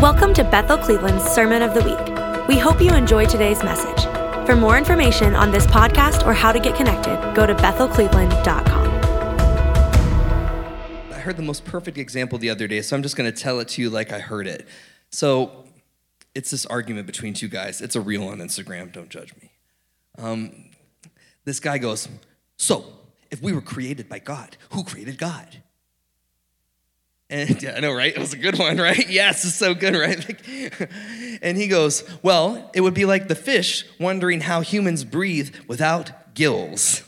Welcome 0.00 0.32
to 0.32 0.44
Bethel 0.44 0.78
Cleveland's 0.78 1.24
Sermon 1.24 1.60
of 1.60 1.74
the 1.74 1.82
Week. 1.82 2.48
We 2.48 2.58
hope 2.58 2.80
you 2.80 2.90
enjoy 2.94 3.26
today's 3.26 3.62
message. 3.62 4.02
For 4.46 4.56
more 4.56 4.78
information 4.78 5.34
on 5.34 5.50
this 5.50 5.66
podcast 5.66 6.26
or 6.26 6.32
how 6.32 6.52
to 6.52 6.58
get 6.58 6.74
connected, 6.74 7.18
go 7.34 7.44
to 7.44 7.54
bethelcleveland.com. 7.54 8.88
I 11.12 11.18
heard 11.18 11.36
the 11.36 11.42
most 11.42 11.66
perfect 11.66 11.98
example 11.98 12.38
the 12.38 12.48
other 12.48 12.66
day, 12.66 12.80
so 12.80 12.96
I'm 12.96 13.02
just 13.02 13.14
going 13.14 13.30
to 13.30 13.38
tell 13.38 13.60
it 13.60 13.68
to 13.68 13.82
you 13.82 13.90
like 13.90 14.10
I 14.10 14.20
heard 14.20 14.46
it. 14.46 14.66
So 15.10 15.66
it's 16.34 16.50
this 16.50 16.64
argument 16.64 17.06
between 17.06 17.34
two 17.34 17.48
guys. 17.48 17.82
It's 17.82 17.94
a 17.94 18.00
reel 18.00 18.26
on 18.26 18.38
Instagram, 18.38 18.92
don't 18.92 19.10
judge 19.10 19.34
me. 19.36 19.52
Um, 20.16 20.70
this 21.44 21.60
guy 21.60 21.76
goes, 21.76 22.08
So, 22.56 22.86
if 23.30 23.42
we 23.42 23.52
were 23.52 23.60
created 23.60 24.08
by 24.08 24.20
God, 24.20 24.56
who 24.70 24.82
created 24.82 25.18
God? 25.18 25.62
And 27.30 27.62
yeah, 27.62 27.74
I 27.76 27.80
know, 27.80 27.92
right? 27.92 28.12
It 28.14 28.18
was 28.18 28.32
a 28.32 28.36
good 28.36 28.58
one, 28.58 28.76
right? 28.76 29.08
Yes, 29.08 29.44
it's 29.44 29.54
so 29.54 29.72
good, 29.72 29.94
right? 29.94 30.88
and 31.42 31.56
he 31.56 31.68
goes, 31.68 32.04
Well, 32.22 32.70
it 32.74 32.80
would 32.80 32.94
be 32.94 33.04
like 33.04 33.28
the 33.28 33.34
fish 33.34 33.84
wondering 33.98 34.40
how 34.40 34.60
humans 34.60 35.04
breathe 35.04 35.54
without 35.68 36.34
gills. 36.34 37.02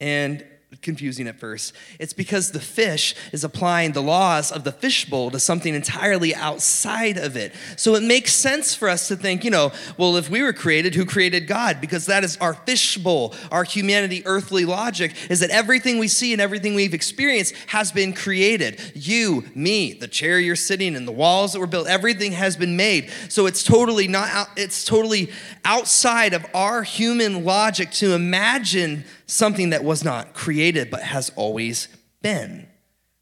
And 0.00 0.44
confusing 0.80 1.26
at 1.26 1.38
first. 1.38 1.74
It's 1.98 2.12
because 2.12 2.52
the 2.52 2.60
fish 2.60 3.14
is 3.32 3.42
applying 3.42 3.92
the 3.92 4.02
laws 4.02 4.52
of 4.52 4.64
the 4.64 4.72
fishbowl 4.72 5.30
to 5.32 5.40
something 5.40 5.74
entirely 5.74 6.34
outside 6.34 7.16
of 7.16 7.36
it. 7.36 7.52
So 7.76 7.96
it 7.96 8.02
makes 8.02 8.32
sense 8.32 8.74
for 8.74 8.88
us 8.88 9.08
to 9.08 9.16
think, 9.16 9.44
you 9.44 9.50
know, 9.50 9.72
well, 9.96 10.16
if 10.16 10.30
we 10.30 10.42
were 10.42 10.52
created, 10.52 10.94
who 10.94 11.04
created 11.04 11.46
God? 11.48 11.80
Because 11.80 12.06
that 12.06 12.22
is 12.22 12.36
our 12.36 12.54
fishbowl. 12.54 13.34
Our 13.50 13.64
humanity, 13.64 14.22
earthly 14.24 14.64
logic 14.64 15.14
is 15.28 15.40
that 15.40 15.50
everything 15.50 15.98
we 15.98 16.08
see 16.08 16.32
and 16.32 16.40
everything 16.40 16.74
we've 16.74 16.94
experienced 16.94 17.54
has 17.66 17.90
been 17.90 18.12
created. 18.12 18.80
You, 18.94 19.44
me, 19.54 19.94
the 19.94 20.08
chair 20.08 20.38
you're 20.38 20.56
sitting 20.56 20.94
in, 20.94 21.06
the 21.06 21.12
walls 21.12 21.52
that 21.52 21.60
were 21.60 21.66
built, 21.66 21.88
everything 21.88 22.32
has 22.32 22.56
been 22.56 22.76
made. 22.76 23.10
So 23.28 23.46
it's 23.46 23.64
totally 23.64 24.06
not 24.06 24.28
out, 24.30 24.48
it's 24.56 24.84
totally 24.84 25.32
outside 25.64 26.34
of 26.34 26.46
our 26.54 26.82
human 26.82 27.44
logic 27.44 27.90
to 27.92 28.14
imagine 28.14 29.04
something 29.28 29.70
that 29.70 29.84
was 29.84 30.02
not 30.02 30.34
created 30.34 30.90
but 30.90 31.02
has 31.02 31.30
always 31.36 31.86
been 32.20 32.66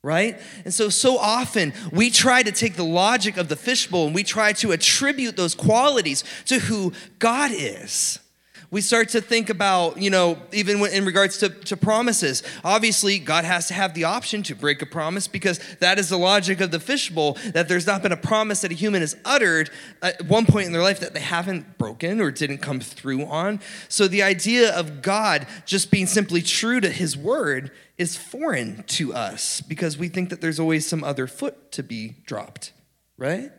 right? 0.02 0.38
And 0.64 0.72
so, 0.72 0.88
so 0.88 1.18
often 1.18 1.72
we 1.90 2.10
try 2.10 2.44
to 2.44 2.52
take 2.52 2.76
the 2.76 2.84
logic 2.84 3.36
of 3.36 3.48
the 3.48 3.56
fishbowl 3.56 4.06
and 4.06 4.14
we 4.14 4.22
try 4.22 4.52
to 4.52 4.70
attribute 4.70 5.36
those 5.36 5.56
qualities 5.56 6.22
to 6.44 6.60
who 6.60 6.92
God 7.18 7.50
is 7.52 8.20
we 8.70 8.80
start 8.80 9.10
to 9.10 9.20
think 9.20 9.50
about, 9.50 10.00
you 10.00 10.10
know, 10.10 10.38
even 10.52 10.84
in 10.86 11.04
regards 11.04 11.38
to, 11.38 11.48
to 11.48 11.76
promises. 11.76 12.42
Obviously, 12.64 13.18
God 13.18 13.44
has 13.44 13.68
to 13.68 13.74
have 13.74 13.94
the 13.94 14.04
option 14.04 14.42
to 14.44 14.54
break 14.54 14.82
a 14.82 14.86
promise 14.86 15.28
because 15.28 15.60
that 15.80 15.98
is 15.98 16.08
the 16.08 16.16
logic 16.16 16.60
of 16.60 16.70
the 16.70 16.80
fishbowl 16.80 17.38
that 17.54 17.68
there's 17.68 17.86
not 17.86 18.02
been 18.02 18.12
a 18.12 18.16
promise 18.16 18.62
that 18.62 18.70
a 18.70 18.74
human 18.74 19.00
has 19.00 19.16
uttered 19.24 19.70
at 20.02 20.22
one 20.26 20.46
point 20.46 20.66
in 20.66 20.72
their 20.72 20.82
life 20.82 21.00
that 21.00 21.14
they 21.14 21.20
haven't 21.20 21.78
broken 21.78 22.20
or 22.20 22.30
didn't 22.30 22.58
come 22.58 22.80
through 22.80 23.24
on. 23.26 23.60
So 23.88 24.08
the 24.08 24.22
idea 24.22 24.74
of 24.74 25.02
God 25.02 25.46
just 25.64 25.90
being 25.90 26.06
simply 26.06 26.42
true 26.42 26.80
to 26.80 26.90
his 26.90 27.16
word 27.16 27.70
is 27.98 28.16
foreign 28.16 28.82
to 28.84 29.14
us 29.14 29.60
because 29.60 29.96
we 29.96 30.08
think 30.08 30.30
that 30.30 30.40
there's 30.40 30.60
always 30.60 30.86
some 30.86 31.02
other 31.02 31.26
foot 31.26 31.72
to 31.72 31.82
be 31.82 32.16
dropped, 32.26 32.72
right? 33.16 33.50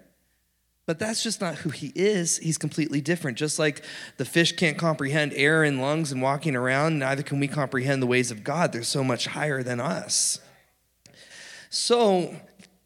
But 0.87 0.99
that's 0.99 1.21
just 1.21 1.41
not 1.41 1.55
who 1.55 1.69
he 1.69 1.91
is. 1.93 2.37
He's 2.37 2.57
completely 2.57 3.01
different. 3.01 3.37
Just 3.37 3.59
like 3.59 3.83
the 4.15 4.23
fish 4.23 4.53
can't 4.53 4.77
comprehend 4.77 5.33
air 5.35 5.63
and 5.63 5.81
lungs 5.81 6.13
and 6.13 6.21
walking 6.21 6.55
around, 6.55 6.97
neither 6.97 7.23
can 7.23 7.41
we 7.41 7.49
comprehend 7.49 8.01
the 8.01 8.07
ways 8.07 8.31
of 8.31 8.43
God. 8.43 8.71
They're 8.71 8.83
so 8.83 9.03
much 9.03 9.27
higher 9.27 9.61
than 9.61 9.81
us. 9.81 10.39
So, 11.69 12.33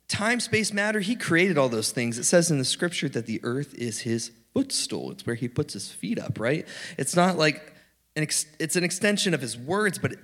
time, 0.07 0.39
space, 0.39 0.73
matter, 0.73 0.99
he 0.99 1.15
created 1.15 1.59
all 1.59 1.69
those 1.69 1.91
things. 1.91 2.17
It 2.17 2.23
says 2.23 2.49
in 2.49 2.57
the 2.57 2.65
scripture 2.65 3.07
that 3.09 3.27
the 3.27 3.39
earth 3.43 3.75
is 3.75 3.99
his 3.99 4.31
footstool. 4.55 5.11
It's 5.11 5.25
where 5.27 5.35
he 5.35 5.47
puts 5.47 5.73
his 5.73 5.91
feet 5.91 6.17
up, 6.17 6.39
right? 6.39 6.67
It's 6.97 7.15
not 7.15 7.37
like 7.37 7.71
an 8.15 8.23
ex- 8.23 8.47
it's 8.59 8.75
an 8.75 8.83
extension 8.83 9.35
of 9.35 9.41
his 9.41 9.55
words, 9.55 9.99
but 9.99 10.15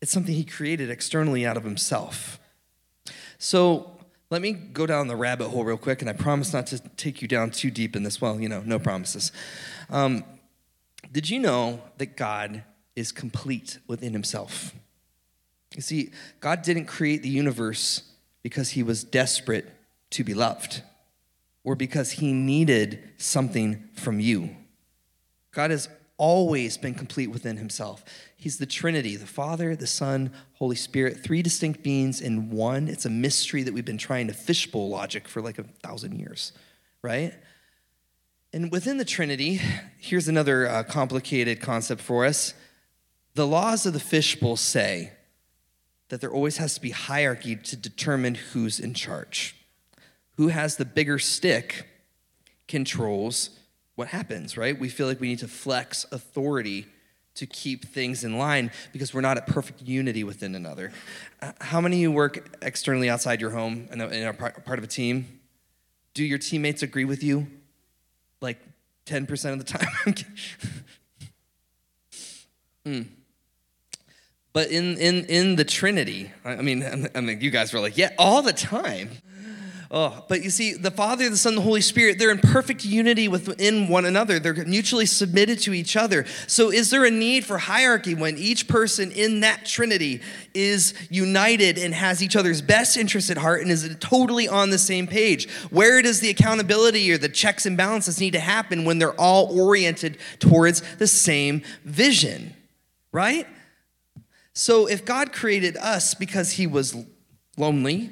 it's 0.00 0.12
something 0.12 0.32
he 0.34 0.44
created 0.44 0.90
externally 0.90 1.44
out 1.44 1.56
of 1.56 1.64
himself. 1.64 2.38
So, 3.38 3.95
let 4.30 4.42
me 4.42 4.52
go 4.52 4.86
down 4.86 5.06
the 5.08 5.16
rabbit 5.16 5.48
hole 5.48 5.64
real 5.64 5.76
quick, 5.76 6.00
and 6.00 6.10
I 6.10 6.12
promise 6.12 6.52
not 6.52 6.66
to 6.68 6.78
take 6.96 7.22
you 7.22 7.28
down 7.28 7.50
too 7.50 7.70
deep 7.70 7.94
in 7.94 8.02
this. 8.02 8.20
Well, 8.20 8.40
you 8.40 8.48
know, 8.48 8.62
no 8.64 8.78
promises. 8.78 9.30
Um, 9.88 10.24
did 11.12 11.30
you 11.30 11.38
know 11.38 11.80
that 11.98 12.16
God 12.16 12.64
is 12.96 13.12
complete 13.12 13.78
within 13.86 14.12
himself? 14.12 14.74
You 15.74 15.82
see, 15.82 16.10
God 16.40 16.62
didn't 16.62 16.86
create 16.86 17.22
the 17.22 17.28
universe 17.28 18.02
because 18.42 18.70
he 18.70 18.82
was 18.82 19.04
desperate 19.04 19.72
to 20.10 20.24
be 20.24 20.34
loved 20.34 20.82
or 21.62 21.74
because 21.74 22.12
he 22.12 22.32
needed 22.32 23.02
something 23.18 23.88
from 23.94 24.20
you. 24.20 24.56
God 25.52 25.70
has 25.70 25.88
always 26.18 26.76
been 26.76 26.94
complete 26.94 27.28
within 27.28 27.56
himself. 27.56 28.04
He's 28.36 28.58
the 28.58 28.66
Trinity, 28.66 29.16
the 29.16 29.26
Father, 29.26 29.76
the 29.76 29.86
Son, 29.86 30.32
Holy 30.54 30.76
Spirit, 30.76 31.22
three 31.22 31.42
distinct 31.42 31.82
beings 31.82 32.20
in 32.20 32.50
one. 32.50 32.88
It's 32.88 33.04
a 33.04 33.10
mystery 33.10 33.62
that 33.62 33.74
we've 33.74 33.84
been 33.84 33.98
trying 33.98 34.26
to 34.28 34.32
fishbowl 34.32 34.88
logic 34.88 35.28
for 35.28 35.42
like 35.42 35.58
a 35.58 35.64
thousand 35.82 36.18
years, 36.18 36.52
right? 37.02 37.34
And 38.52 38.72
within 38.72 38.96
the 38.96 39.04
Trinity, 39.04 39.60
here's 39.98 40.28
another 40.28 40.66
uh, 40.66 40.82
complicated 40.84 41.60
concept 41.60 42.00
for 42.00 42.24
us. 42.24 42.54
The 43.34 43.46
laws 43.46 43.84
of 43.84 43.92
the 43.92 44.00
fishbowl 44.00 44.56
say 44.56 45.12
that 46.08 46.20
there 46.20 46.32
always 46.32 46.56
has 46.56 46.74
to 46.74 46.80
be 46.80 46.90
hierarchy 46.90 47.56
to 47.56 47.76
determine 47.76 48.36
who's 48.36 48.80
in 48.80 48.94
charge. 48.94 49.56
Who 50.36 50.48
has 50.48 50.76
the 50.76 50.84
bigger 50.84 51.18
stick 51.18 51.86
controls 52.68 53.50
what 53.96 54.08
happens, 54.08 54.56
right? 54.56 54.78
We 54.78 54.88
feel 54.88 55.06
like 55.06 55.20
we 55.20 55.28
need 55.28 55.40
to 55.40 55.48
flex 55.48 56.06
authority 56.12 56.86
to 57.34 57.46
keep 57.46 57.86
things 57.86 58.24
in 58.24 58.38
line 58.38 58.70
because 58.92 59.12
we're 59.12 59.20
not 59.20 59.36
at 59.36 59.46
perfect 59.46 59.82
unity 59.82 60.24
within 60.24 60.54
another. 60.54 60.92
Uh, 61.42 61.52
how 61.60 61.80
many 61.80 61.96
of 61.96 62.02
you 62.02 62.12
work 62.12 62.56
externally 62.62 63.10
outside 63.10 63.40
your 63.40 63.50
home 63.50 63.88
and 63.90 64.00
are 64.02 64.32
part 64.32 64.78
of 64.78 64.84
a 64.84 64.86
team? 64.86 65.40
Do 66.14 66.24
your 66.24 66.38
teammates 66.38 66.82
agree 66.82 67.04
with 67.04 67.22
you? 67.22 67.46
Like 68.40 68.58
10% 69.06 69.52
of 69.52 69.58
the 69.58 69.64
time? 69.64 70.14
Hmm. 72.84 73.02
But 74.52 74.70
in, 74.70 74.96
in, 74.96 75.24
in 75.26 75.56
the 75.56 75.64
Trinity, 75.64 76.30
I 76.44 76.56
mean, 76.56 77.08
I 77.14 77.20
mean, 77.20 77.40
you 77.40 77.50
guys 77.50 77.72
were 77.72 77.80
like, 77.80 77.98
yeah, 77.98 78.12
all 78.18 78.40
the 78.40 78.54
time. 78.54 79.10
Oh, 79.88 80.24
but 80.28 80.42
you 80.42 80.50
see, 80.50 80.72
the 80.72 80.90
Father, 80.90 81.30
the 81.30 81.36
Son, 81.36 81.54
the 81.54 81.60
Holy 81.60 81.80
Spirit, 81.80 82.18
they're 82.18 82.32
in 82.32 82.38
perfect 82.38 82.84
unity 82.84 83.28
within 83.28 83.86
one 83.86 84.04
another. 84.04 84.40
They're 84.40 84.64
mutually 84.64 85.06
submitted 85.06 85.60
to 85.60 85.72
each 85.72 85.96
other. 85.96 86.26
So, 86.48 86.72
is 86.72 86.90
there 86.90 87.04
a 87.04 87.10
need 87.10 87.44
for 87.44 87.58
hierarchy 87.58 88.14
when 88.14 88.36
each 88.36 88.66
person 88.66 89.12
in 89.12 89.40
that 89.40 89.64
Trinity 89.64 90.22
is 90.54 90.92
united 91.08 91.78
and 91.78 91.94
has 91.94 92.20
each 92.20 92.34
other's 92.34 92.60
best 92.60 92.96
interest 92.96 93.30
at 93.30 93.38
heart 93.38 93.62
and 93.62 93.70
is 93.70 93.96
totally 94.00 94.48
on 94.48 94.70
the 94.70 94.78
same 94.78 95.06
page? 95.06 95.48
Where 95.70 96.02
does 96.02 96.18
the 96.18 96.30
accountability 96.30 97.12
or 97.12 97.18
the 97.18 97.28
checks 97.28 97.64
and 97.64 97.76
balances 97.76 98.20
need 98.20 98.32
to 98.32 98.40
happen 98.40 98.84
when 98.84 98.98
they're 98.98 99.20
all 99.20 99.56
oriented 99.56 100.18
towards 100.40 100.82
the 100.96 101.06
same 101.06 101.62
vision? 101.84 102.54
Right? 103.12 103.46
So, 104.52 104.86
if 104.86 105.04
God 105.04 105.32
created 105.32 105.76
us 105.76 106.14
because 106.14 106.52
He 106.52 106.66
was 106.66 106.96
lonely, 107.56 108.10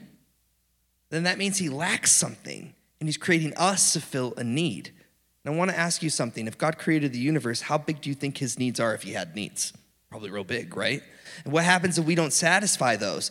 then 1.14 1.24
that 1.24 1.38
means 1.38 1.58
he 1.58 1.68
lacks 1.68 2.12
something 2.12 2.74
and 3.00 3.08
he's 3.08 3.16
creating 3.16 3.54
us 3.56 3.92
to 3.92 4.00
fill 4.00 4.34
a 4.36 4.44
need. 4.44 4.92
And 5.44 5.54
I 5.54 5.58
want 5.58 5.70
to 5.70 5.78
ask 5.78 6.02
you 6.02 6.10
something. 6.10 6.46
If 6.46 6.56
God 6.56 6.78
created 6.78 7.12
the 7.12 7.18
universe, 7.18 7.60
how 7.60 7.76
big 7.76 8.00
do 8.00 8.08
you 8.08 8.14
think 8.14 8.38
his 8.38 8.58
needs 8.58 8.80
are 8.80 8.94
if 8.94 9.02
he 9.02 9.12
had 9.12 9.34
needs? 9.34 9.72
Probably 10.10 10.30
real 10.30 10.44
big, 10.44 10.76
right? 10.76 11.02
And 11.44 11.52
what 11.52 11.64
happens 11.64 11.98
if 11.98 12.04
we 12.06 12.14
don't 12.14 12.32
satisfy 12.32 12.96
those? 12.96 13.30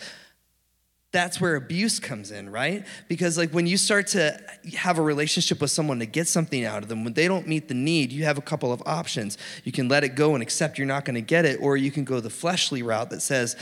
That's 1.12 1.40
where 1.40 1.56
abuse 1.56 2.00
comes 2.00 2.32
in, 2.32 2.52
right? 2.52 2.86
Because 3.08 3.38
like 3.38 3.52
when 3.52 3.68
you 3.68 3.78
start 3.78 4.08
to 4.08 4.40
have 4.76 4.98
a 4.98 5.02
relationship 5.02 5.62
with 5.62 5.72
someone 5.72 6.00
to 6.00 6.06
get 6.06 6.28
something 6.28 6.66
out 6.66 6.84
of 6.84 6.90
them, 6.90 7.04
when 7.04 7.14
they 7.14 7.28
don't 7.28 7.48
meet 7.48 7.68
the 7.68 7.74
need, 7.74 8.12
you 8.12 8.26
have 8.26 8.38
a 8.38 8.42
couple 8.42 8.72
of 8.72 8.82
options. 8.86 9.38
You 9.64 9.72
can 9.72 9.88
let 9.88 10.04
it 10.04 10.10
go 10.10 10.34
and 10.34 10.42
accept 10.42 10.78
you're 10.78 10.88
not 10.88 11.06
going 11.06 11.16
to 11.16 11.22
get 11.22 11.46
it, 11.46 11.60
or 11.62 11.78
you 11.78 11.92
can 11.92 12.04
go 12.04 12.20
the 12.20 12.32
fleshly 12.32 12.82
route 12.84 13.10
that 13.12 13.22
says, 13.22 13.56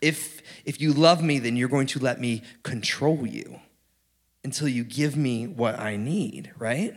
if 0.00 0.42
if 0.64 0.80
you 0.80 0.92
love 0.92 1.22
me, 1.22 1.38
then 1.38 1.56
you're 1.56 1.68
going 1.68 1.86
to 1.88 2.00
let 2.00 2.20
me 2.20 2.42
control 2.64 3.24
you 3.24 3.60
until 4.46 4.68
you 4.68 4.84
give 4.84 5.16
me 5.16 5.44
what 5.44 5.76
I 5.76 5.96
need, 5.96 6.52
right? 6.56 6.96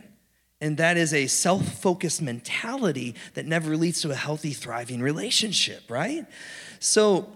And 0.60 0.76
that 0.76 0.96
is 0.96 1.12
a 1.12 1.26
self 1.26 1.66
focused 1.80 2.22
mentality 2.22 3.16
that 3.34 3.44
never 3.44 3.76
leads 3.76 4.00
to 4.02 4.12
a 4.12 4.14
healthy, 4.14 4.52
thriving 4.52 5.02
relationship, 5.02 5.82
right? 5.90 6.26
So, 6.78 7.28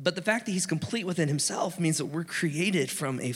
but 0.00 0.16
the 0.16 0.22
fact 0.22 0.46
that 0.46 0.52
he's 0.52 0.64
complete 0.64 1.04
within 1.04 1.28
himself 1.28 1.78
means 1.78 1.98
that 1.98 2.06
we're 2.06 2.24
created 2.24 2.90
from 2.90 3.20
a, 3.20 3.34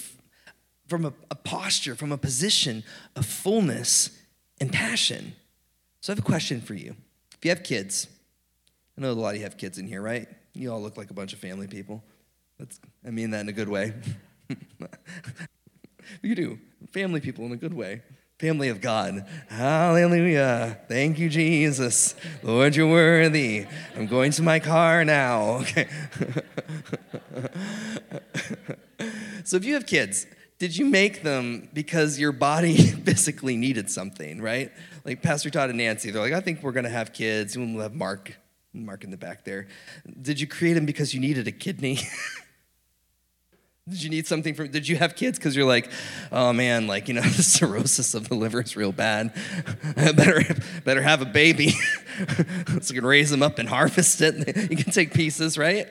from 0.86 1.04
a, 1.04 1.12
a 1.30 1.34
posture, 1.34 1.94
from 1.94 2.10
a 2.10 2.16
position 2.16 2.84
of 3.14 3.26
fullness 3.26 4.18
and 4.62 4.72
passion. 4.72 5.34
So, 6.00 6.10
I 6.10 6.16
have 6.16 6.24
a 6.24 6.26
question 6.26 6.62
for 6.62 6.72
you. 6.72 6.96
If 7.36 7.44
you 7.44 7.50
have 7.50 7.62
kids, 7.62 8.08
I 8.96 9.02
know 9.02 9.10
a 9.10 9.12
lot 9.12 9.34
of 9.34 9.36
you 9.36 9.42
have 9.42 9.58
kids 9.58 9.76
in 9.76 9.86
here, 9.86 10.00
right? 10.00 10.26
You 10.54 10.72
all 10.72 10.80
look 10.80 10.96
like 10.96 11.10
a 11.10 11.14
bunch 11.14 11.34
of 11.34 11.38
family 11.38 11.66
people. 11.66 12.02
That's, 12.58 12.80
I 13.06 13.10
mean 13.10 13.32
that 13.32 13.42
in 13.42 13.50
a 13.50 13.52
good 13.52 13.68
way. 13.68 13.92
you 16.22 16.34
do. 16.34 16.58
family 16.92 17.20
people 17.20 17.44
in 17.46 17.52
a 17.52 17.56
good 17.56 17.74
way. 17.74 18.02
Family 18.38 18.70
of 18.70 18.80
God. 18.80 19.24
Hallelujah. 19.48 20.80
Thank 20.88 21.20
you, 21.20 21.28
Jesus. 21.28 22.16
Lord, 22.42 22.74
you're 22.74 22.90
worthy. 22.90 23.66
I'm 23.96 24.08
going 24.08 24.32
to 24.32 24.42
my 24.42 24.58
car 24.58 25.04
now. 25.04 25.62
Okay. 25.72 25.88
so 29.44 29.56
if 29.56 29.64
you 29.64 29.74
have 29.74 29.86
kids, 29.86 30.26
did 30.58 30.76
you 30.76 30.86
make 30.86 31.22
them 31.22 31.68
because 31.72 32.18
your 32.18 32.32
body 32.32 32.76
physically 33.04 33.56
needed 33.56 33.90
something, 33.90 34.40
right? 34.40 34.70
Like 35.04 35.22
Pastor 35.22 35.50
Todd 35.50 35.70
and 35.70 35.78
Nancy, 35.78 36.10
they're 36.10 36.22
like, 36.22 36.32
I 36.32 36.40
think 36.40 36.62
we're 36.62 36.72
going 36.72 36.84
to 36.84 36.90
have 36.90 37.12
kids. 37.12 37.56
And 37.56 37.74
we'll 37.74 37.82
have 37.82 37.94
Mark, 37.94 38.36
Mark 38.72 39.04
in 39.04 39.10
the 39.10 39.16
back 39.16 39.44
there. 39.44 39.68
Did 40.20 40.40
you 40.40 40.46
create 40.46 40.74
them 40.74 40.86
because 40.86 41.14
you 41.14 41.20
needed 41.20 41.48
a 41.48 41.52
kidney? 41.52 41.98
Did 43.88 44.00
you 44.00 44.10
need 44.10 44.28
something 44.28 44.54
from, 44.54 44.68
did 44.68 44.86
you 44.86 44.94
have 44.96 45.16
kids? 45.16 45.40
Because 45.40 45.56
you're 45.56 45.66
like, 45.66 45.90
oh 46.30 46.52
man, 46.52 46.86
like, 46.86 47.08
you 47.08 47.14
know, 47.14 47.20
the 47.36 47.42
cirrhosis 47.42 48.14
of 48.14 48.28
the 48.28 48.36
liver 48.36 48.60
is 48.60 48.76
real 48.76 48.92
bad. 48.92 49.34
Better, 49.96 50.44
better 50.84 51.02
have 51.02 51.20
a 51.20 51.26
baby 51.26 51.70
so 52.80 52.94
you 52.94 53.00
can 53.00 53.06
raise 53.06 53.30
them 53.30 53.42
up 53.42 53.58
and 53.58 53.68
harvest 53.68 54.20
it. 54.20 54.56
You 54.70 54.76
can 54.76 54.92
take 54.92 55.12
pieces, 55.12 55.58
right? 55.58 55.88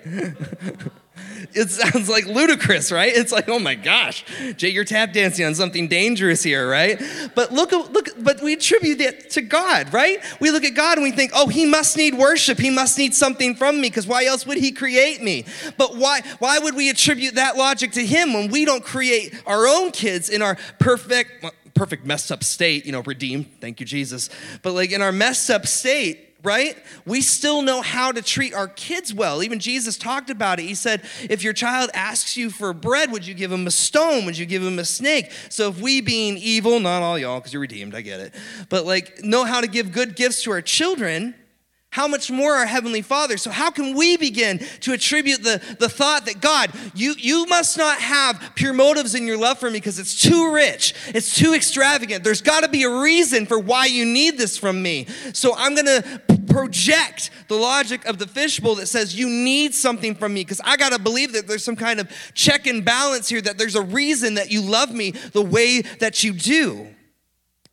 It 1.53 1.69
sounds 1.69 2.09
like 2.09 2.25
ludicrous, 2.25 2.91
right? 2.91 3.11
It's 3.13 3.31
like, 3.31 3.49
oh 3.49 3.59
my 3.59 3.75
gosh, 3.75 4.23
Jay, 4.55 4.69
you're 4.69 4.85
tap 4.85 5.13
dancing 5.13 5.45
on 5.45 5.55
something 5.55 5.87
dangerous 5.87 6.43
here, 6.43 6.69
right? 6.69 7.01
But 7.35 7.51
look, 7.51 7.71
look, 7.71 8.09
but 8.19 8.41
we 8.41 8.53
attribute 8.53 8.99
that 8.99 9.29
to 9.31 9.41
God, 9.41 9.93
right? 9.93 10.19
We 10.39 10.51
look 10.51 10.63
at 10.63 10.73
God 10.73 10.97
and 10.97 11.03
we 11.03 11.11
think, 11.11 11.31
oh, 11.35 11.47
he 11.47 11.65
must 11.65 11.97
need 11.97 12.15
worship. 12.15 12.59
He 12.59 12.69
must 12.69 12.97
need 12.97 13.13
something 13.13 13.55
from 13.55 13.81
me 13.81 13.89
because 13.89 14.07
why 14.07 14.25
else 14.25 14.45
would 14.45 14.57
he 14.57 14.71
create 14.71 15.21
me? 15.21 15.45
But 15.77 15.97
why, 15.97 16.21
why 16.39 16.59
would 16.59 16.75
we 16.75 16.89
attribute 16.89 17.35
that 17.35 17.57
logic 17.57 17.91
to 17.93 18.05
him 18.05 18.33
when 18.33 18.49
we 18.49 18.65
don't 18.65 18.83
create 18.83 19.35
our 19.45 19.67
own 19.67 19.91
kids 19.91 20.29
in 20.29 20.41
our 20.41 20.57
perfect, 20.79 21.45
perfect 21.73 22.05
messed 22.05 22.31
up 22.31 22.43
state, 22.43 22.85
you 22.85 22.91
know, 22.91 23.01
redeemed, 23.01 23.59
thank 23.59 23.79
you, 23.79 23.85
Jesus. 23.85 24.29
But 24.61 24.73
like 24.73 24.91
in 24.91 25.01
our 25.01 25.11
messed 25.11 25.49
up 25.49 25.67
state, 25.67 26.30
right? 26.43 26.75
We 27.05 27.21
still 27.21 27.61
know 27.61 27.81
how 27.81 28.11
to 28.11 28.21
treat 28.21 28.53
our 28.53 28.67
kids 28.67 29.13
well. 29.13 29.43
Even 29.43 29.59
Jesus 29.59 29.97
talked 29.97 30.29
about 30.29 30.59
it. 30.59 30.63
He 30.63 30.75
said, 30.75 31.01
If 31.29 31.43
your 31.43 31.53
child 31.53 31.89
asks 31.93 32.35
you 32.35 32.49
for 32.49 32.73
bread, 32.73 33.11
would 33.11 33.25
you 33.25 33.33
give 33.33 33.51
him 33.51 33.67
a 33.67 33.71
stone? 33.71 34.25
Would 34.25 34.37
you 34.37 34.45
give 34.45 34.63
him 34.63 34.79
a 34.79 34.85
snake? 34.85 35.31
So 35.49 35.69
if 35.69 35.79
we, 35.79 36.01
being 36.01 36.37
evil, 36.37 36.79
not 36.79 37.01
all 37.01 37.17
y'all, 37.17 37.39
because 37.39 37.53
you're 37.53 37.61
redeemed, 37.61 37.95
I 37.95 38.01
get 38.01 38.19
it, 38.19 38.33
but 38.69 38.85
like 38.85 39.23
know 39.23 39.43
how 39.43 39.61
to 39.61 39.67
give 39.67 39.91
good 39.91 40.15
gifts 40.15 40.43
to 40.43 40.51
our 40.51 40.61
children, 40.61 41.35
how 41.91 42.07
much 42.07 42.31
more 42.31 42.53
our 42.53 42.65
Heavenly 42.65 43.01
Father? 43.01 43.35
So, 43.35 43.51
how 43.51 43.69
can 43.69 43.95
we 43.95 44.15
begin 44.15 44.59
to 44.79 44.93
attribute 44.93 45.43
the, 45.43 45.61
the 45.77 45.89
thought 45.89 46.25
that 46.25 46.39
God, 46.39 46.71
you, 46.95 47.15
you 47.17 47.45
must 47.47 47.77
not 47.77 47.99
have 47.99 48.53
pure 48.55 48.71
motives 48.71 49.13
in 49.13 49.27
your 49.27 49.37
love 49.37 49.59
for 49.59 49.69
me 49.69 49.77
because 49.77 49.99
it's 49.99 50.21
too 50.21 50.53
rich, 50.53 50.93
it's 51.07 51.35
too 51.35 51.53
extravagant. 51.53 52.23
There's 52.23 52.41
got 52.41 52.63
to 52.63 52.69
be 52.69 52.83
a 52.83 53.01
reason 53.01 53.45
for 53.45 53.59
why 53.59 53.87
you 53.87 54.05
need 54.05 54.37
this 54.37 54.57
from 54.57 54.81
me. 54.81 55.07
So, 55.33 55.53
I'm 55.55 55.75
going 55.75 55.85
to 56.01 56.21
project 56.41 57.29
the 57.47 57.55
logic 57.55 58.05
of 58.05 58.17
the 58.17 58.27
fishbowl 58.27 58.75
that 58.75 58.87
says 58.87 59.17
you 59.17 59.29
need 59.29 59.73
something 59.73 60.15
from 60.15 60.33
me 60.33 60.41
because 60.41 60.61
I 60.63 60.77
got 60.77 60.91
to 60.91 60.99
believe 60.99 61.33
that 61.33 61.47
there's 61.47 61.63
some 61.63 61.75
kind 61.75 61.99
of 61.99 62.11
check 62.33 62.67
and 62.67 62.83
balance 62.83 63.29
here, 63.29 63.41
that 63.41 63.57
there's 63.57 63.75
a 63.75 63.81
reason 63.81 64.35
that 64.35 64.51
you 64.51 64.61
love 64.61 64.93
me 64.93 65.11
the 65.11 65.41
way 65.41 65.81
that 65.99 66.23
you 66.23 66.33
do. 66.33 66.87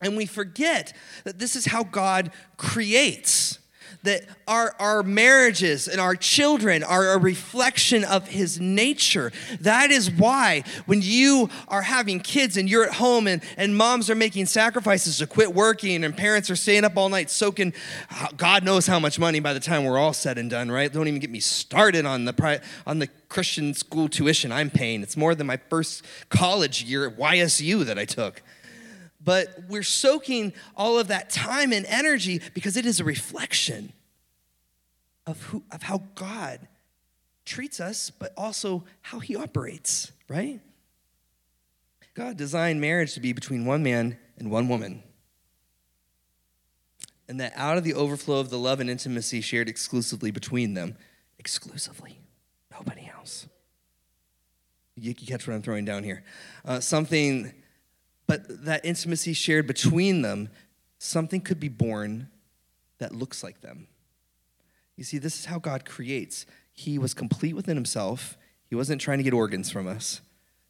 And 0.01 0.15
we 0.15 0.25
forget 0.25 0.93
that 1.25 1.39
this 1.39 1.55
is 1.55 1.65
how 1.65 1.83
God 1.83 2.31
creates 2.57 3.59
that 4.03 4.23
our, 4.47 4.75
our 4.79 5.03
marriages 5.03 5.87
and 5.87 5.99
our 5.99 6.15
children 6.15 6.83
are 6.83 7.13
a 7.13 7.17
reflection 7.17 8.03
of 8.05 8.27
his 8.27 8.59
nature. 8.59 9.31
That 9.59 9.91
is 9.91 10.09
why 10.09 10.63
when 10.85 11.01
you 11.01 11.49
are 11.67 11.81
having 11.81 12.21
kids 12.21 12.55
and 12.55 12.69
you're 12.69 12.85
at 12.85 12.93
home 12.93 13.27
and, 13.27 13.41
and 13.57 13.75
moms 13.75 14.09
are 14.09 14.15
making 14.15 14.45
sacrifices 14.45 15.17
to 15.17 15.27
quit 15.27 15.53
working 15.53 16.03
and 16.03 16.15
parents 16.15 16.49
are 16.49 16.55
staying 16.55 16.85
up 16.85 16.95
all 16.95 17.09
night 17.09 17.29
soaking 17.29 17.73
uh, 18.09 18.27
God 18.37 18.63
knows 18.63 18.87
how 18.87 18.99
much 18.99 19.19
money 19.19 19.39
by 19.39 19.53
the 19.53 19.59
time 19.59 19.83
we're 19.83 19.99
all 19.99 20.13
said 20.13 20.37
and 20.37 20.49
done, 20.49 20.71
right? 20.71 20.91
Don't 20.91 21.07
even 21.07 21.19
get 21.19 21.29
me 21.29 21.41
started 21.41 22.05
on 22.05 22.25
the, 22.25 22.61
on 22.87 22.99
the 22.99 23.07
Christian 23.27 23.73
school 23.73 24.07
tuition 24.07 24.51
I'm 24.51 24.69
paying. 24.69 25.03
It's 25.03 25.17
more 25.17 25.35
than 25.35 25.47
my 25.47 25.57
first 25.57 26.05
college 26.29 26.83
year 26.83 27.07
at 27.07 27.17
YSU 27.17 27.85
that 27.85 27.99
I 27.99 28.05
took 28.05 28.41
but 29.29 29.59
we're 29.69 29.83
soaking 29.83 30.53
all 30.75 30.97
of 30.97 31.09
that 31.09 31.29
time 31.29 31.71
and 31.71 31.85
energy 31.85 32.41
because 32.55 32.75
it 32.75 32.83
is 32.87 32.99
a 32.99 33.03
reflection 33.03 33.93
of, 35.27 35.39
who, 35.43 35.61
of 35.71 35.83
how 35.83 36.01
God 36.15 36.67
treats 37.45 37.79
us, 37.79 38.09
but 38.09 38.33
also 38.35 38.85
how 39.03 39.19
he 39.19 39.35
operates, 39.35 40.11
right? 40.27 40.59
God 42.15 42.37
designed 42.37 42.81
marriage 42.81 43.13
to 43.13 43.19
be 43.19 43.31
between 43.31 43.67
one 43.67 43.83
man 43.83 44.17
and 44.39 44.49
one 44.49 44.67
woman. 44.67 45.03
And 47.27 47.39
that 47.39 47.53
out 47.55 47.77
of 47.77 47.83
the 47.83 47.93
overflow 47.93 48.39
of 48.39 48.49
the 48.49 48.57
love 48.57 48.79
and 48.79 48.89
intimacy 48.89 49.41
shared 49.41 49.69
exclusively 49.69 50.31
between 50.31 50.73
them, 50.73 50.97
exclusively, 51.37 52.19
nobody 52.71 53.07
else. 53.15 53.47
You, 54.95 55.13
catch 55.13 55.47
what 55.47 55.53
I'm 55.53 55.61
throwing 55.61 55.85
down 55.85 56.03
here. 56.03 56.23
Uh, 56.65 56.79
something 56.79 57.53
but 58.29 58.65
that 58.65 58.85
intimacy 58.85 59.33
shared 59.33 59.65
between 59.65 60.21
them, 60.21 60.49
something 60.99 61.41
could 61.41 61.59
be 61.59 61.67
born 61.67 62.29
that 62.99 63.11
looks 63.11 63.43
like 63.43 63.61
them. 63.61 63.87
You 64.95 65.03
see, 65.03 65.17
this 65.17 65.39
is 65.39 65.45
how 65.45 65.57
God 65.57 65.83
creates. 65.83 66.45
He 66.71 66.99
was 66.99 67.15
complete 67.15 67.55
within 67.55 67.75
himself, 67.75 68.37
He 68.67 68.75
wasn't 68.75 69.01
trying 69.01 69.17
to 69.17 69.23
get 69.23 69.33
organs 69.33 69.71
from 69.71 69.87
us. 69.87 70.21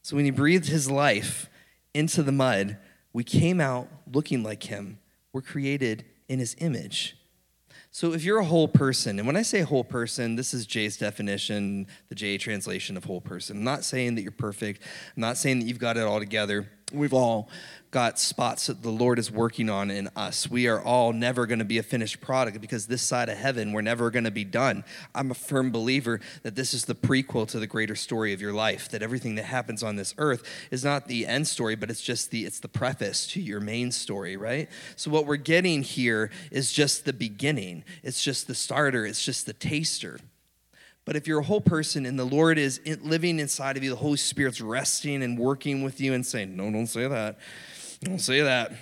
So 0.03 0.15
when 0.15 0.23
He 0.23 0.31
breathed 0.31 0.69
His 0.69 0.89
life 0.89 1.49
into 1.93 2.23
the 2.23 2.31
mud, 2.31 2.77
we 3.11 3.25
came 3.25 3.59
out 3.59 3.89
looking 4.09 4.41
like 4.41 4.63
Him. 4.63 4.97
We're 5.33 5.41
created 5.41 6.05
in 6.29 6.39
His 6.39 6.55
image. 6.59 7.17
So 7.91 8.13
if 8.13 8.23
you're 8.23 8.37
a 8.37 8.45
whole 8.45 8.67
person, 8.69 9.17
and 9.19 9.27
when 9.27 9.35
I 9.35 9.41
say 9.41 9.61
whole 9.61 9.83
person, 9.83 10.35
this 10.35 10.53
is 10.53 10.65
Jay's 10.65 10.95
definition, 10.95 11.87
the 12.07 12.15
J 12.15 12.37
translation 12.37 12.95
of 12.95 13.03
whole 13.03 13.19
person. 13.19 13.57
I'm 13.57 13.63
not 13.63 13.83
saying 13.83 14.15
that 14.15 14.21
you're 14.21 14.31
perfect. 14.31 14.83
I'm 15.15 15.21
not 15.21 15.37
saying 15.37 15.59
that 15.59 15.65
you've 15.65 15.79
got 15.79 15.97
it 15.97 16.03
all 16.03 16.19
together. 16.19 16.69
We've 16.91 17.13
all 17.13 17.49
got 17.91 18.19
spots 18.19 18.67
that 18.67 18.83
the 18.83 18.89
Lord 18.89 19.17
is 19.17 19.31
working 19.31 19.69
on 19.69 19.89
in 19.89 20.09
us. 20.15 20.49
We 20.49 20.67
are 20.67 20.81
all 20.81 21.11
never 21.11 21.47
going 21.47 21.59
to 21.59 21.65
be 21.65 21.79
a 21.79 21.83
finished 21.83 22.21
product 22.21 22.61
because 22.61 22.85
this 22.85 23.01
side 23.01 23.29
of 23.29 23.37
heaven, 23.37 23.73
we're 23.73 23.81
never 23.81 24.11
going 24.11 24.25
to 24.25 24.31
be 24.31 24.43
done. 24.43 24.83
I'm 25.15 25.31
a 25.31 25.35
firm 25.35 25.71
believer 25.71 26.19
that 26.43 26.55
this 26.55 26.73
is 26.73 26.85
the 26.85 26.93
prequel 26.93 27.47
to 27.47 27.59
the 27.59 27.67
greater 27.67 27.95
story 27.95 28.31
of 28.33 28.41
your 28.41 28.53
life, 28.53 28.89
that 28.89 29.01
everything 29.01 29.35
that 29.35 29.45
happens 29.45 29.81
on 29.81 29.95
this 29.95 30.13
earth 30.17 30.43
is 30.69 30.83
not 30.83 31.07
the 31.07 31.25
end 31.25 31.47
story, 31.47 31.75
but 31.75 31.89
it's 31.89 32.01
just 32.01 32.29
the 32.31 32.45
it's 32.45 32.59
the 32.59 32.67
preface 32.67 33.25
to 33.27 33.41
your 33.41 33.59
main 33.59 33.91
story, 33.91 34.37
right? 34.37 34.69
So 34.95 35.09
what 35.09 35.25
we're 35.25 35.37
getting 35.37 35.81
here 35.81 36.29
is 36.51 36.71
just 36.71 37.05
the 37.05 37.13
beginning. 37.13 37.83
It's 38.03 38.23
just 38.23 38.47
the 38.47 38.55
starter, 38.55 39.05
it's 39.05 39.23
just 39.23 39.45
the 39.45 39.53
taster. 39.53 40.19
But 41.09 41.15
if 41.15 41.25
you're 41.25 41.39
a 41.39 41.43
whole 41.43 41.59
person 41.59 42.05
and 42.05 42.19
the 42.19 42.23
Lord 42.23 42.59
is 42.59 42.79
living 43.01 43.39
inside 43.39 43.77
of 43.77 43.83
you, 43.83 43.89
the 43.89 43.95
Holy 43.95 44.15
Spirit's 44.15 44.61
resting 44.61 45.23
and 45.23 45.39
working 45.39 45.81
with 45.81 45.99
you 45.99 46.13
and 46.13 46.23
saying, 46.23 46.55
No, 46.55 46.69
don't 46.71 46.85
say 46.85 47.07
that. 47.07 47.39
Don't 48.03 48.19
say 48.19 48.41
that. 48.41 48.73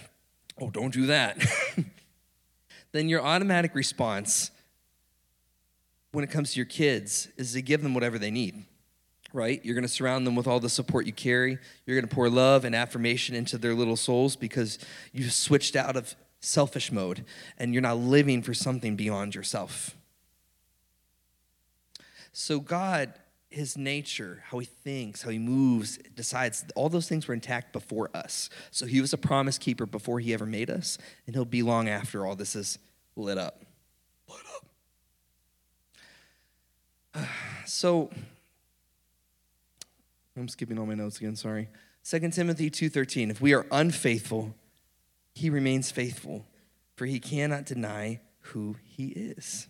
Oh, 0.60 0.70
don't 0.70 0.94
do 0.94 1.06
that. 1.06 1.42
then 2.92 3.08
your 3.08 3.22
automatic 3.22 3.74
response 3.74 4.52
when 6.12 6.26
it 6.26 6.30
comes 6.30 6.52
to 6.52 6.58
your 6.58 6.66
kids 6.66 7.30
is 7.38 7.54
to 7.54 7.62
give 7.62 7.82
them 7.82 7.94
whatever 7.94 8.20
they 8.20 8.30
need, 8.30 8.66
right? 9.32 9.64
You're 9.64 9.76
going 9.76 9.84
to 9.84 9.88
surround 9.88 10.28
them 10.28 10.36
with 10.36 10.48
all 10.48 10.60
the 10.60 10.68
support 10.68 11.06
you 11.06 11.14
carry. 11.14 11.58
You're 11.86 11.96
going 11.96 12.10
to 12.10 12.14
pour 12.14 12.30
love 12.30 12.66
and 12.66 12.76
affirmation 12.76 13.38
into 13.38 13.58
their 13.58 13.74
little 13.74 13.96
souls 13.96 14.36
because 14.36 14.80
you've 15.14 15.32
switched 15.32 15.78
out 15.78 15.96
of 15.96 16.14
selfish 16.42 16.92
mode 16.92 17.24
and 17.58 17.72
you're 17.72 17.82
not 17.82 18.00
living 18.00 18.42
for 18.42 18.54
something 18.54 18.98
beyond 18.98 19.34
yourself. 19.34 19.97
So, 22.40 22.60
God, 22.60 23.14
his 23.50 23.76
nature, 23.76 24.44
how 24.46 24.60
he 24.60 24.68
thinks, 24.68 25.24
how 25.24 25.32
he 25.32 25.40
moves, 25.40 25.98
decides, 26.16 26.64
all 26.76 26.88
those 26.88 27.10
things 27.10 27.28
were 27.28 27.34
intact 27.34 27.74
before 27.74 28.12
us. 28.14 28.52
So, 28.70 28.86
he 28.86 29.02
was 29.02 29.12
a 29.12 29.18
promise 29.18 29.58
keeper 29.58 29.88
before 29.88 30.20
he 30.20 30.36
ever 30.36 30.46
made 30.46 30.70
us, 30.70 31.00
and 31.26 31.36
he'll 31.36 31.46
be 31.46 31.64
long 31.64 31.90
after 31.90 32.28
all 32.28 32.36
this 32.36 32.56
is 32.56 32.78
lit 33.16 33.40
up. 33.40 33.66
Lit 34.30 34.44
up. 37.16 37.26
so, 37.66 38.12
I'm 40.38 40.48
skipping 40.48 40.78
all 40.78 40.86
my 40.86 40.94
notes 40.94 41.18
again, 41.18 41.36
sorry. 41.36 41.70
2 42.08 42.20
Timothy 42.30 42.70
2:13 42.70 43.32
If 43.32 43.42
we 43.42 43.56
are 43.56 43.66
unfaithful, 43.72 44.54
he 45.34 45.50
remains 45.50 45.90
faithful, 45.90 46.46
for 46.98 47.08
he 47.08 47.20
cannot 47.20 47.66
deny 47.66 48.20
who 48.42 48.76
he 48.84 49.08
is. 49.08 49.70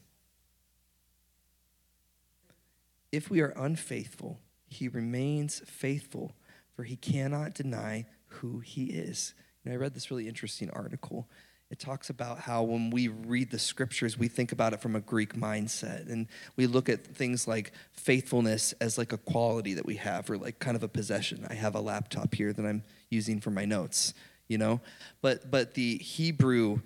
If 3.12 3.30
we 3.30 3.42
are 3.42 3.54
unfaithful, 3.56 4.40
he 4.68 4.88
remains 4.88 5.62
faithful, 5.66 6.34
for 6.76 6.84
he 6.84 6.96
cannot 6.96 7.54
deny 7.54 8.06
who 8.28 8.60
he 8.60 8.86
is. 8.86 9.34
I 9.72 9.76
read 9.76 9.94
this 9.94 10.10
really 10.12 10.28
interesting 10.28 10.70
article. 10.70 11.28
It 11.70 11.80
talks 11.80 12.10
about 12.10 12.40
how 12.40 12.64
when 12.64 12.90
we 12.90 13.10
read 13.10 13.52
the 13.52 13.60
scriptures, 13.60 14.18
we 14.18 14.30
think 14.30 14.52
about 14.52 14.74
it 14.74 14.80
from 14.80 14.96
a 14.96 15.02
Greek 15.02 15.34
mindset. 15.34 16.10
And 16.10 16.28
we 16.56 16.68
look 16.68 16.88
at 16.88 17.06
things 17.06 17.48
like 17.48 17.74
faithfulness 17.92 18.74
as 18.80 18.98
like 18.98 19.12
a 19.12 19.18
quality 19.18 19.74
that 19.74 19.86
we 19.86 19.96
have 19.96 20.30
or 20.30 20.38
like 20.38 20.60
kind 20.60 20.78
of 20.78 20.84
a 20.84 20.88
possession. 20.88 21.46
I 21.50 21.56
have 21.56 21.76
a 21.76 21.82
laptop 21.82 22.34
here 22.34 22.54
that 22.54 22.66
I'm 22.66 22.84
using 23.10 23.42
for 23.42 23.52
my 23.52 23.66
notes, 23.66 24.14
you 24.48 24.58
know? 24.58 24.80
But 25.22 25.52
but 25.52 25.74
the 25.74 25.98
Hebrew 25.98 26.80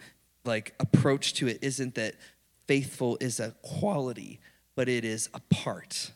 like 0.43 0.73
approach 0.79 1.35
to 1.35 1.47
it 1.47 1.59
isn't 1.61 1.93
that 1.95 2.15
faithful 2.67 3.17
is 3.21 3.39
a 3.39 3.51
quality, 3.61 4.39
but 4.75 4.89
it 4.89 5.05
is 5.05 5.29
a 5.33 5.39
part. 5.53 6.11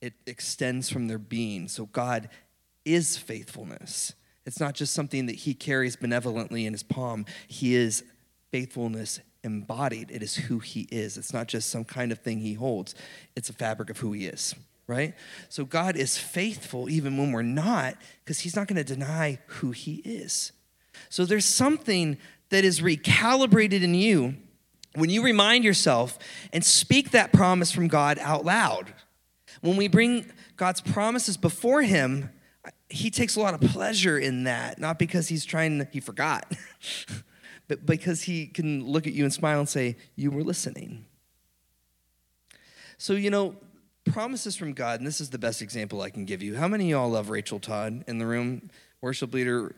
It 0.00 0.14
extends 0.26 0.90
from 0.90 1.08
their 1.08 1.18
being. 1.18 1.68
So 1.68 1.86
God 1.86 2.28
is 2.84 3.16
faithfulness. 3.16 4.14
It's 4.46 4.60
not 4.60 4.74
just 4.74 4.92
something 4.92 5.26
that 5.26 5.36
he 5.36 5.54
carries 5.54 5.96
benevolently 5.96 6.66
in 6.66 6.72
his 6.72 6.82
palm. 6.82 7.24
He 7.48 7.74
is 7.74 8.04
faithfulness 8.50 9.20
embodied. 9.42 10.10
It 10.10 10.22
is 10.22 10.34
who 10.34 10.58
he 10.58 10.88
is. 10.90 11.16
It's 11.16 11.32
not 11.32 11.48
just 11.48 11.70
some 11.70 11.84
kind 11.84 12.12
of 12.12 12.18
thing 12.18 12.40
he 12.40 12.54
holds, 12.54 12.94
it's 13.36 13.50
a 13.50 13.52
fabric 13.52 13.90
of 13.90 13.98
who 13.98 14.12
he 14.12 14.26
is, 14.26 14.54
right? 14.86 15.14
So 15.48 15.64
God 15.64 15.96
is 15.96 16.18
faithful 16.18 16.88
even 16.88 17.16
when 17.16 17.32
we're 17.32 17.42
not, 17.42 17.96
because 18.24 18.40
he's 18.40 18.56
not 18.56 18.66
going 18.66 18.76
to 18.76 18.84
deny 18.84 19.38
who 19.46 19.70
he 19.70 19.96
is. 19.96 20.52
So 21.08 21.24
there's 21.24 21.44
something 21.44 22.18
that 22.50 22.64
is 22.64 22.80
recalibrated 22.80 23.82
in 23.82 23.94
you 23.94 24.36
when 24.94 25.10
you 25.10 25.22
remind 25.22 25.64
yourself 25.64 26.18
and 26.52 26.64
speak 26.64 27.10
that 27.10 27.32
promise 27.32 27.70
from 27.72 27.88
God 27.88 28.18
out 28.20 28.44
loud. 28.44 28.94
When 29.60 29.76
we 29.76 29.88
bring 29.88 30.30
God's 30.56 30.80
promises 30.80 31.36
before 31.36 31.82
him, 31.82 32.30
he 32.88 33.10
takes 33.10 33.36
a 33.36 33.40
lot 33.40 33.54
of 33.54 33.60
pleasure 33.60 34.18
in 34.18 34.44
that, 34.44 34.78
not 34.78 34.98
because 34.98 35.28
he's 35.28 35.44
trying, 35.44 35.86
he 35.90 36.00
forgot, 36.00 36.54
but 37.68 37.84
because 37.86 38.22
he 38.22 38.46
can 38.46 38.84
look 38.84 39.06
at 39.06 39.12
you 39.12 39.24
and 39.24 39.32
smile 39.32 39.58
and 39.58 39.68
say, 39.68 39.96
You 40.14 40.30
were 40.30 40.42
listening. 40.42 41.06
So, 42.98 43.14
you 43.14 43.30
know, 43.30 43.56
promises 44.04 44.54
from 44.54 44.72
God, 44.72 45.00
and 45.00 45.06
this 45.06 45.20
is 45.20 45.30
the 45.30 45.38
best 45.38 45.62
example 45.62 46.02
I 46.02 46.10
can 46.10 46.24
give 46.24 46.42
you. 46.42 46.56
How 46.56 46.68
many 46.68 46.84
of 46.84 46.90
y'all 46.90 47.10
love 47.10 47.30
Rachel 47.30 47.58
Todd 47.58 48.04
in 48.06 48.18
the 48.18 48.26
room? 48.26 48.70
Worship 49.00 49.34
leader 49.34 49.74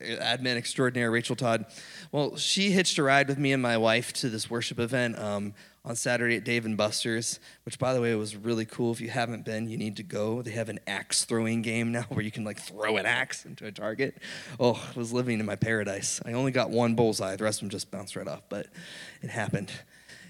admin 0.00 0.56
extraordinaire 0.56 1.10
Rachel 1.10 1.36
Todd. 1.36 1.66
Well, 2.12 2.36
she 2.36 2.70
hitched 2.70 2.98
a 2.98 3.02
ride 3.02 3.28
with 3.28 3.38
me 3.38 3.52
and 3.52 3.62
my 3.62 3.76
wife 3.76 4.12
to 4.14 4.28
this 4.28 4.50
worship 4.50 4.78
event 4.78 5.18
um, 5.18 5.54
on 5.84 5.96
Saturday 5.96 6.36
at 6.36 6.44
Dave 6.44 6.64
and 6.64 6.76
Buster's, 6.76 7.40
which, 7.64 7.78
by 7.78 7.94
the 7.94 8.00
way, 8.00 8.14
was 8.14 8.36
really 8.36 8.64
cool. 8.64 8.92
If 8.92 9.00
you 9.00 9.10
haven't 9.10 9.44
been, 9.44 9.68
you 9.68 9.76
need 9.76 9.96
to 9.96 10.02
go. 10.02 10.42
They 10.42 10.50
have 10.52 10.68
an 10.68 10.80
axe 10.86 11.24
throwing 11.24 11.62
game 11.62 11.92
now 11.92 12.02
where 12.08 12.24
you 12.24 12.30
can 12.30 12.44
like 12.44 12.60
throw 12.60 12.96
an 12.96 13.06
axe 13.06 13.44
into 13.44 13.66
a 13.66 13.72
target. 13.72 14.18
Oh, 14.58 14.74
I 14.74 14.98
was 14.98 15.12
living 15.12 15.40
in 15.40 15.46
my 15.46 15.56
paradise. 15.56 16.20
I 16.24 16.32
only 16.32 16.52
got 16.52 16.70
one 16.70 16.94
bullseye. 16.94 17.36
The 17.36 17.44
rest 17.44 17.58
of 17.58 17.66
them 17.66 17.70
just 17.70 17.90
bounced 17.90 18.16
right 18.16 18.28
off, 18.28 18.42
but 18.48 18.66
it 19.22 19.30
happened. 19.30 19.72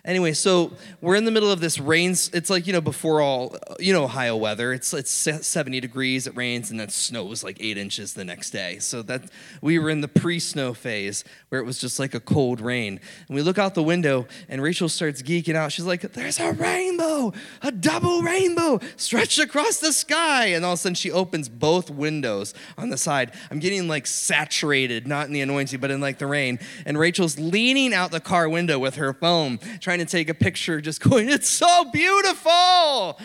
Anyway, 0.05 0.33
so 0.33 0.73
we're 1.03 1.15
in 1.15 1.27
the 1.27 1.31
middle 1.31 1.51
of 1.51 1.61
this 1.61 1.79
rain. 1.79 2.11
It's 2.11 2.49
like, 2.49 2.67
you 2.67 2.73
know, 2.73 2.81
before 2.81 3.21
all, 3.21 3.57
you 3.79 3.93
know, 3.93 4.05
Ohio 4.05 4.35
weather. 4.37 4.73
It's 4.73 4.95
it's 4.95 5.11
70 5.11 5.81
degrees, 5.81 6.27
it 6.27 6.35
rains, 6.37 6.71
and 6.71 6.81
then 6.81 6.89
snows 6.89 7.45
like 7.45 7.59
eight 7.61 7.77
inches 7.77 8.15
the 8.15 8.25
next 8.25 8.51
day. 8.51 8.79
So 8.79 9.03
that 9.03 9.25
we 9.61 9.79
were 9.79 9.91
in 9.91 10.01
the 10.01 10.09
pre-snow 10.09 10.73
phase 10.73 11.25
where 11.51 11.61
it 11.61 11.65
was 11.65 11.79
just 11.79 11.99
like 11.99 12.15
a 12.15 12.21
cold 12.21 12.61
rain. 12.61 13.01
And 13.29 13.35
we 13.35 13.43
look 13.43 13.59
out 13.59 13.75
the 13.75 13.83
window, 13.83 14.27
and 14.49 14.63
Rachel 14.63 14.89
starts 14.89 15.23
geeking 15.23 15.55
out. 15.55 15.73
She's 15.73 15.85
like, 15.85 16.01
"There's 16.01 16.41
a 16.41 16.53
rainbow, 16.53 17.35
a 17.61 17.71
double 17.71 18.23
rainbow 18.23 18.81
stretched 18.97 19.39
across 19.39 19.79
the 19.79 19.93
sky!" 19.93 20.47
And 20.47 20.65
all 20.65 20.73
of 20.73 20.79
a 20.79 20.81
sudden, 20.81 20.95
she 20.95 21.11
opens 21.11 21.49
both 21.49 21.91
windows 21.91 22.55
on 22.79 22.89
the 22.89 22.99
side. 22.99 23.33
I'm 23.51 23.59
getting 23.59 23.87
like 23.87 24.07
saturated, 24.07 25.07
not 25.07 25.27
in 25.27 25.33
the 25.33 25.43
anointing, 25.43 25.79
but 25.79 25.91
in 25.91 26.01
like 26.01 26.19
the 26.19 26.27
rain. 26.27 26.59
And 26.87 26.99
Rachel's 26.99 27.39
leaning 27.39 27.93
out 27.93 28.13
the 28.13 28.21
car 28.21 28.49
window 28.49 28.79
with 28.79 28.95
her 28.95 29.13
phone 29.13 29.59
trying 29.81 29.90
to 29.99 30.07
take 30.07 30.29
a 30.29 30.35
picture, 30.35 30.81
just 30.81 31.01
going, 31.09 31.29
It's 31.29 31.49
so 31.49 31.85
beautiful. 31.93 33.19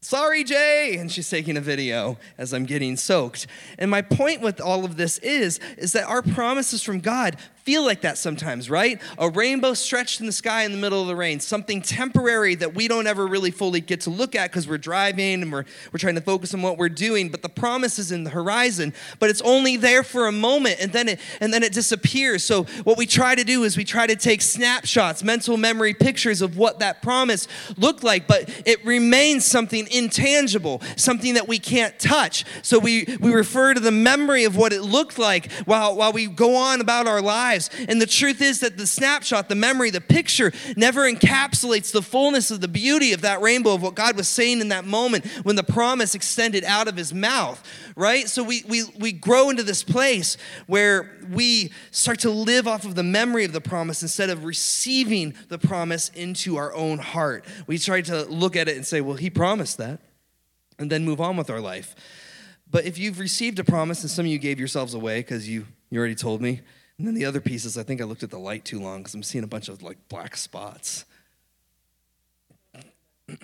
Sorry, 0.00 0.44
Jay. 0.44 0.96
And 0.98 1.10
she's 1.10 1.30
taking 1.30 1.56
a 1.56 1.62
video 1.62 2.18
as 2.36 2.52
I'm 2.52 2.66
getting 2.66 2.96
soaked. 2.96 3.46
And 3.78 3.90
my 3.90 4.02
point 4.02 4.42
with 4.42 4.60
all 4.60 4.84
of 4.84 4.96
this 4.96 5.16
is, 5.18 5.60
is 5.78 5.92
that 5.92 6.04
our 6.04 6.20
promises 6.20 6.82
from 6.82 7.00
God 7.00 7.38
feel 7.64 7.82
like 7.82 8.02
that 8.02 8.18
sometimes, 8.18 8.68
right? 8.68 9.00
A 9.16 9.30
rainbow 9.30 9.72
stretched 9.72 10.20
in 10.20 10.26
the 10.26 10.32
sky 10.32 10.64
in 10.64 10.72
the 10.72 10.76
middle 10.76 11.00
of 11.00 11.06
the 11.06 11.16
rain, 11.16 11.40
something 11.40 11.80
temporary 11.80 12.54
that 12.56 12.74
we 12.74 12.88
don't 12.88 13.06
ever 13.06 13.26
really 13.26 13.50
fully 13.50 13.80
get 13.80 14.02
to 14.02 14.10
look 14.10 14.34
at 14.34 14.50
because 14.50 14.68
we're 14.68 14.76
driving 14.76 15.40
and 15.40 15.50
we're, 15.50 15.64
we're 15.90 15.98
trying 15.98 16.14
to 16.16 16.20
focus 16.20 16.52
on 16.52 16.60
what 16.60 16.76
we're 16.76 16.90
doing, 16.90 17.30
but 17.30 17.40
the 17.40 17.48
promise 17.48 17.98
is 17.98 18.12
in 18.12 18.24
the 18.24 18.30
horizon, 18.30 18.92
but 19.18 19.30
it's 19.30 19.40
only 19.40 19.78
there 19.78 20.02
for 20.02 20.26
a 20.26 20.32
moment 20.32 20.76
and 20.78 20.92
then 20.92 21.08
it 21.08 21.20
and 21.40 21.54
then 21.54 21.62
it 21.62 21.72
disappears. 21.72 22.44
So 22.44 22.64
what 22.84 22.98
we 22.98 23.06
try 23.06 23.34
to 23.34 23.44
do 23.44 23.64
is 23.64 23.78
we 23.78 23.84
try 23.84 24.06
to 24.06 24.16
take 24.16 24.42
snapshots, 24.42 25.24
mental 25.24 25.56
memory 25.56 25.94
pictures 25.94 26.42
of 26.42 26.58
what 26.58 26.80
that 26.80 27.00
promise 27.00 27.48
looked 27.78 28.04
like, 28.04 28.26
but 28.26 28.50
it 28.66 28.84
remains 28.84 29.46
something 29.46 29.88
intangible, 29.90 30.82
something 30.96 31.32
that 31.32 31.48
we 31.48 31.58
can't 31.58 31.98
touch. 31.98 32.44
So 32.60 32.78
we 32.78 33.06
we 33.20 33.32
refer 33.32 33.72
to 33.72 33.80
the 33.80 33.90
memory 33.90 34.44
of 34.44 34.54
what 34.54 34.74
it 34.74 34.82
looked 34.82 35.18
like 35.18 35.50
while 35.64 35.96
while 35.96 36.12
we 36.12 36.26
go 36.26 36.56
on 36.56 36.82
about 36.82 37.06
our 37.06 37.22
lives 37.22 37.53
lives. 37.54 37.70
And 37.88 38.00
the 38.00 38.06
truth 38.06 38.42
is 38.42 38.60
that 38.60 38.76
the 38.76 38.86
snapshot, 38.86 39.48
the 39.48 39.54
memory, 39.54 39.90
the 39.90 40.00
picture 40.00 40.52
never 40.76 41.10
encapsulates 41.10 41.92
the 41.92 42.02
fullness 42.02 42.50
of 42.50 42.60
the 42.60 42.68
beauty 42.68 43.12
of 43.12 43.22
that 43.22 43.40
rainbow 43.40 43.74
of 43.74 43.82
what 43.82 43.94
God 43.94 44.16
was 44.16 44.28
saying 44.28 44.60
in 44.60 44.68
that 44.68 44.84
moment 44.84 45.26
when 45.42 45.56
the 45.56 45.62
promise 45.62 46.14
extended 46.14 46.64
out 46.64 46.88
of 46.88 46.96
his 46.96 47.14
mouth, 47.14 47.62
right? 47.96 48.28
So 48.28 48.42
we, 48.42 48.64
we, 48.68 48.84
we 48.98 49.12
grow 49.12 49.50
into 49.50 49.62
this 49.62 49.82
place 49.82 50.36
where 50.66 51.18
we 51.30 51.72
start 51.90 52.20
to 52.20 52.30
live 52.30 52.66
off 52.66 52.84
of 52.84 52.94
the 52.94 53.02
memory 53.02 53.44
of 53.44 53.52
the 53.52 53.60
promise 53.60 54.02
instead 54.02 54.30
of 54.30 54.44
receiving 54.44 55.34
the 55.48 55.58
promise 55.58 56.10
into 56.10 56.56
our 56.56 56.74
own 56.74 56.98
heart. 56.98 57.44
We 57.66 57.78
try 57.78 58.00
to 58.02 58.24
look 58.24 58.56
at 58.56 58.68
it 58.68 58.76
and 58.76 58.86
say, 58.86 59.00
well, 59.00 59.16
he 59.16 59.30
promised 59.30 59.78
that, 59.78 60.00
and 60.78 60.90
then 60.90 61.04
move 61.04 61.20
on 61.20 61.36
with 61.36 61.50
our 61.50 61.60
life. 61.60 61.94
But 62.68 62.84
if 62.84 62.98
you've 62.98 63.20
received 63.20 63.60
a 63.60 63.64
promise 63.64 64.02
and 64.02 64.10
some 64.10 64.24
of 64.24 64.32
you 64.32 64.38
gave 64.38 64.58
yourselves 64.58 64.94
away 64.94 65.20
because 65.20 65.48
you, 65.48 65.66
you 65.90 65.98
already 65.98 66.16
told 66.16 66.42
me, 66.42 66.62
and 66.98 67.06
then 67.06 67.14
the 67.14 67.24
other 67.24 67.40
pieces, 67.40 67.76
I 67.76 67.82
think 67.82 68.00
I 68.00 68.04
looked 68.04 68.22
at 68.22 68.30
the 68.30 68.38
light 68.38 68.64
too 68.64 68.80
long 68.80 68.98
because 68.98 69.14
I'm 69.14 69.22
seeing 69.22 69.44
a 69.44 69.48
bunch 69.48 69.68
of 69.68 69.82
like 69.82 69.98
black 70.08 70.36
spots. 70.36 71.04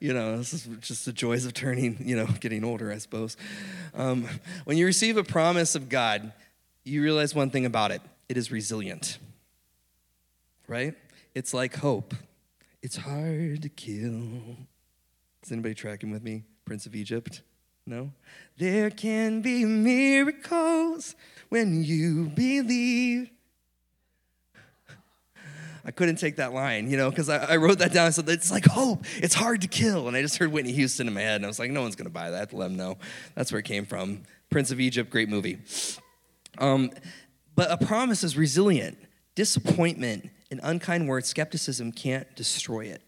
you 0.00 0.12
know, 0.12 0.36
this 0.36 0.52
is 0.52 0.68
just 0.80 1.06
the 1.06 1.12
joys 1.12 1.46
of 1.46 1.54
turning, 1.54 1.96
you 2.00 2.16
know, 2.16 2.26
getting 2.40 2.64
older, 2.64 2.92
I 2.92 2.98
suppose. 2.98 3.36
Um, 3.94 4.28
when 4.64 4.76
you 4.76 4.84
receive 4.86 5.16
a 5.16 5.24
promise 5.24 5.74
of 5.74 5.88
God, 5.88 6.32
you 6.84 7.02
realize 7.02 7.34
one 7.34 7.50
thing 7.50 7.64
about 7.64 7.90
it 7.90 8.02
it 8.28 8.36
is 8.36 8.50
resilient, 8.50 9.18
right? 10.66 10.94
It's 11.34 11.54
like 11.54 11.76
hope. 11.76 12.14
It's 12.82 12.96
hard 12.96 13.62
to 13.62 13.68
kill. 13.70 14.58
Is 15.42 15.52
anybody 15.52 15.74
tracking 15.74 16.10
with 16.10 16.22
me? 16.22 16.44
Prince 16.64 16.86
of 16.86 16.94
Egypt? 16.94 17.42
No? 17.86 18.12
There 18.56 18.90
can 18.90 19.42
be 19.42 19.64
miracles 19.64 21.14
when 21.48 21.84
you 21.84 22.30
believe. 22.34 23.30
I 25.86 25.90
couldn't 25.90 26.16
take 26.16 26.36
that 26.36 26.54
line, 26.54 26.90
you 26.90 26.96
know, 26.96 27.10
because 27.10 27.28
I, 27.28 27.44
I, 27.44 27.56
wrote 27.56 27.78
that 27.80 27.92
down. 27.92 28.10
Said, 28.10 28.26
it's 28.30 28.50
like 28.50 28.64
hope. 28.64 29.04
It's 29.18 29.34
hard 29.34 29.60
to 29.62 29.68
kill. 29.68 30.08
And 30.08 30.16
I 30.16 30.22
just 30.22 30.38
heard 30.38 30.50
Whitney 30.50 30.72
Houston 30.72 31.08
in 31.08 31.12
my 31.12 31.20
head. 31.20 31.36
And 31.36 31.44
I 31.44 31.48
was 31.48 31.58
like, 31.58 31.70
no 31.70 31.82
one's 31.82 31.94
going 31.94 32.06
to 32.06 32.12
buy 32.12 32.30
that. 32.30 32.50
to 32.50 32.56
let 32.56 32.68
them 32.68 32.76
know. 32.76 32.96
That's 33.34 33.52
where 33.52 33.58
it 33.58 33.66
came 33.66 33.84
from. 33.84 34.22
Prince 34.48 34.70
of 34.70 34.80
Egypt, 34.80 35.10
great 35.10 35.28
movie. 35.28 35.58
Um, 36.56 36.90
but 37.54 37.70
a 37.70 37.76
promise 37.76 38.24
is 38.24 38.36
resilient. 38.36 38.96
Disappointment 39.34 40.30
and 40.50 40.60
unkind 40.62 41.06
words, 41.08 41.28
skepticism 41.28 41.92
can't 41.92 42.34
destroy 42.34 42.86
it, 42.86 43.02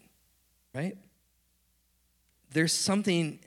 right? 0.74 0.96
There's 2.50 2.72
something 2.72 3.38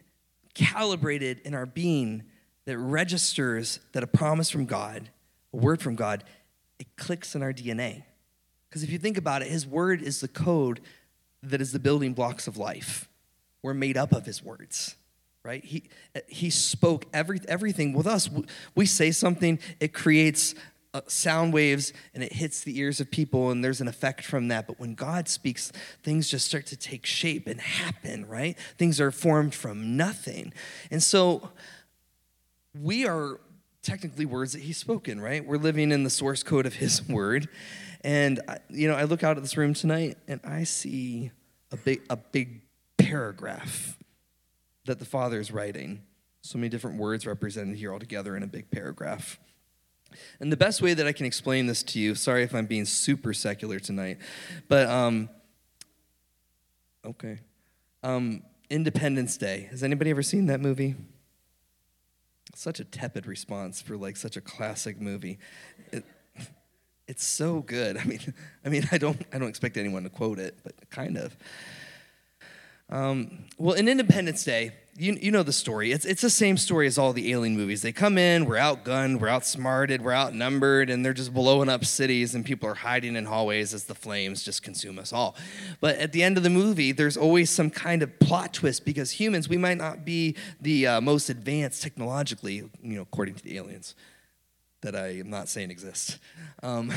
calibrated 0.54 1.40
in 1.46 1.54
our 1.54 1.66
being 1.66 2.24
that 2.66 2.78
registers 2.78 3.80
that 3.94 4.04
a 4.04 4.08
promise 4.08 4.50
from 4.50 4.66
God, 4.66 5.10
a 5.54 5.58
word 5.58 5.82
from 5.82 5.96
God, 5.96 6.24
it 6.80 6.88
clicks 6.96 7.36
in 7.36 7.42
our 7.42 7.54
DNA. 7.54 8.04
Because 8.70 8.84
if 8.84 8.92
you 8.92 9.00
think 9.00 9.18
about 9.18 9.42
it, 9.42 9.48
His 9.48 9.66
word 9.66 10.02
is 10.02 10.22
the 10.22 10.28
code 10.28 10.80
that 11.42 11.62
is 11.62 11.72
the 11.72 11.80
building 11.80 12.14
blocks 12.14 12.48
of 12.48 12.58
life. 12.58 13.10
We're 13.64 13.74
made 13.74 13.98
up 13.98 14.12
of 14.12 14.26
His 14.26 14.44
words, 14.44 14.96
right? 15.44 15.64
He, 15.64 15.90
uh, 16.16 16.20
he 16.28 16.50
spoke 16.50 17.06
every, 17.14 17.40
everything 17.48 17.94
with 17.94 18.08
us. 18.08 18.30
We 18.76 18.86
say 18.86 19.12
something, 19.12 19.60
it 19.80 19.94
creates 19.94 20.56
uh, 20.94 21.02
sound 21.08 21.54
waves 21.54 21.94
and 22.14 22.24
it 22.24 22.34
hits 22.34 22.64
the 22.64 22.80
ears 22.80 23.00
of 23.00 23.12
people 23.12 23.52
and 23.52 23.64
there's 23.64 23.82
an 23.82 23.88
effect 23.88 24.24
from 24.24 24.48
that. 24.48 24.68
But 24.68 24.80
when 24.80 24.96
God 24.96 25.28
speaks, 25.28 25.72
things 26.04 26.30
just 26.30 26.48
start 26.48 26.66
to 26.68 26.78
take 26.78 27.06
shape 27.06 27.48
and 27.48 27.62
happen, 27.62 28.28
right? 28.28 28.58
Things 28.78 29.00
are 29.00 29.12
formed 29.12 29.54
from 29.54 29.96
nothing. 29.96 30.54
And 30.90 31.02
so 31.04 31.52
we 32.80 33.06
are 33.06 33.40
technically 33.82 34.26
words 34.26 34.54
that 34.54 34.62
He's 34.62 34.78
spoken, 34.78 35.22
right? 35.22 35.46
We're 35.46 35.58
living 35.58 35.92
in 35.92 36.04
the 36.04 36.10
source 36.10 36.44
code 36.44 36.66
of 36.66 36.76
His 36.76 37.08
word. 37.10 37.48
And, 38.02 38.40
you 38.70 38.88
know, 38.88 38.96
I 38.96 39.04
look 39.04 39.24
out 39.24 39.38
at 39.38 39.44
this 39.44 39.58
room 39.58 39.74
tonight 39.74 40.18
and 40.28 40.40
I 40.44 40.64
see 40.64 41.32
a 41.72 41.78
big, 41.78 42.02
a 42.10 42.16
big 42.16 42.62
paragraph 42.98 43.98
that 44.86 45.00
the 45.00 45.06
Father 45.06 45.40
is 45.40 45.52
writing. 45.52 46.02
So 46.42 46.58
many 46.58 46.70
different 46.70 46.98
words 46.98 47.28
represented 47.28 47.78
here 47.78 47.92
all 47.92 48.00
together 48.00 48.36
in 48.36 48.44
a 48.44 48.48
big 48.48 48.72
paragraph. 48.72 49.40
And 50.40 50.52
the 50.52 50.58
best 50.58 50.82
way 50.82 50.94
that 50.94 51.08
I 51.08 51.12
can 51.12 51.26
explain 51.26 51.68
this 51.68 51.84
to 51.84 52.00
you, 52.00 52.16
sorry 52.16 52.44
if 52.44 52.54
I'm 52.54 52.66
being 52.66 52.86
super 52.86 53.34
secular 53.34 53.80
tonight, 53.80 54.18
but 54.68 54.88
um, 54.90 55.30
okay. 57.06 57.40
Um, 58.04 58.44
Independence 58.70 59.38
Day. 59.38 59.68
Has 59.72 59.84
anybody 59.84 60.12
ever 60.12 60.24
seen 60.24 60.46
that 60.48 60.62
movie? 60.62 60.96
such 62.60 62.80
a 62.80 62.84
tepid 62.84 63.26
response 63.26 63.82
for 63.82 63.96
like 63.96 64.18
such 64.18 64.36
a 64.36 64.42
classic 64.42 65.00
movie. 65.00 65.40
It, 65.92 66.04
it's 67.08 67.26
so 67.26 67.62
good. 67.62 67.98
I 67.98 68.04
mean, 68.04 68.34
I 68.66 68.70
mean, 68.70 68.88
I 68.92 68.98
don't, 68.98 69.22
I 69.34 69.40
don't 69.40 69.48
expect 69.48 69.78
anyone 69.78 70.04
to 70.04 70.10
quote 70.10 70.40
it, 70.40 70.58
but 70.64 70.74
kind 70.90 71.18
of. 71.18 71.38
Um, 72.90 73.46
well, 73.58 73.76
in 73.76 73.88
Independence 73.88 74.44
Day, 74.44 74.74
you, 75.00 75.18
you 75.22 75.32
know 75.32 75.44
the 75.44 75.54
story. 75.54 75.94
It's, 75.94 76.04
it's 76.04 76.22
the 76.22 76.30
same 76.30 76.58
story 76.58 76.86
as 76.86 76.98
all 76.98 77.14
the 77.14 77.32
alien 77.32 77.56
movies. 77.56 77.82
They 77.82 77.94
come 77.94 78.18
in, 78.18 78.46
we're 78.46 78.58
outgunned, 78.58 79.22
we're 79.22 79.30
outsmarted, 79.30 80.02
we're 80.02 80.14
outnumbered, 80.14 80.90
and 80.90 81.06
they're 81.06 81.14
just 81.14 81.34
blowing 81.34 81.70
up 81.70 81.86
cities, 81.86 82.36
and 82.36 82.46
people 82.46 82.68
are 82.68 82.76
hiding 82.76 83.16
in 83.16 83.26
hallways 83.26 83.74
as 83.74 83.86
the 83.86 83.96
flames 83.96 84.44
just 84.44 84.62
consume 84.62 85.00
us 85.00 85.14
all. 85.14 85.38
But 85.80 85.96
at 85.98 86.12
the 86.12 86.22
end 86.22 86.36
of 86.36 86.44
the 86.44 86.50
movie, 86.50 86.92
there's 86.92 87.16
always 87.16 87.50
some 87.50 87.70
kind 87.70 88.04
of 88.04 88.20
plot 88.20 88.54
twist 88.54 88.84
because 88.84 89.12
humans, 89.12 89.48
we 89.48 89.58
might 89.58 89.78
not 89.78 90.04
be 90.04 90.36
the 90.60 90.86
uh, 90.86 91.02
most 91.02 91.30
advanced 91.30 91.82
technologically, 91.82 92.56
you 92.56 92.96
know, 92.96 93.04
according 93.04 93.36
to 93.36 93.44
the 93.44 93.58
aliens 93.58 93.96
that 94.82 94.96
I 94.96 95.20
am 95.20 95.30
not 95.30 95.50
saying 95.50 95.72
exist. 95.72 96.20
Um, 96.64 96.92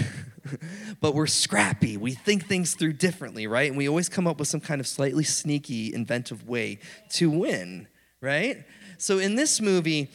but 1.01 1.15
we're 1.15 1.27
scrappy. 1.27 1.97
We 1.97 2.13
think 2.13 2.47
things 2.47 2.75
through 2.75 2.95
differently, 2.95 3.47
right? 3.47 3.69
And 3.69 3.77
we 3.77 3.89
always 3.89 4.09
come 4.09 4.27
up 4.27 4.39
with 4.39 4.49
some 4.49 4.61
kind 4.61 4.81
of 4.81 4.87
slightly 4.87 5.25
sneaky, 5.25 5.93
inventive 5.93 6.49
way 6.49 6.79
to 7.11 7.29
win 7.29 7.89
right? 8.23 8.65
So 8.97 9.19
in 9.19 9.35
this 9.35 9.61
movie, 9.61 10.09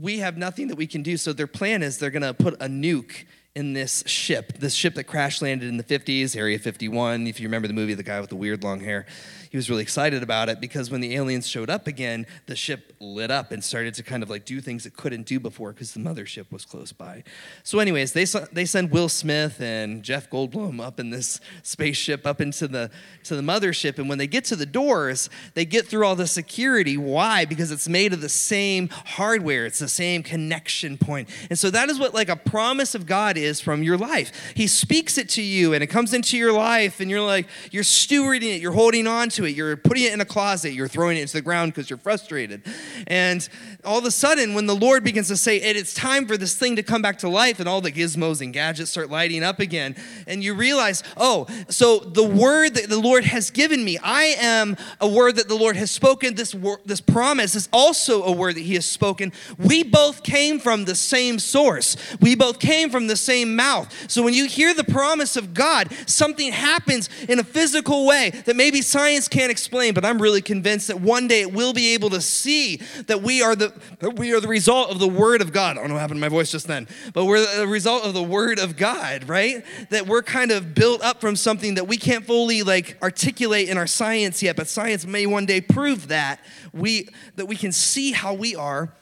we 0.00 0.18
have 0.18 0.36
nothing 0.36 0.66
that 0.68 0.76
we 0.76 0.88
can 0.88 1.04
do. 1.04 1.16
So 1.16 1.32
their 1.32 1.46
plan 1.46 1.84
is 1.84 1.98
they're 1.98 2.10
going 2.10 2.22
to 2.22 2.34
put 2.34 2.54
a 2.54 2.66
nuke 2.66 3.26
in 3.54 3.72
this 3.72 4.02
ship, 4.06 4.58
this 4.58 4.74
ship 4.74 4.94
that 4.94 5.04
crash 5.04 5.40
landed 5.40 5.68
in 5.68 5.76
the 5.76 5.84
50s, 5.84 6.34
Area 6.36 6.58
51. 6.58 7.28
If 7.28 7.38
you 7.38 7.46
remember 7.46 7.68
the 7.68 7.74
movie, 7.74 7.94
the 7.94 8.02
guy 8.02 8.18
with 8.18 8.30
the 8.30 8.36
weird 8.36 8.64
long 8.64 8.80
hair, 8.80 9.06
he 9.54 9.56
was 9.56 9.70
really 9.70 9.82
excited 9.82 10.20
about 10.24 10.48
it 10.48 10.60
because 10.60 10.90
when 10.90 11.00
the 11.00 11.14
aliens 11.14 11.46
showed 11.46 11.70
up 11.70 11.86
again, 11.86 12.26
the 12.46 12.56
ship 12.56 12.92
lit 12.98 13.30
up 13.30 13.52
and 13.52 13.62
started 13.62 13.94
to 13.94 14.02
kind 14.02 14.24
of 14.24 14.28
like 14.28 14.44
do 14.44 14.60
things 14.60 14.84
it 14.84 14.96
couldn't 14.96 15.26
do 15.26 15.38
before 15.38 15.72
because 15.72 15.94
the 15.94 16.00
mothership 16.00 16.50
was 16.50 16.64
close 16.64 16.90
by. 16.90 17.22
So, 17.62 17.78
anyways, 17.78 18.14
they 18.14 18.24
they 18.50 18.64
send 18.64 18.90
Will 18.90 19.08
Smith 19.08 19.60
and 19.60 20.02
Jeff 20.02 20.28
Goldblum 20.28 20.80
up 20.80 20.98
in 20.98 21.10
this 21.10 21.38
spaceship 21.62 22.26
up 22.26 22.40
into 22.40 22.66
the 22.66 22.90
to 23.22 23.36
the 23.36 23.42
mothership, 23.42 23.96
and 24.00 24.08
when 24.08 24.18
they 24.18 24.26
get 24.26 24.44
to 24.46 24.56
the 24.56 24.66
doors, 24.66 25.30
they 25.54 25.64
get 25.64 25.86
through 25.86 26.04
all 26.04 26.16
the 26.16 26.26
security. 26.26 26.96
Why? 26.96 27.44
Because 27.44 27.70
it's 27.70 27.88
made 27.88 28.12
of 28.12 28.20
the 28.20 28.28
same 28.28 28.88
hardware. 28.88 29.66
It's 29.66 29.78
the 29.78 29.86
same 29.86 30.24
connection 30.24 30.98
point, 30.98 31.28
and 31.48 31.56
so 31.56 31.70
that 31.70 31.90
is 31.90 32.00
what 32.00 32.12
like 32.12 32.28
a 32.28 32.34
promise 32.34 32.96
of 32.96 33.06
God 33.06 33.36
is 33.36 33.60
from 33.60 33.84
your 33.84 33.98
life. 33.98 34.32
He 34.56 34.66
speaks 34.66 35.16
it 35.16 35.28
to 35.28 35.42
you, 35.42 35.74
and 35.74 35.84
it 35.84 35.86
comes 35.86 36.12
into 36.12 36.36
your 36.36 36.52
life, 36.52 36.98
and 36.98 37.08
you're 37.08 37.20
like 37.20 37.46
you're 37.70 37.84
stewarding 37.84 38.56
it, 38.56 38.60
you're 38.60 38.72
holding 38.72 39.06
on 39.06 39.28
to 39.28 39.43
it, 39.44 39.54
you're 39.54 39.76
putting 39.76 40.04
it 40.04 40.12
in 40.12 40.20
a 40.20 40.24
closet, 40.24 40.72
you're 40.72 40.88
throwing 40.88 41.16
it 41.16 41.22
into 41.22 41.34
the 41.34 41.42
ground 41.42 41.72
because 41.72 41.90
you're 41.90 41.98
frustrated. 41.98 42.62
And 43.06 43.46
all 43.84 43.98
of 43.98 44.04
a 44.04 44.10
sudden, 44.10 44.54
when 44.54 44.66
the 44.66 44.74
Lord 44.74 45.04
begins 45.04 45.28
to 45.28 45.36
say, 45.36 45.56
it, 45.56 45.76
it's 45.76 45.94
time 45.94 46.26
for 46.26 46.36
this 46.36 46.56
thing 46.56 46.76
to 46.76 46.82
come 46.82 47.02
back 47.02 47.18
to 47.18 47.28
life, 47.28 47.60
and 47.60 47.68
all 47.68 47.80
the 47.80 47.92
gizmos 47.92 48.40
and 48.40 48.52
gadgets 48.52 48.90
start 48.90 49.10
lighting 49.10 49.42
up 49.42 49.60
again, 49.60 49.96
and 50.26 50.42
you 50.42 50.54
realize, 50.54 51.02
oh, 51.16 51.46
so 51.68 51.98
the 51.98 52.24
word 52.24 52.74
that 52.74 52.88
the 52.88 52.98
Lord 52.98 53.24
has 53.24 53.50
given 53.50 53.84
me, 53.84 53.98
I 54.02 54.34
am 54.38 54.76
a 55.00 55.08
word 55.08 55.36
that 55.36 55.48
the 55.48 55.54
Lord 55.54 55.76
has 55.76 55.90
spoken. 55.90 56.34
This, 56.34 56.54
wor- 56.54 56.80
this 56.84 57.00
promise 57.00 57.54
is 57.54 57.68
also 57.72 58.22
a 58.22 58.32
word 58.32 58.56
that 58.56 58.62
He 58.62 58.74
has 58.74 58.86
spoken. 58.86 59.32
We 59.58 59.82
both 59.82 60.22
came 60.22 60.58
from 60.58 60.84
the 60.84 60.94
same 60.94 61.38
source, 61.38 61.96
we 62.20 62.34
both 62.34 62.58
came 62.58 62.90
from 62.90 63.06
the 63.06 63.16
same 63.16 63.56
mouth. 63.56 63.92
So 64.10 64.22
when 64.22 64.34
you 64.34 64.46
hear 64.46 64.74
the 64.74 64.84
promise 64.84 65.36
of 65.36 65.54
God, 65.54 65.92
something 66.06 66.52
happens 66.52 67.08
in 67.28 67.38
a 67.38 67.44
physical 67.44 68.06
way 68.06 68.30
that 68.46 68.56
maybe 68.56 68.82
science 68.82 69.28
can't 69.34 69.50
explain, 69.50 69.94
but 69.94 70.04
I'm 70.04 70.22
really 70.22 70.40
convinced 70.40 70.86
that 70.86 71.00
one 71.00 71.26
day 71.26 71.40
it 71.40 71.52
will 71.52 71.72
be 71.72 71.94
able 71.94 72.10
to 72.10 72.20
see 72.20 72.76
that 73.08 73.20
we 73.20 73.42
are 73.42 73.56
the 73.56 73.72
we 74.16 74.32
are 74.32 74.38
the 74.38 74.48
result 74.48 74.90
of 74.90 75.00
the 75.00 75.08
word 75.08 75.42
of 75.42 75.52
God. 75.52 75.76
I 75.76 75.80
don't 75.80 75.88
know 75.88 75.94
what 75.94 76.00
happened 76.00 76.18
to 76.18 76.20
my 76.20 76.28
voice 76.28 76.52
just 76.52 76.68
then, 76.68 76.86
but 77.12 77.24
we're 77.24 77.44
the 77.56 77.66
result 77.66 78.04
of 78.04 78.14
the 78.14 78.22
word 78.22 78.60
of 78.60 78.76
God, 78.76 79.28
right? 79.28 79.64
That 79.90 80.06
we're 80.06 80.22
kind 80.22 80.52
of 80.52 80.72
built 80.74 81.02
up 81.02 81.20
from 81.20 81.34
something 81.34 81.74
that 81.74 81.88
we 81.88 81.96
can't 81.96 82.24
fully 82.24 82.62
like 82.62 82.96
articulate 83.02 83.68
in 83.68 83.76
our 83.76 83.88
science 83.88 84.40
yet, 84.40 84.54
but 84.54 84.68
science 84.68 85.04
may 85.04 85.26
one 85.26 85.46
day 85.46 85.60
prove 85.60 86.08
that 86.08 86.38
we 86.72 87.08
that 87.34 87.46
we 87.46 87.56
can 87.56 87.72
see 87.72 88.12
how 88.12 88.34
we 88.34 88.54
are. 88.54 88.94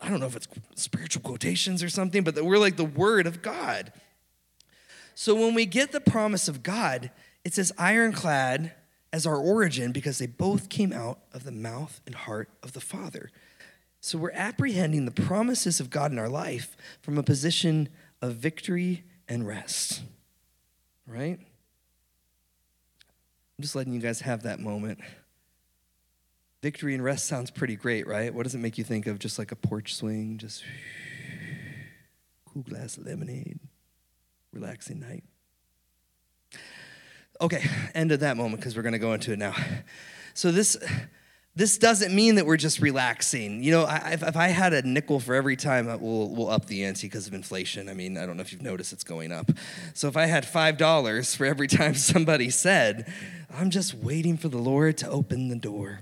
I 0.00 0.08
don't 0.08 0.20
know 0.20 0.26
if 0.26 0.36
it's 0.36 0.48
spiritual 0.74 1.20
quotations 1.20 1.82
or 1.82 1.90
something, 1.90 2.24
but 2.24 2.34
that 2.34 2.44
we're 2.46 2.56
like 2.56 2.76
the 2.76 2.84
word 2.84 3.26
of 3.26 3.42
God. 3.42 3.92
So 5.14 5.34
when 5.34 5.52
we 5.52 5.66
get 5.66 5.92
the 5.92 6.00
promise 6.00 6.48
of 6.48 6.62
God, 6.62 7.10
it 7.44 7.52
says 7.52 7.72
ironclad 7.76 8.72
as 9.12 9.26
our 9.26 9.36
origin 9.36 9.92
because 9.92 10.18
they 10.18 10.26
both 10.26 10.68
came 10.68 10.92
out 10.92 11.20
of 11.32 11.44
the 11.44 11.52
mouth 11.52 12.00
and 12.06 12.14
heart 12.14 12.48
of 12.62 12.72
the 12.72 12.80
Father. 12.80 13.30
So 14.00 14.18
we're 14.18 14.32
apprehending 14.32 15.04
the 15.04 15.10
promises 15.10 15.80
of 15.80 15.90
God 15.90 16.12
in 16.12 16.18
our 16.18 16.28
life 16.28 16.76
from 17.02 17.18
a 17.18 17.22
position 17.22 17.88
of 18.22 18.34
victory 18.34 19.04
and 19.28 19.46
rest. 19.46 20.02
Right? 21.06 21.38
I'm 21.38 23.62
just 23.62 23.74
letting 23.74 23.92
you 23.92 24.00
guys 24.00 24.20
have 24.20 24.44
that 24.44 24.60
moment. 24.60 25.00
Victory 26.62 26.94
and 26.94 27.02
rest 27.02 27.26
sounds 27.26 27.50
pretty 27.50 27.76
great, 27.76 28.06
right? 28.06 28.32
What 28.32 28.44
does 28.44 28.54
it 28.54 28.58
make 28.58 28.78
you 28.78 28.84
think 28.84 29.06
of? 29.06 29.18
Just 29.18 29.38
like 29.38 29.50
a 29.50 29.56
porch 29.56 29.94
swing, 29.94 30.38
just 30.38 30.62
cool 32.46 32.62
glass 32.62 32.96
of 32.96 33.06
lemonade, 33.06 33.58
relaxing 34.52 35.00
night. 35.00 35.24
Okay, 37.40 37.64
end 37.94 38.12
of 38.12 38.20
that 38.20 38.36
moment 38.36 38.60
because 38.60 38.76
we're 38.76 38.82
going 38.82 38.92
to 38.92 38.98
go 38.98 39.14
into 39.14 39.32
it 39.32 39.38
now. 39.38 39.54
So 40.34 40.52
this 40.52 40.76
this 41.56 41.78
doesn't 41.78 42.14
mean 42.14 42.36
that 42.36 42.46
we're 42.46 42.56
just 42.56 42.80
relaxing. 42.80 43.62
You 43.62 43.72
know, 43.72 43.84
I, 43.84 44.10
if, 44.12 44.22
if, 44.22 44.36
I 44.36 44.48
had 44.48 44.72
a 44.72 44.82
nickel 44.82 45.18
for 45.18 45.34
every 45.34 45.56
time, 45.56 45.88
uh, 45.88 45.96
we'll, 45.96 46.28
we'll 46.28 46.48
up 46.48 46.66
the 46.66 46.84
ante 46.84 47.08
because 47.08 47.26
of 47.26 47.34
inflation. 47.34 47.88
I 47.88 47.94
mean, 47.94 48.16
I 48.16 48.24
don't 48.24 48.36
know 48.36 48.40
if 48.42 48.52
you've 48.52 48.62
noticed 48.62 48.92
it's 48.92 49.02
going 49.02 49.32
up. 49.32 49.50
So 49.92 50.06
if 50.06 50.16
I 50.16 50.26
had 50.26 50.44
$5 50.44 51.36
for 51.36 51.44
every 51.44 51.66
time 51.68 51.94
somebody 51.94 52.50
said, 52.50 53.12
I'm 53.52 53.70
just 53.70 53.94
waiting 53.94 54.36
for 54.36 54.48
the 54.48 54.58
Lord 54.58 54.96
to 54.98 55.10
open 55.10 55.48
the 55.48 55.56
door. 55.56 56.00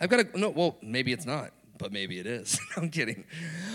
I've 0.00 0.10
got 0.10 0.32
to, 0.32 0.38
no, 0.38 0.50
well, 0.50 0.76
maybe 0.82 1.12
it's 1.12 1.26
not 1.26 1.52
but 1.78 1.92
maybe 1.92 2.18
it 2.18 2.26
is. 2.26 2.58
I'm 2.76 2.90
kidding. 2.90 3.24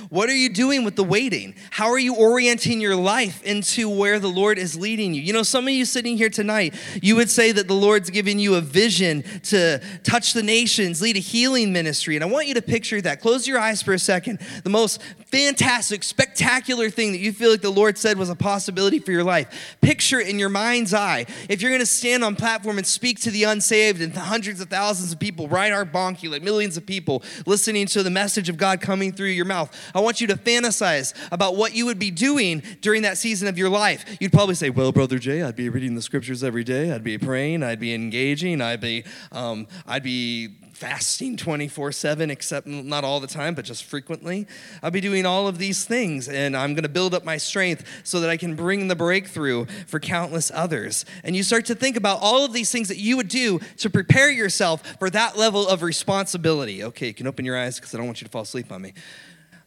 What 0.09 0.29
are 0.29 0.35
you 0.35 0.49
doing 0.49 0.83
with 0.83 0.95
the 0.95 1.03
waiting? 1.03 1.55
How 1.71 1.89
are 1.89 1.99
you 1.99 2.15
orienting 2.15 2.81
your 2.81 2.95
life 2.95 3.41
into 3.43 3.89
where 3.89 4.19
the 4.19 4.27
Lord 4.27 4.57
is 4.57 4.77
leading 4.77 5.13
you? 5.13 5.21
You 5.21 5.33
know, 5.33 5.43
some 5.43 5.67
of 5.67 5.73
you 5.73 5.85
sitting 5.85 6.17
here 6.17 6.29
tonight, 6.29 6.75
you 7.01 7.15
would 7.15 7.29
say 7.29 7.51
that 7.53 7.67
the 7.67 7.73
Lord's 7.73 8.09
giving 8.09 8.39
you 8.39 8.55
a 8.55 8.61
vision 8.61 9.23
to 9.43 9.81
touch 10.03 10.33
the 10.33 10.43
nations, 10.43 11.01
lead 11.01 11.15
a 11.15 11.19
healing 11.19 11.71
ministry. 11.71 12.15
And 12.15 12.23
I 12.23 12.27
want 12.27 12.47
you 12.47 12.53
to 12.55 12.61
picture 12.61 13.01
that. 13.01 13.21
Close 13.21 13.47
your 13.47 13.57
eyes 13.57 13.81
for 13.81 13.93
a 13.93 13.99
second. 13.99 14.39
The 14.63 14.69
most 14.69 15.01
fantastic, 15.31 16.03
spectacular 16.03 16.89
thing 16.89 17.11
that 17.13 17.19
you 17.19 17.31
feel 17.31 17.51
like 17.51 17.61
the 17.61 17.71
Lord 17.71 17.97
said 17.97 18.17
was 18.17 18.29
a 18.29 18.35
possibility 18.35 18.99
for 18.99 19.11
your 19.11 19.23
life. 19.23 19.77
Picture 19.81 20.19
it 20.19 20.27
in 20.27 20.37
your 20.37 20.49
mind's 20.49 20.93
eye. 20.93 21.25
If 21.49 21.61
you're 21.61 21.71
going 21.71 21.79
to 21.79 21.85
stand 21.85 22.23
on 22.23 22.35
platform 22.35 22.77
and 22.77 22.85
speak 22.85 23.21
to 23.21 23.31
the 23.31 23.45
unsaved 23.45 24.01
and 24.01 24.13
hundreds 24.13 24.61
of 24.61 24.69
thousands 24.69 25.13
of 25.13 25.19
people, 25.19 25.47
right 25.47 25.71
our 25.71 25.85
bonky, 25.85 26.29
like 26.29 26.43
millions 26.43 26.77
of 26.77 26.85
people 26.85 27.23
listening 27.45 27.87
to 27.93 28.03
the 28.03 28.09
message 28.09 28.49
of 28.49 28.57
God 28.57 28.81
coming 28.81 29.11
through 29.11 29.29
your 29.29 29.45
mouth. 29.45 29.75
I 29.95 29.99
want 29.99 30.21
you 30.21 30.27
to 30.27 30.35
fantasize 30.35 31.13
about 31.31 31.55
what 31.55 31.73
you 31.75 31.85
would 31.85 31.99
be 31.99 32.11
doing 32.11 32.61
during 32.81 33.03
that 33.03 33.17
season 33.17 33.47
of 33.47 33.57
your 33.57 33.69
life. 33.69 34.05
You'd 34.19 34.33
probably 34.33 34.55
say, 34.55 34.69
Well, 34.69 34.91
Brother 34.91 35.19
Jay, 35.19 35.41
I'd 35.41 35.55
be 35.55 35.69
reading 35.69 35.95
the 35.95 36.01
scriptures 36.01 36.43
every 36.43 36.63
day, 36.63 36.91
I'd 36.91 37.03
be 37.03 37.17
praying, 37.17 37.63
I'd 37.63 37.79
be 37.79 37.93
engaging, 37.93 38.61
I'd 38.61 38.81
be, 38.81 39.05
um, 39.31 39.67
I'd 39.87 40.03
be 40.03 40.55
fasting 40.73 41.37
24 41.37 41.91
7, 41.91 42.29
except 42.29 42.67
not 42.67 43.03
all 43.03 43.19
the 43.19 43.27
time, 43.27 43.55
but 43.55 43.63
just 43.63 43.85
frequently. 43.85 44.47
I'll 44.81 44.91
be 44.91 44.99
doing 44.99 45.25
all 45.25 45.47
of 45.47 45.57
these 45.57 45.85
things, 45.85 46.27
and 46.27 46.57
I'm 46.57 46.73
going 46.73 46.83
to 46.83 46.89
build 46.89 47.13
up 47.13 47.23
my 47.23 47.37
strength 47.37 47.85
so 48.03 48.19
that 48.19 48.29
I 48.29 48.37
can 48.37 48.55
bring 48.55 48.87
the 48.87 48.95
breakthrough 48.95 49.65
for 49.87 49.99
countless 49.99 50.51
others. 50.53 51.05
And 51.23 51.35
you 51.35 51.43
start 51.43 51.65
to 51.67 51.75
think 51.75 51.95
about 51.95 52.19
all 52.21 52.43
of 52.43 52.53
these 52.53 52.71
things 52.71 52.87
that 52.89 52.97
you 52.97 53.15
would 53.17 53.29
do 53.29 53.59
to 53.77 53.89
prepare 53.89 54.31
yourself 54.31 54.97
for 54.97 55.09
that 55.11 55.37
level 55.37 55.67
of 55.67 55.83
responsibility. 55.83 56.83
Okay, 56.83 57.07
you 57.07 57.13
can 57.13 57.27
open 57.27 57.45
your 57.45 57.57
eyes 57.57 57.79
because 57.79 57.93
I 57.93 57.97
don't 57.97 58.07
want 58.07 58.21
you 58.21 58.25
to 58.25 58.31
fall 58.31 58.41
asleep 58.41 58.71
on 58.71 58.81
me. 58.81 58.93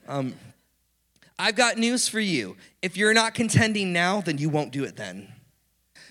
Um, 0.09 0.35
I've 1.39 1.57
got 1.57 1.79
news 1.79 2.09
for 2.09 2.21
you. 2.21 2.57
If 2.83 2.97
you're 2.97 3.15
not 3.15 3.35
contending 3.35 3.93
now, 3.93 4.21
then 4.21 4.39
you 4.39 4.49
won't 4.49 4.73
do 4.73 4.85
it 4.85 4.97
then. 4.97 5.33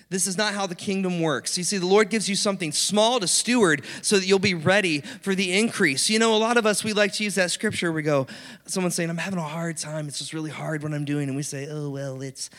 This 0.08 0.28
is 0.28 0.38
not 0.38 0.54
how 0.54 0.66
the 0.66 0.76
kingdom 0.76 1.20
works. 1.20 1.58
You 1.58 1.64
see, 1.64 1.78
the 1.78 1.86
Lord 1.86 2.10
gives 2.10 2.28
you 2.28 2.36
something 2.36 2.70
small 2.70 3.18
to 3.18 3.26
steward 3.26 3.84
so 4.02 4.18
that 4.18 4.26
you'll 4.26 4.38
be 4.38 4.54
ready 4.54 5.00
for 5.00 5.34
the 5.34 5.58
increase. 5.58 6.08
You 6.08 6.20
know, 6.20 6.36
a 6.36 6.38
lot 6.38 6.56
of 6.56 6.64
us, 6.64 6.84
we 6.84 6.92
like 6.92 7.12
to 7.14 7.24
use 7.24 7.34
that 7.34 7.50
scripture. 7.50 7.90
We 7.90 8.02
go, 8.02 8.28
someone's 8.66 8.94
saying, 8.94 9.10
I'm 9.10 9.18
having 9.18 9.40
a 9.40 9.42
hard 9.42 9.76
time. 9.78 10.06
It's 10.06 10.18
just 10.18 10.32
really 10.32 10.50
hard 10.50 10.84
what 10.84 10.94
I'm 10.94 11.04
doing. 11.04 11.28
And 11.28 11.36
we 11.36 11.42
say, 11.42 11.66
oh, 11.68 11.90
well, 11.90 12.22
it's 12.22 12.50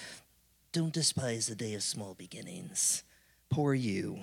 don't 0.73 0.93
despise 0.93 1.47
the 1.47 1.55
day 1.55 1.73
of 1.73 1.83
small 1.83 2.13
beginnings. 2.15 3.03
Poor 3.49 3.73
you. 3.73 4.19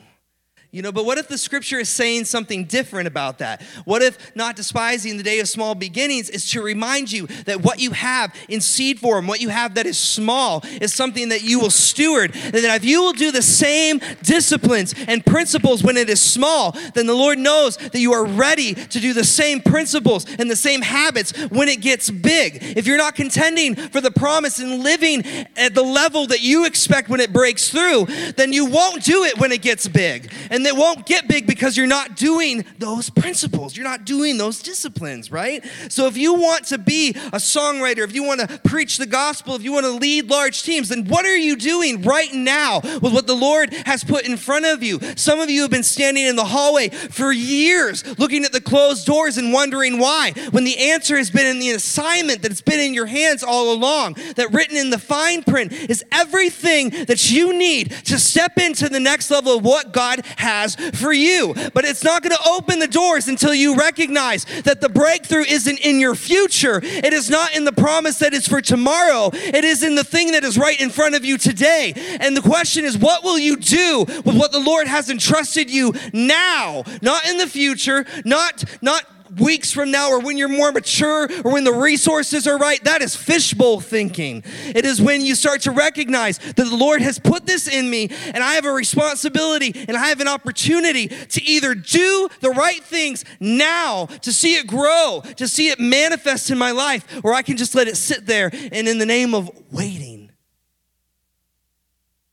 You 0.75 0.83
know, 0.83 0.91
but 0.91 1.05
what 1.05 1.19
if 1.19 1.29
the 1.29 1.39
scripture 1.39 1.79
is 1.79 1.89
saying 1.89 2.25
something 2.25 2.65
different 2.65 3.07
about 3.07 3.39
that? 3.39 3.63
What 3.85 4.03
if 4.03 4.35
not 4.35 4.57
despising 4.57 5.19
the 5.19 5.23
day 5.23 5.39
of 5.39 5.49
small 5.49 5.77
beginnings 5.77 6.29
is 6.29 6.51
to 6.51 6.63
remind 6.63 7.13
you 7.13 7.29
that 7.45 7.63
what 7.63 7.79
you 7.79 7.93
have 7.93 8.35
in 8.49 8.61
seed 8.61 8.99
form, 8.99 9.29
what 9.29 9.41
you 9.41 9.51
have 9.51 9.77
that 9.77 9.87
is 9.87 9.97
small, 9.97 10.65
is 10.81 10.93
something 10.93 11.29
that 11.29 11.45
you 11.45 11.61
will 11.61 11.71
steward. 11.71 12.35
And 12.35 12.55
that 12.55 12.75
if 12.75 12.85
you 12.85 13.05
will 13.05 13.13
do 13.13 13.31
the 13.31 13.41
same 13.41 14.01
disciplines 14.25 14.97
and 15.07 15.25
principles 15.25 15.85
when 15.85 15.97
it 15.97 16.11
is 16.11 16.21
small, 16.21 16.77
then 16.95 17.07
the 17.07 17.15
Lord 17.15 17.39
knows 17.39 17.77
that 17.77 18.01
you 18.01 18.13
are 18.13 18.25
ready 18.25 18.75
to 18.75 18.99
do 18.99 19.13
the 19.13 19.23
same 19.23 19.61
principles 19.61 20.27
and 20.41 20.51
the 20.51 20.57
same 20.57 20.83
habits 20.83 21.39
when 21.51 21.69
it 21.69 21.83
gets 21.83 22.11
big. 22.11 22.59
If 22.77 22.89
you're 22.89 22.99
not 22.99 23.15
contending 23.15 23.77
for 23.77 24.01
the 24.01 24.11
promise 24.11 24.59
and 24.59 24.83
living 24.83 25.25
at 25.57 25.77
the 25.77 25.85
level 25.85 26.27
that 26.27 26.41
you 26.41 26.67
expect 26.67 27.09
when 27.09 27.21
it 27.21 27.33
breaks 27.33 27.71
through, 27.71 28.07
then 28.33 28.53
you 28.53 28.67
won't 28.67 29.05
do 29.05 29.23
it 29.23 29.39
when 29.39 29.53
it 29.53 29.63
gets 29.63 29.87
big. 29.87 30.33
And 30.51 30.64
and 30.65 30.75
they 30.75 30.81
won't 30.81 31.05
get 31.05 31.29
big 31.29 31.47
because 31.47 31.77
you're 31.77 31.87
not 31.87 32.17
doing 32.17 32.65
those 32.79 33.11
principles. 33.11 33.77
You're 33.77 33.85
not 33.85 34.07
doing 34.07 34.39
those 34.39 34.63
disciplines, 34.63 35.31
right? 35.31 35.63
So 35.91 36.07
if 36.07 36.17
you 36.17 36.33
want 36.33 36.65
to 36.67 36.79
be 36.79 37.11
a 37.11 37.37
songwriter, 37.37 37.99
if 37.99 38.15
you 38.15 38.23
want 38.23 38.41
to 38.41 38.61
preach 38.65 38.97
the 38.97 39.05
gospel, 39.05 39.55
if 39.57 39.63
you 39.63 39.75
want 39.75 39.85
to 39.85 39.93
lead 39.93 40.31
large 40.31 40.63
teams, 40.63 40.89
then 40.89 41.05
what 41.05 41.27
are 41.27 41.37
you 41.37 41.57
doing 41.57 42.01
right 42.01 42.33
now 42.33 42.81
with 42.81 43.13
what 43.13 43.27
the 43.27 43.35
Lord 43.35 43.75
has 43.85 44.05
put 44.05 44.27
in 44.27 44.39
front 44.39 44.65
of 44.65 44.83
you? 44.83 45.01
Some 45.17 45.39
of 45.39 45.51
you 45.51 45.63
have 45.63 45.71
been 45.71 45.83
standing 45.83 46.25
in 46.25 46.37
the 46.37 46.45
hallway 46.45 46.89
for 46.89 47.31
years 47.31 48.19
looking 48.19 48.45
at 48.45 48.53
the 48.53 48.61
closed 48.63 49.05
doors 49.05 49.37
and 49.37 49.53
wondering 49.53 49.99
why, 49.99 50.33
when 50.51 50.65
the 50.65 50.79
answer 50.79 51.19
has 51.19 51.31
been 51.31 51.47
in 51.47 51.59
the 51.59 51.73
assignment 51.73 52.41
that's 52.41 52.63
been 52.63 52.81
in 52.81 52.95
your 52.95 53.07
hands 53.07 53.43
all 53.43 53.71
along, 53.71 54.17
that 54.37 54.51
written 54.55 54.79
in 54.79 54.89
the 54.89 54.99
fine 54.99 55.43
print 55.43 55.73
is 55.73 56.03
everything 56.11 56.89
that 57.05 57.31
you 57.31 57.53
need 57.53 57.91
to 58.07 58.19
step 58.19 58.57
into 58.57 58.89
the 58.89 59.01
next 59.01 59.31
level 59.31 59.59
of 59.59 59.65
what 59.65 59.93
God 59.93 60.25
has 60.39 60.54
has 60.55 60.75
for 60.95 61.13
you. 61.13 61.55
But 61.73 61.85
it's 61.85 62.05
not 62.05 62.23
going 62.23 62.37
to 62.37 62.49
open 62.49 62.79
the 62.79 62.89
doors 62.89 63.29
until 63.29 63.55
you 63.55 63.77
recognize 63.77 64.45
that 64.63 64.81
the 64.81 64.89
breakthrough 64.89 65.45
isn't 65.45 65.79
in 65.81 66.01
your 66.01 66.15
future. 66.15 66.81
It 66.83 67.13
is 67.13 67.31
not 67.31 67.55
in 67.57 67.65
the 67.65 67.73
promise 67.73 68.19
that 68.19 68.33
is 68.35 68.47
for 68.47 68.61
tomorrow. 68.61 69.31
It 69.33 69.65
is 69.65 69.83
in 69.83 69.95
the 69.95 70.05
thing 70.05 70.33
that 70.33 70.45
is 70.45 70.57
right 70.59 70.81
in 70.81 70.91
front 70.91 71.15
of 71.15 71.25
you 71.25 71.39
today. 71.39 71.93
And 72.21 72.37
the 72.37 72.43
question 72.43 72.85
is, 72.85 72.97
what 72.97 73.25
will 73.25 73.39
you 73.39 73.57
do 73.57 74.05
with 74.25 74.37
what 74.37 74.53
the 74.53 74.61
Lord 74.61 74.87
has 74.87 75.11
entrusted 75.11 75.71
you 75.71 75.95
now? 76.13 76.85
Not 77.03 77.27
in 77.27 77.39
the 77.39 77.47
future, 77.47 78.05
not, 78.25 78.65
not 78.81 79.05
weeks 79.39 79.73
from 79.73 79.91
now 79.91 80.11
or 80.11 80.21
when 80.21 80.37
you're 80.39 80.49
more 80.49 80.73
mature 80.73 81.29
or 81.45 81.53
when 81.53 81.65
the 81.65 81.73
resources 81.73 82.47
are 82.47 82.59
right. 82.59 82.83
That 82.85 83.03
is 83.03 83.17
fishbowl 83.17 83.81
thinking. 83.81 84.43
It 84.67 84.85
is 84.85 85.01
when 85.01 85.25
you 85.25 85.35
start 85.35 85.63
to 85.63 85.71
recognize 85.71 86.39
that 86.39 86.57
the 86.57 86.77
Lord 86.77 87.01
has 87.03 87.19
put 87.19 87.47
this 87.47 87.69
in 87.69 87.89
me 87.89 88.11
and 88.27 88.39
I 88.39 88.55
have 88.55 88.65
a 88.65 88.73
responsibility 88.73 89.75
and 89.89 89.97
I 89.97 90.07
have 90.09 90.21
an 90.21 90.29
opportunity 90.29 91.09
to 91.09 91.43
either 91.43 91.75
do 91.75 92.29
the 92.41 92.51
right 92.51 92.83
things 92.83 93.25
now 93.41 94.07
to 94.07 94.33
see 94.33 94.55
it 94.55 94.67
grow, 94.67 95.23
to 95.37 95.49
see 95.49 95.69
it 95.69 95.81
manifest 95.81 96.51
in 96.51 96.59
my 96.59 96.71
life, 96.71 97.21
or 97.25 97.35
I 97.35 97.43
can 97.43 97.57
just 97.57 97.75
let 97.75 97.89
it 97.89 97.97
sit 97.97 98.27
there 98.27 98.51
and 98.53 98.89
in 98.89 98.99
the 98.99 99.07
name 99.07 99.35
of 99.35 99.51
waiting, 99.71 100.31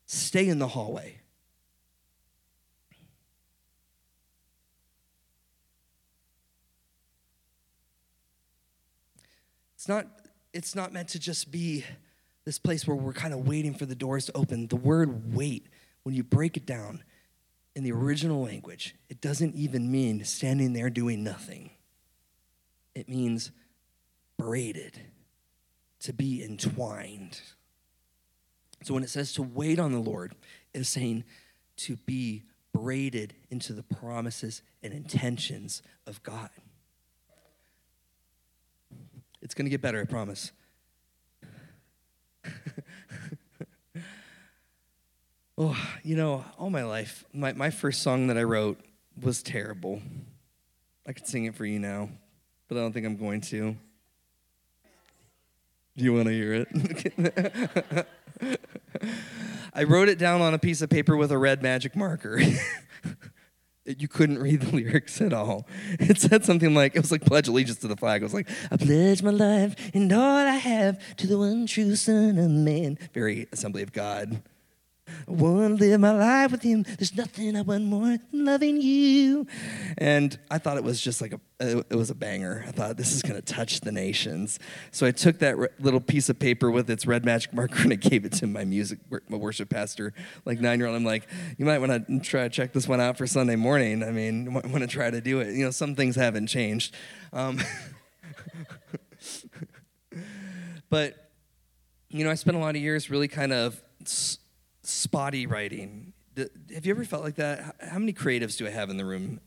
stay 0.06 0.48
in 0.48 0.60
the 0.60 0.68
hallway. 0.68 1.22
It's 9.81 9.81
not, 9.92 10.08
it's 10.54 10.74
not 10.74 10.94
meant 10.94 11.10
to 11.10 11.20
just 11.20 11.52
be 11.52 11.84
this 12.46 12.58
place 12.58 12.88
where 12.88 12.96
we're 12.96 13.12
kind 13.12 13.34
of 13.34 13.46
waiting 13.46 13.74
for 13.74 13.86
the 13.86 13.96
doors 13.96 14.26
to 14.28 14.38
open. 14.38 14.68
The 14.68 14.78
word 14.78 15.36
wait, 15.36 15.68
when 16.04 16.16
you 16.16 16.24
break 16.24 16.56
it 16.56 16.66
down 16.66 17.04
in 17.76 17.84
the 17.84 17.92
original 17.92 18.42
language, 18.42 18.96
it 19.10 19.20
doesn't 19.20 19.54
even 19.54 19.92
mean 19.92 20.24
standing 20.24 20.72
there 20.72 20.90
doing 20.90 21.24
nothing. 21.24 21.72
It 22.96 23.10
means 23.10 23.52
braided, 24.38 25.00
to 26.00 26.14
be 26.14 26.42
entwined. 26.44 27.42
So 28.84 28.94
when 28.94 29.04
it 29.04 29.10
says 29.10 29.34
to 29.34 29.44
wait 29.44 29.78
on 29.78 29.92
the 29.92 30.00
Lord, 30.00 30.34
it 30.74 30.80
is 30.80 30.90
saying 30.90 31.26
to 31.78 31.98
be 31.98 32.44
braided 32.74 33.34
into 33.50 33.74
the 33.74 33.84
promises 33.84 34.62
and 34.82 34.94
intentions 34.94 35.84
of 36.08 36.24
God. 36.24 36.50
It's 39.52 39.56
going 39.58 39.66
to 39.66 39.70
get 39.70 39.82
better, 39.82 40.00
I 40.00 40.06
promise. 40.06 40.54
oh, 45.58 45.78
you 46.04 46.16
know, 46.16 46.46
all 46.58 46.70
my 46.70 46.86
life, 46.86 47.26
my, 47.34 47.52
my 47.52 47.70
first 47.70 48.02
song 48.02 48.28
that 48.28 48.38
I 48.38 48.44
wrote 48.44 48.80
was 49.22 49.44
terrible. 49.44 50.02
I 51.06 51.12
could 51.12 51.28
sing 51.28 51.44
it 51.44 51.56
for 51.56 51.66
you 51.66 51.80
now, 51.80 52.08
but 52.70 52.78
I 52.78 52.80
don't 52.80 52.94
think 52.94 53.06
I'm 53.06 53.18
going 53.18 53.42
to. 53.42 53.76
Do 55.98 56.04
you 56.06 56.14
want 56.14 56.28
to 56.28 56.34
hear 56.34 56.66
it? 56.66 58.08
I 59.74 59.84
wrote 59.84 60.08
it 60.08 60.18
down 60.18 60.40
on 60.40 60.54
a 60.54 60.60
piece 60.60 60.82
of 60.82 60.90
paper 60.90 61.18
with 61.18 61.30
a 61.30 61.38
red 61.38 61.62
magic 61.62 61.98
marker. 61.98 62.40
you 63.86 64.08
couldn't 64.08 64.40
read 64.40 64.62
the 64.62 64.76
lyrics 64.76 65.22
at 65.22 65.34
all. 65.34 65.68
It 66.00 66.20
said 66.20 66.46
something 66.46 66.74
like, 66.74 66.96
it 66.96 67.02
was 67.02 67.12
like 67.12 67.22
pledge 67.22 67.48
allegiance 67.48 67.80
to 67.80 67.88
the 67.88 67.98
flag. 67.98 68.22
It 68.22 68.26
was 68.26 68.34
like, 68.34 68.50
I 68.72 68.78
pledge 68.78 69.24
my 69.24 69.32
life 69.32 69.76
and 69.94 70.12
all 70.12 70.22
I 70.22 70.56
have 70.56 71.00
to 71.18 71.28
the 71.28 71.38
one 71.38 71.66
true 71.66 71.96
son 71.96 72.38
of 72.38 72.52
man. 72.52 72.98
Very 73.14 73.48
Assembly 73.52 73.84
of 73.84 73.92
God. 73.92 74.42
I 75.28 75.32
want 75.32 75.80
to 75.80 75.86
live 75.86 76.00
my 76.00 76.12
life 76.12 76.52
with 76.52 76.64
him. 76.64 76.84
There's 76.84 77.16
nothing 77.16 77.56
I 77.56 77.62
want 77.62 77.84
more 77.84 78.18
than 78.18 78.46
loving 78.46 78.82
you. 78.82 79.48
And 79.98 80.38
I 80.50 80.58
thought 80.58 80.78
it 80.78 80.84
was 80.84 81.00
just 81.02 81.22
like 81.22 81.34
a, 81.34 81.40
it 81.90 81.96
was 81.96 82.10
a 82.10 82.16
banger. 82.16 82.66
I 82.68 82.72
thought 82.72 82.98
this 82.98 83.14
is 83.14 83.22
going 83.22 83.36
to 83.40 83.42
touch 83.42 83.82
the 83.82 83.92
nations. 83.92 84.60
So 84.92 85.06
I 85.06 85.12
took 85.12 85.40
that 85.40 85.58
little 85.80 86.00
piece 86.00 86.30
of 86.30 86.40
paper 86.40 86.72
with 86.72 86.90
its 86.90 87.06
red 87.06 87.24
magic 87.24 87.54
marker 87.54 87.82
and 87.84 87.94
I 87.94 87.96
gave 87.96 88.26
it 88.26 88.34
to 88.34 88.48
my 88.48 88.66
music, 88.66 89.00
my 89.30 89.38
worship 89.38 89.70
pastor, 89.70 90.14
like 90.46 90.60
nine 90.60 90.80
year 90.80 90.88
old. 90.88 90.96
I'm 90.96 91.06
like, 91.06 91.28
you 91.58 91.66
might 91.66 91.80
want 91.80 92.08
to 92.08 92.20
try 92.20 92.44
to 92.44 92.50
check 92.50 92.74
this 92.74 92.88
one 92.88 93.00
out 93.00 93.18
for 93.18 93.28
Sunday 93.28 93.56
morning. 93.56 94.04
I 94.04 94.12
mean, 94.12 94.54
want 94.54 94.80
to 94.80 94.88
try 94.88 95.10
to 95.12 95.22
do 95.22 95.40
it. 95.40 95.56
You 95.56 95.66
know, 95.66 95.72
some 95.72 95.96
things 95.96 96.16
haven't 96.16 96.48
changed. 96.48 96.96
Um, 97.32 97.60
but, 100.90 101.32
you 102.10 102.24
know, 102.24 102.32
I 102.32 102.36
spent 102.36 102.58
a 102.58 102.60
lot 102.60 102.76
of 102.76 102.82
years 102.82 103.10
really 103.10 103.28
kind 103.28 103.54
of 103.54 103.82
spotty 104.84 105.46
writing. 105.46 106.14
Have 106.38 106.86
you 106.86 106.92
ever 106.92 107.04
felt 107.04 107.24
like 107.24 107.36
that? 107.36 107.76
How 107.82 108.00
many 108.00 108.14
creatives 108.14 108.58
do 108.58 108.66
I 108.66 108.70
have 108.70 108.90
in 108.90 108.98
the 108.98 109.06
room? 109.06 109.42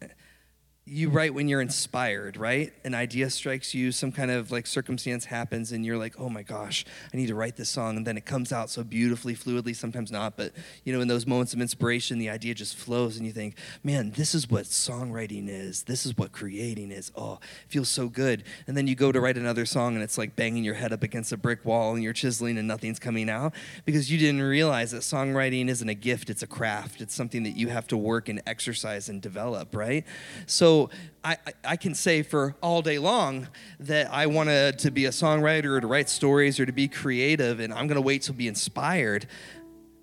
You 0.87 1.09
write 1.09 1.33
when 1.33 1.49
you're 1.49 1.63
inspired, 1.63 2.37
right? 2.37 2.71
An 2.85 2.95
idea 2.95 3.31
strikes 3.31 3.73
you, 3.73 3.91
some 3.91 4.13
kind 4.13 4.31
of 4.31 4.51
like 4.51 4.67
circumstance 4.67 5.25
happens, 5.25 5.73
and 5.73 5.83
you're 5.85 5.97
like, 5.97 6.15
oh 6.19 6.29
my 6.29 6.43
gosh, 6.43 6.85
I 7.13 7.17
need 7.17 7.29
to 7.29 7.35
write 7.35 7.57
this 7.57 7.71
song. 7.71 7.97
And 7.97 8.07
then 8.07 8.19
it 8.19 8.27
comes 8.27 8.53
out 8.53 8.69
so 8.69 8.85
beautifully, 8.85 9.35
fluidly, 9.35 9.75
sometimes 9.75 10.13
not. 10.13 10.37
But, 10.37 10.53
you 10.85 10.93
know, 10.93 11.01
in 11.01 11.09
those 11.09 11.27
moments 11.27 11.55
of 11.55 11.61
inspiration, 11.63 12.19
the 12.19 12.29
idea 12.29 12.55
just 12.55 12.77
flows, 12.77 13.17
and 13.17 13.25
you 13.25 13.33
think, 13.33 13.57
man, 13.83 14.11
this 14.11 14.35
is 14.35 14.51
what 14.51 14.65
songwriting 14.65 15.49
is. 15.49 15.85
This 15.85 16.05
is 16.05 16.19
what 16.19 16.33
creating 16.33 16.91
is. 16.91 17.11
Oh, 17.17 17.39
it 17.65 17.71
feels 17.71 17.89
so 17.89 18.09
good. 18.09 18.45
And 18.67 18.77
then 18.77 18.87
you 18.87 18.95
go 18.95 19.11
to 19.11 19.23
write 19.23 19.39
another 19.39 19.65
song, 19.65 19.95
and 19.95 20.03
it's 20.03 20.19
like 20.19 20.37
banging 20.37 20.65
your 20.65 20.75
head 20.75 20.93
up 20.93 21.03
against 21.03 21.33
a 21.33 21.39
brick 21.39 21.65
wall, 21.65 21.95
and 21.95 22.03
you're 22.03 22.13
chiseling, 22.13 22.59
and 22.59 22.69
nothing's 22.69 22.99
coming 22.99 23.31
out 23.31 23.55
because 23.87 24.13
you 24.13 24.19
didn't 24.19 24.43
realize 24.43 24.91
that 24.91 25.01
songwriting 25.01 25.69
isn't 25.69 25.89
a 25.89 25.95
gift, 25.95 26.29
it's 26.29 26.43
a 26.43 26.47
craft. 26.47 27.01
It's 27.01 27.15
something 27.15 27.43
that 27.45 27.57
you 27.57 27.69
have 27.69 27.87
to 27.87 27.97
work 27.97 28.29
and 28.29 28.43
exercise 28.47 29.09
and 29.09 29.23
develop, 29.23 29.75
right? 29.75 30.05
So, 30.45 30.74
so 30.75 30.91
I, 31.23 31.37
I 31.65 31.77
can 31.77 31.95
say 31.95 32.23
for 32.23 32.55
all 32.63 32.83
day 32.83 32.99
long 32.99 33.49
that 33.81 34.13
I 34.13 34.27
wanted 34.27 34.79
to 34.81 34.91
be 34.91 35.07
a 35.07 35.11
songwriter 35.11 35.77
or 35.77 35.81
to 35.81 35.87
write 35.87 36.09
stories 36.11 36.61
or 36.61 36.67
to 36.67 36.73
be 36.73 36.89
creative, 36.89 37.61
and 37.61 37.73
I'm 37.73 37.87
going 37.87 37.97
to 37.97 38.03
wait 38.03 38.23
to 38.23 38.33
be 38.33 38.49
inspired, 38.49 39.27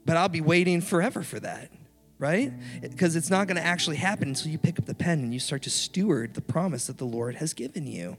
but 0.05 0.17
I'll 0.17 0.29
be 0.29 0.41
waiting 0.41 0.81
forever 0.81 1.21
for 1.21 1.39
that, 1.41 1.69
right? 2.17 2.51
Because 2.81 3.15
it's 3.15 3.29
not 3.29 3.47
going 3.47 3.57
to 3.57 3.63
actually 3.63 3.97
happen 3.97 4.29
until 4.29 4.51
you 4.51 4.57
pick 4.57 4.79
up 4.79 4.85
the 4.85 4.95
pen 4.95 5.19
and 5.19 5.33
you 5.33 5.39
start 5.39 5.61
to 5.63 5.69
steward 5.69 6.33
the 6.33 6.41
promise 6.41 6.87
that 6.87 6.97
the 6.97 7.05
Lord 7.05 7.35
has 7.35 7.53
given 7.53 7.85
you. 7.85 8.17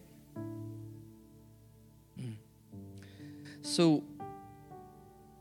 Hmm. 2.16 2.32
So, 3.62 4.04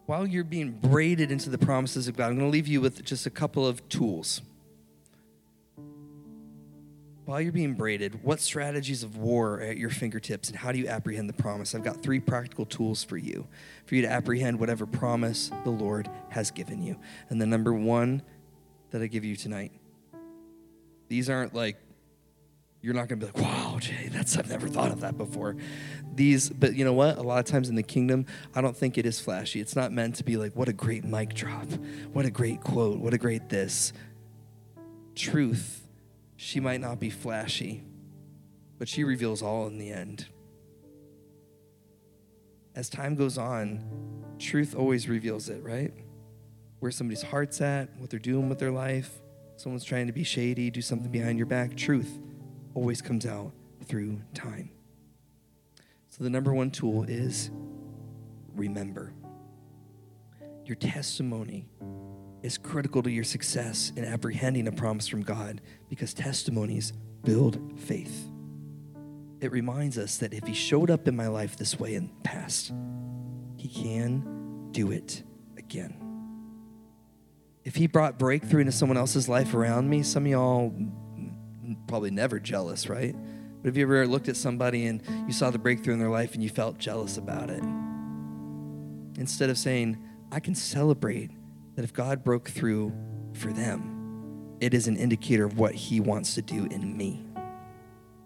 while 0.08 0.26
you're 0.26 0.44
being 0.44 0.72
braided 0.72 1.32
into 1.32 1.50
the 1.50 1.60
promises 1.60 2.08
of 2.08 2.18
God, 2.18 2.28
I'm 2.28 2.38
going 2.38 2.48
to 2.48 2.52
leave 2.52 2.68
you 2.68 2.82
with 2.82 3.06
just 3.06 3.26
a 3.26 3.30
couple 3.30 3.68
of 3.68 3.88
tools 3.88 4.42
while 7.32 7.40
you're 7.40 7.54
being 7.54 7.76
braided, 7.76 8.22
what 8.26 8.42
strategies 8.42 9.04
of 9.04 9.16
war 9.16 9.54
are 9.54 9.62
at 9.62 9.78
your 9.78 9.90
fingertips 9.90 10.50
and 10.50 10.58
how 10.58 10.70
do 10.74 10.78
you 10.78 10.88
apprehend 10.90 11.30
the 11.30 11.34
promise? 11.34 11.74
I've 11.74 11.82
got 11.82 12.04
three 12.04 12.20
practical 12.20 12.66
tools 12.66 13.06
for 13.06 13.16
you, 13.16 13.48
for 13.86 13.96
you 13.96 14.02
to 14.02 14.10
apprehend 14.10 14.60
whatever 14.60 14.86
promise 14.86 15.50
the 15.64 15.70
Lord 15.70 16.10
has 16.28 16.52
given 16.52 16.84
you. 16.84 17.00
And 17.30 17.42
the 17.42 17.46
number 17.46 17.72
one 17.72 18.22
that 18.90 19.02
I 19.02 19.08
give 19.08 19.24
you 19.24 19.38
tonight, 19.38 19.72
these 21.08 21.30
aren't 21.30 21.54
like, 21.54 21.78
you're 22.82 22.94
not 22.94 23.08
going 23.08 23.22
to 23.22 23.28
be 23.28 23.32
like, 23.32 23.42
wow, 23.42 23.78
Jay, 23.80 24.10
that's, 24.12 24.38
I've 24.38 24.50
never 24.50 24.68
thought 24.68 24.92
of 24.92 25.00
that 25.00 25.18
before. 25.18 25.56
These, 26.14 26.50
but 26.50 26.76
you 26.76 26.84
know 26.84 26.92
what? 26.92 27.18
A 27.18 27.22
lot 27.22 27.40
of 27.40 27.46
times 27.46 27.70
in 27.70 27.76
the 27.76 27.84
kingdom, 27.84 28.26
I 28.54 28.60
don't 28.60 28.76
think 28.76 28.98
it 28.98 29.06
is 29.06 29.22
flashy. 29.22 29.62
It's 29.62 29.78
not 29.78 29.94
meant 29.94 30.16
to 30.16 30.26
be 30.26 30.36
like, 30.36 30.54
what 30.54 30.68
a 30.68 30.74
great 30.74 31.06
mic 31.06 31.34
drop, 31.34 31.68
what 32.12 32.26
a 32.26 32.30
great 32.30 32.60
quote, 32.60 33.00
what 33.00 33.14
a 33.14 33.18
great 33.18 33.48
this 33.48 33.94
truth, 35.16 35.81
she 36.42 36.60
might 36.60 36.82
not 36.82 37.00
be 37.00 37.12
flashy, 37.12 37.84
but 38.80 38.90
she 38.90 39.04
reveals 39.04 39.44
all 39.44 39.68
in 39.68 39.78
the 39.78 39.92
end. 39.92 40.26
As 42.76 42.90
time 42.90 43.14
goes 43.14 43.38
on, 43.38 43.80
truth 44.40 44.74
always 44.76 45.08
reveals 45.08 45.50
it, 45.50 45.62
right? 45.62 45.94
Where 46.80 46.92
somebody's 46.92 47.22
heart's 47.22 47.62
at, 47.62 47.96
what 48.00 48.10
they're 48.10 48.20
doing 48.20 48.50
with 48.50 48.58
their 48.58 48.72
life. 48.72 49.22
Someone's 49.56 49.84
trying 49.84 50.08
to 50.08 50.14
be 50.14 50.24
shady, 50.24 50.72
do 50.72 50.82
something 50.82 51.12
behind 51.12 51.38
your 51.38 51.46
back. 51.46 51.78
Truth 51.78 52.18
always 52.74 53.04
comes 53.04 53.28
out 53.28 53.52
through 53.86 54.20
time. 54.34 54.72
So, 56.10 56.24
the 56.24 56.30
number 56.32 56.56
one 56.56 56.72
tool 56.72 57.04
is 57.04 57.52
remember. 58.56 59.14
Your 60.66 60.76
testimony 60.76 61.68
is 62.44 62.58
critical 62.58 63.04
to 63.04 63.12
your 63.12 63.24
success 63.24 63.92
in 63.96 64.04
apprehending 64.04 64.68
a 64.68 64.72
promise 64.72 65.08
from 65.08 65.22
God 65.22 65.62
because 65.90 66.14
testimonies 66.14 66.94
build 67.24 67.60
faith. 67.80 68.28
It 69.40 69.52
reminds 69.52 69.98
us 69.98 70.18
that 70.18 70.34
if 70.34 70.46
He 70.46 70.54
showed 70.54 70.92
up 70.92 71.08
in 71.08 71.16
my 71.16 71.28
life 71.28 71.58
this 71.58 71.80
way 71.80 71.96
in 71.96 72.08
the 72.08 72.22
past, 72.24 72.72
He 73.58 73.68
can 73.68 74.70
do 74.72 74.92
it 74.92 75.24
again. 75.58 75.96
If 77.64 77.76
He 77.76 77.88
brought 77.88 78.18
breakthrough 78.20 78.62
into 78.62 78.72
someone 78.72 78.98
else's 78.98 79.28
life 79.30 79.54
around 79.54 79.90
me, 79.90 80.04
some 80.04 80.26
of 80.26 80.32
y'all 80.32 80.74
probably 81.88 82.12
never 82.12 82.40
jealous, 82.40 82.88
right? 82.88 83.16
But 83.62 83.70
have 83.70 83.78
you 83.78 83.84
ever 83.84 84.08
looked 84.08 84.30
at 84.30 84.36
somebody 84.36 84.88
and 84.88 85.04
you 85.28 85.34
saw 85.34 85.52
the 85.52 85.60
breakthrough 85.60 85.94
in 85.94 86.00
their 86.00 86.10
life 86.10 86.34
and 86.34 86.44
you 86.44 86.50
felt 86.50 86.78
jealous 86.80 87.18
about 87.18 87.50
it? 87.50 87.64
Instead 89.18 89.50
of 89.50 89.58
saying, 89.58 89.98
I 90.32 90.40
can 90.40 90.56
celebrate 90.56 91.32
that 91.76 91.84
if 91.84 91.94
God 91.94 92.24
broke 92.24 92.50
through 92.50 92.94
for 93.34 93.52
them, 93.54 94.58
it 94.60 94.74
is 94.74 94.88
an 94.88 94.98
indicator 94.98 95.46
of 95.46 95.58
what 95.58 95.74
He 95.74 96.00
wants 96.00 96.36
to 96.36 96.42
do 96.42 96.66
in 96.66 96.96
me 96.96 97.26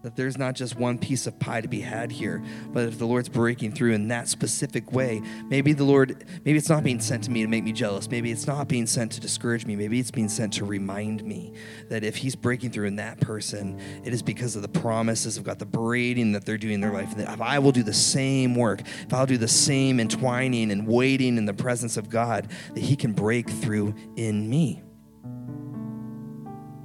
that 0.05 0.15
there's 0.15 0.37
not 0.37 0.53
just 0.53 0.75
one 0.75 0.99
piece 0.99 1.25
of 1.25 1.39
pie 1.39 1.59
to 1.59 1.67
be 1.67 1.81
had 1.81 2.11
here, 2.11 2.43
but 2.67 2.83
if 2.83 2.99
the 2.99 3.07
Lord's 3.07 3.27
breaking 3.27 3.71
through 3.71 3.93
in 3.93 4.07
that 4.09 4.27
specific 4.27 4.91
way, 4.91 5.19
maybe 5.49 5.73
the 5.73 5.83
Lord, 5.83 6.25
maybe 6.45 6.59
it's 6.59 6.69
not 6.69 6.83
being 6.83 6.99
sent 6.99 7.23
to 7.23 7.31
me 7.31 7.41
to 7.41 7.47
make 7.47 7.63
me 7.63 7.71
jealous. 7.71 8.07
Maybe 8.07 8.31
it's 8.31 8.45
not 8.45 8.67
being 8.67 8.85
sent 8.85 9.13
to 9.13 9.19
discourage 9.19 9.65
me. 9.65 9.75
Maybe 9.75 9.99
it's 9.99 10.11
being 10.11 10.29
sent 10.29 10.53
to 10.53 10.65
remind 10.65 11.23
me 11.23 11.55
that 11.89 12.03
if 12.03 12.17
He's 12.17 12.35
breaking 12.35 12.69
through 12.69 12.85
in 12.85 12.97
that 12.97 13.19
person, 13.19 13.79
it 14.03 14.13
is 14.13 14.21
because 14.21 14.55
of 14.55 14.61
the 14.61 14.67
promises 14.67 15.37
of 15.37 15.43
God, 15.43 15.57
the 15.57 15.65
braiding 15.65 16.33
that 16.33 16.45
they're 16.45 16.59
doing 16.59 16.75
in 16.75 16.81
their 16.81 16.93
life. 16.93 17.09
And 17.13 17.21
that 17.21 17.33
if 17.33 17.41
I 17.41 17.57
will 17.57 17.71
do 17.71 17.81
the 17.81 17.91
same 17.91 18.53
work, 18.53 18.81
if 18.81 19.11
I'll 19.11 19.25
do 19.25 19.39
the 19.39 19.47
same 19.47 19.99
entwining 19.99 20.69
and 20.69 20.85
waiting 20.87 21.35
in 21.35 21.45
the 21.45 21.53
presence 21.55 21.97
of 21.97 22.11
God, 22.11 22.51
that 22.75 22.83
He 22.83 22.95
can 22.95 23.13
break 23.13 23.49
through 23.49 23.95
in 24.17 24.47
me. 24.47 24.83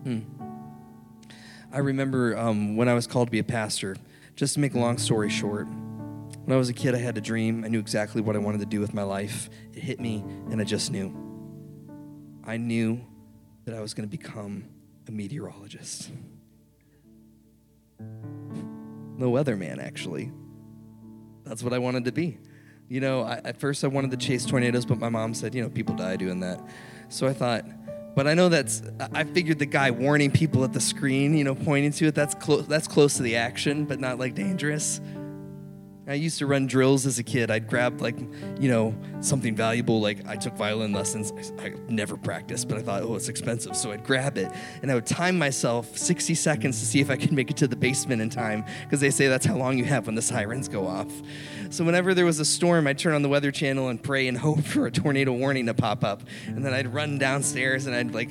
Hmm. 0.05 0.40
I 1.73 1.79
remember 1.79 2.37
um, 2.37 2.77
when 2.77 2.89
I 2.89 2.95
was 2.95 3.07
called 3.07 3.29
to 3.29 3.31
be 3.33 3.39
a 3.39 3.45
pastor, 3.45 3.97
just 4.35 4.55
to 4.55 4.61
make 4.61 4.75
a 4.75 4.79
long 4.79 4.99
story 4.99 5.31
short, 5.31 5.67
when 5.67 6.53
I 6.53 6.57
was 6.57 6.69
a 6.69 6.73
kid, 6.73 6.95
I 6.95 6.99
had 6.99 7.17
a 7.17 7.21
dream. 7.21 7.65
I 7.65 7.69
knew 7.69 7.79
exactly 7.79 8.21
what 8.21 8.35
I 8.35 8.41
wanted 8.41 8.59
to 8.59 8.67
do 8.67 8.81
with 8.81 8.93
my 8.93 9.03
life. 9.03 9.49
It 9.73 9.83
hit 9.83 10.01
me, 10.01 10.25
and 10.51 10.61
I 10.61 10.65
just 10.65 10.91
knew. 10.91 11.15
I 12.45 12.57
knew 12.57 13.01
that 13.67 13.75
I 13.77 13.81
was 13.81 13.95
going 13.95 14.09
to 14.09 14.11
become 14.11 14.65
a 15.07 15.13
meteorologist. 15.13 16.11
No 18.01 19.31
weatherman, 19.31 19.79
actually. 19.81 20.33
That's 21.45 21.63
what 21.63 21.73
I 21.73 21.79
wanted 21.79 22.05
to 22.07 22.13
be. 22.13 22.39
You 22.89 23.01
know, 23.01 23.23
I, 23.23 23.41
at 23.45 23.59
first 23.61 23.85
I 23.85 23.87
wanted 23.87 24.11
to 24.11 24.17
chase 24.17 24.45
tornadoes, 24.45 24.85
but 24.85 24.99
my 24.99 25.09
mom 25.09 25.35
said, 25.35 25.55
you 25.55 25.63
know, 25.63 25.69
people 25.69 25.95
die 25.95 26.17
doing 26.17 26.41
that. 26.41 26.61
So 27.11 27.29
I 27.29 27.33
thought, 27.33 27.65
but 28.15 28.27
I 28.27 28.35
know 28.35 28.49
that's 28.49 28.83
I 29.13 29.25
figured 29.25 29.59
the 29.59 29.67
guy 29.67 29.91
warning 29.91 30.31
people 30.31 30.65
at 30.65 30.73
the 30.73 30.81
screen, 30.81 31.37
you 31.37 31.45
know, 31.45 31.55
pointing 31.55 31.93
to 31.93 32.07
it, 32.07 32.15
that's 32.15 32.35
close 32.35 32.67
that's 32.67 32.89
close 32.89 33.15
to 33.17 33.23
the 33.23 33.37
action, 33.37 33.85
but 33.85 34.01
not 34.01 34.19
like 34.19 34.35
dangerous. 34.35 35.01
I 36.11 36.15
used 36.15 36.41
to 36.41 36.47
run 36.47 36.67
drills 36.67 37.07
as 37.07 37.21
a 37.21 37.23
kid. 37.23 37.53
I'd 37.53 37.69
grab 37.69 38.01
like, 38.01 38.19
you 38.59 38.69
know, 38.69 38.93
something 39.21 39.55
valuable. 39.55 40.01
Like 40.01 40.27
I 40.27 40.35
took 40.35 40.57
violin 40.57 40.93
lessons. 40.93 41.33
I 41.61 41.75
never 41.89 42.17
practiced, 42.17 42.69
but 42.69 42.79
I 42.79 42.83
thought, 42.83 43.03
oh, 43.03 43.15
it's 43.15 43.29
expensive. 43.29 43.77
So 43.77 43.93
I'd 43.93 44.03
grab 44.03 44.37
it 44.37 44.51
and 44.83 44.91
I 44.91 44.97
would 44.97 45.07
time 45.07 45.39
myself 45.39 45.97
60 45.97 46.35
seconds 46.35 46.81
to 46.81 46.87
see 46.87 47.01
if 47.01 47.11
I 47.11 47.17
could 47.17 47.31
make 47.31 47.49
it 47.49 47.57
to 47.59 47.69
the 47.69 47.77
basement 47.77 48.21
in 48.23 48.29
time 48.29 48.65
because 48.83 48.99
they 48.99 49.11
say 49.11 49.29
that's 49.29 49.47
how 49.47 49.55
long 49.55 49.79
you 49.79 49.85
have 49.85 50.07
when 50.07 50.17
the 50.17 50.23
sirens 50.23 50.67
go 50.67 50.85
off. 50.85 51.13
So 51.71 51.85
whenever 51.85 52.13
there 52.13 52.27
was 52.27 52.41
a 52.41 52.45
storm, 52.45 52.89
I'd 52.89 52.99
turn 52.99 53.15
on 53.15 53.23
the 53.23 53.29
weather 53.29 53.53
channel 53.53 53.87
and 53.87 54.03
pray 54.03 54.27
and 54.27 54.37
hope 54.39 54.65
for 54.65 54.87
a 54.87 54.91
tornado 54.91 55.33
warning 55.33 55.67
to 55.67 55.75
pop 55.75 56.03
up. 56.03 56.25
And 56.49 56.65
then 56.65 56.75
I'd 56.75 56.93
run 56.93 57.19
downstairs 57.19 57.87
and 57.87 57.95
I'd 57.95 58.13
like 58.13 58.31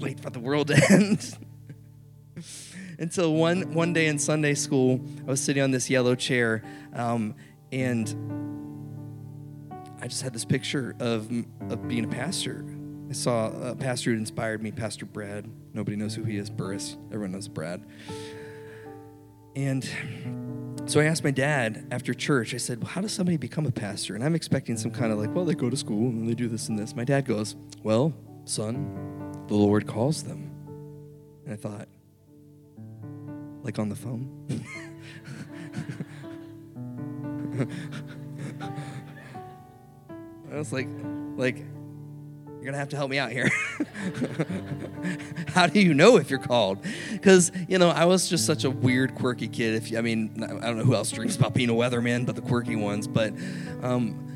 wait 0.00 0.20
for 0.20 0.30
the 0.30 0.40
world 0.40 0.68
to 0.68 0.82
end. 0.90 1.36
Until 3.00 3.34
one 3.34 3.72
one 3.72 3.92
day 3.92 4.06
in 4.06 4.18
Sunday 4.18 4.54
school, 4.54 5.00
I 5.26 5.30
was 5.30 5.40
sitting 5.40 5.62
on 5.62 5.72
this 5.72 5.90
yellow 5.90 6.14
chair, 6.14 6.62
um, 6.94 7.34
and 7.72 8.14
I 10.00 10.06
just 10.06 10.22
had 10.22 10.32
this 10.32 10.44
picture 10.44 10.94
of 11.00 11.28
of 11.68 11.88
being 11.88 12.04
a 12.04 12.08
pastor. 12.08 12.64
I 13.08 13.12
saw 13.12 13.48
a 13.70 13.74
pastor 13.74 14.12
who 14.12 14.18
inspired 14.18 14.62
me, 14.62 14.70
Pastor 14.70 15.04
Brad. 15.04 15.50
Nobody 15.74 15.96
knows 15.96 16.14
who 16.14 16.22
he 16.22 16.36
is, 16.36 16.48
Burris. 16.48 16.96
Everyone 17.06 17.32
knows 17.32 17.48
Brad. 17.48 17.84
And 19.56 19.82
so 20.86 21.00
I 21.00 21.06
asked 21.06 21.24
my 21.24 21.32
dad 21.32 21.88
after 21.90 22.14
church, 22.14 22.54
I 22.54 22.58
said, 22.58 22.82
well, 22.82 22.92
How 22.92 23.00
does 23.00 23.12
somebody 23.12 23.36
become 23.36 23.66
a 23.66 23.72
pastor? 23.72 24.14
And 24.14 24.22
I'm 24.22 24.36
expecting 24.36 24.76
some 24.76 24.92
kind 24.92 25.10
of 25.10 25.18
like, 25.18 25.34
Well, 25.34 25.44
they 25.44 25.54
go 25.54 25.70
to 25.70 25.76
school 25.76 26.08
and 26.08 26.28
they 26.28 26.34
do 26.34 26.46
this 26.46 26.68
and 26.68 26.78
this. 26.78 26.94
My 26.94 27.04
dad 27.04 27.24
goes, 27.24 27.56
Well, 27.82 28.14
son, 28.44 29.44
the 29.48 29.54
Lord 29.54 29.88
calls 29.88 30.22
them. 30.22 30.52
And 31.44 31.54
I 31.54 31.56
thought, 31.56 31.88
like 33.62 33.78
on 33.78 33.88
the 33.88 33.96
phone? 33.96 34.28
I 40.50 40.56
was 40.56 40.72
like, 40.72 40.88
like, 41.36 41.58
you're 41.58 42.64
gonna 42.64 42.76
have 42.76 42.88
to 42.90 42.96
help 42.96 43.10
me 43.10 43.18
out 43.18 43.32
here. 43.32 43.48
How 45.48 45.66
do 45.66 45.80
you 45.80 45.94
know 45.94 46.16
if 46.16 46.28
you're 46.28 46.38
called? 46.38 46.78
Because 47.10 47.52
you 47.68 47.78
know, 47.78 47.88
I 47.90 48.04
was 48.04 48.28
just 48.28 48.44
such 48.46 48.64
a 48.64 48.70
weird, 48.70 49.14
quirky 49.14 49.48
kid. 49.48 49.74
If 49.74 49.96
I 49.96 50.00
mean, 50.00 50.42
I 50.42 50.66
don't 50.66 50.76
know 50.76 50.84
who 50.84 50.94
else 50.94 51.10
being 51.54 51.70
a 51.70 51.74
weatherman, 51.74 52.26
but 52.26 52.36
the 52.36 52.42
quirky 52.42 52.76
ones. 52.76 53.06
But 53.06 53.32
um, 53.82 54.29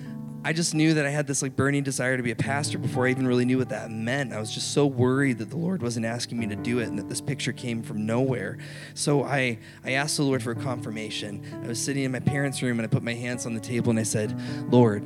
I 0.46 0.52
just 0.52 0.74
knew 0.74 0.92
that 0.94 1.06
I 1.06 1.08
had 1.08 1.26
this 1.26 1.40
like 1.40 1.56
burning 1.56 1.82
desire 1.82 2.18
to 2.18 2.22
be 2.22 2.30
a 2.30 2.36
pastor 2.36 2.76
before 2.76 3.06
I 3.06 3.10
even 3.10 3.26
really 3.26 3.46
knew 3.46 3.56
what 3.56 3.70
that 3.70 3.90
meant. 3.90 4.34
I 4.34 4.38
was 4.38 4.52
just 4.52 4.74
so 4.74 4.84
worried 4.84 5.38
that 5.38 5.48
the 5.48 5.56
Lord 5.56 5.80
wasn't 5.80 6.04
asking 6.04 6.38
me 6.38 6.46
to 6.48 6.56
do 6.56 6.80
it 6.80 6.88
and 6.88 6.98
that 6.98 7.08
this 7.08 7.22
picture 7.22 7.52
came 7.52 7.82
from 7.82 8.04
nowhere. 8.04 8.58
So 8.92 9.24
I, 9.24 9.58
I 9.84 9.92
asked 9.92 10.18
the 10.18 10.22
Lord 10.22 10.42
for 10.42 10.50
a 10.50 10.56
confirmation. 10.56 11.42
I 11.64 11.66
was 11.66 11.82
sitting 11.82 12.04
in 12.04 12.12
my 12.12 12.20
parents' 12.20 12.60
room 12.60 12.78
and 12.78 12.86
I 12.86 12.88
put 12.88 13.02
my 13.02 13.14
hands 13.14 13.46
on 13.46 13.54
the 13.54 13.60
table 13.60 13.88
and 13.88 13.98
I 13.98 14.02
said, 14.02 14.38
Lord, 14.70 15.02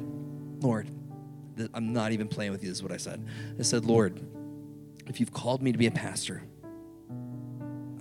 Lord, 0.61 0.91
I'm 1.73 1.93
not 1.93 2.11
even 2.11 2.27
playing 2.27 2.51
with 2.51 2.65
you, 2.65 2.71
this 2.71 2.79
is 2.79 2.83
what 2.83 2.93
I 2.93 2.97
said. 2.97 3.25
I 3.61 3.63
said, 3.63 3.85
Lord, 3.85 4.21
if 5.07 5.21
you've 5.21 5.33
called 5.33 5.63
me 5.63 5.71
to 5.71 5.79
be 5.79 5.87
a 5.87 5.93
pastor, 5.93 6.43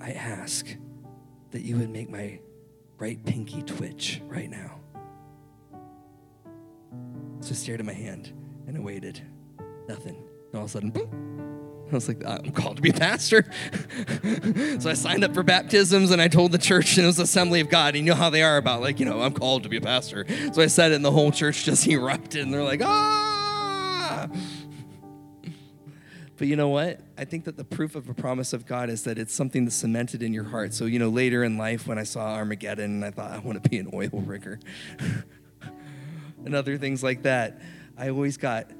I 0.01 0.11
ask 0.13 0.65
that 1.51 1.61
you 1.61 1.77
would 1.77 1.91
make 1.91 2.09
my 2.09 2.39
right 2.97 3.23
pinky 3.25 3.61
twitch 3.61 4.23
right 4.27 4.49
now. 4.49 4.76
So 7.41 7.51
I 7.51 7.53
stared 7.53 7.79
at 7.79 7.85
my 7.85 7.93
hand 7.93 8.33
and 8.67 8.77
I 8.77 8.79
waited. 8.79 9.21
Nothing. 9.87 10.15
And 10.15 10.55
all 10.55 10.63
of 10.63 10.69
a 10.69 10.69
sudden, 10.69 10.89
boom, 10.89 11.37
I 11.89 11.95
was 11.95 12.07
like, 12.07 12.25
I'm 12.25 12.51
called 12.51 12.75
to 12.77 12.81
be 12.81 12.89
a 12.89 12.93
pastor. 12.93 13.45
so 14.79 14.89
I 14.89 14.93
signed 14.93 15.23
up 15.23 15.33
for 15.33 15.43
baptisms 15.43 16.11
and 16.11 16.21
I 16.21 16.27
told 16.27 16.51
the 16.51 16.57
church, 16.57 16.97
and 16.97 17.05
it 17.05 17.07
was 17.07 17.19
Assembly 17.19 17.61
of 17.61 17.69
God. 17.69 17.95
And 17.95 18.05
you 18.05 18.11
know 18.11 18.17
how 18.17 18.29
they 18.29 18.43
are 18.43 18.57
about, 18.57 18.81
like, 18.81 18.99
you 18.99 19.05
know, 19.05 19.21
I'm 19.21 19.33
called 19.33 19.63
to 19.63 19.69
be 19.69 19.77
a 19.77 19.81
pastor. 19.81 20.25
So 20.51 20.61
I 20.61 20.67
said 20.67 20.91
it, 20.91 20.95
and 20.95 21.05
the 21.05 21.11
whole 21.11 21.31
church 21.31 21.63
just 21.63 21.87
erupted, 21.87 22.43
and 22.43 22.53
they're 22.53 22.63
like, 22.63 22.81
ah. 22.83 24.27
But 26.37 26.47
you 26.47 26.55
know 26.55 26.69
what? 26.69 26.99
I 27.17 27.25
think 27.25 27.45
that 27.45 27.57
the 27.57 27.63
proof 27.63 27.95
of 27.95 28.09
a 28.09 28.13
promise 28.13 28.53
of 28.53 28.65
God 28.65 28.89
is 28.89 29.03
that 29.05 29.17
it's 29.17 29.33
something 29.33 29.65
that's 29.65 29.75
cemented 29.75 30.21
in 30.21 30.33
your 30.33 30.43
heart. 30.43 30.73
So, 30.73 30.85
you 30.85 30.99
know, 30.99 31.09
later 31.09 31.43
in 31.43 31.57
life 31.57 31.87
when 31.87 31.97
I 31.97 32.03
saw 32.03 32.35
Armageddon, 32.35 33.03
I 33.03 33.09
thought, 33.09 33.31
I 33.31 33.39
want 33.39 33.63
to 33.63 33.69
be 33.69 33.79
an 33.79 33.89
oil 33.91 34.09
rigger 34.11 34.59
and 36.47 36.55
other 36.55 36.77
things 36.77 37.03
like 37.03 37.23
that, 37.23 37.61
I 37.97 38.09
always 38.09 38.37
got 38.37 38.71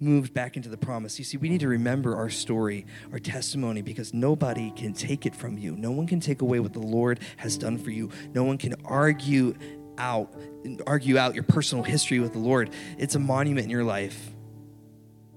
moved 0.00 0.34
back 0.34 0.56
into 0.56 0.68
the 0.68 0.76
promise. 0.76 1.18
You 1.18 1.24
see, 1.24 1.36
we 1.36 1.48
need 1.48 1.60
to 1.60 1.68
remember 1.68 2.16
our 2.16 2.28
story, 2.28 2.86
our 3.12 3.18
testimony, 3.18 3.82
because 3.82 4.12
nobody 4.12 4.72
can 4.72 4.92
take 4.92 5.26
it 5.26 5.34
from 5.34 5.56
you. 5.56 5.76
No 5.76 5.92
one 5.92 6.06
can 6.06 6.20
take 6.20 6.42
away 6.42 6.58
what 6.60 6.72
the 6.72 6.80
Lord 6.80 7.20
has 7.36 7.56
done 7.56 7.78
for 7.78 7.90
you. 7.90 8.10
No 8.34 8.42
one 8.44 8.58
can 8.58 8.74
argue 8.84 9.54
out 9.98 10.34
argue 10.86 11.18
out 11.18 11.34
your 11.34 11.44
personal 11.44 11.84
history 11.84 12.18
with 12.18 12.32
the 12.32 12.38
Lord. 12.38 12.70
It's 12.98 13.14
a 13.14 13.18
monument 13.18 13.64
in 13.64 13.70
your 13.70 13.84
life. 13.84 14.30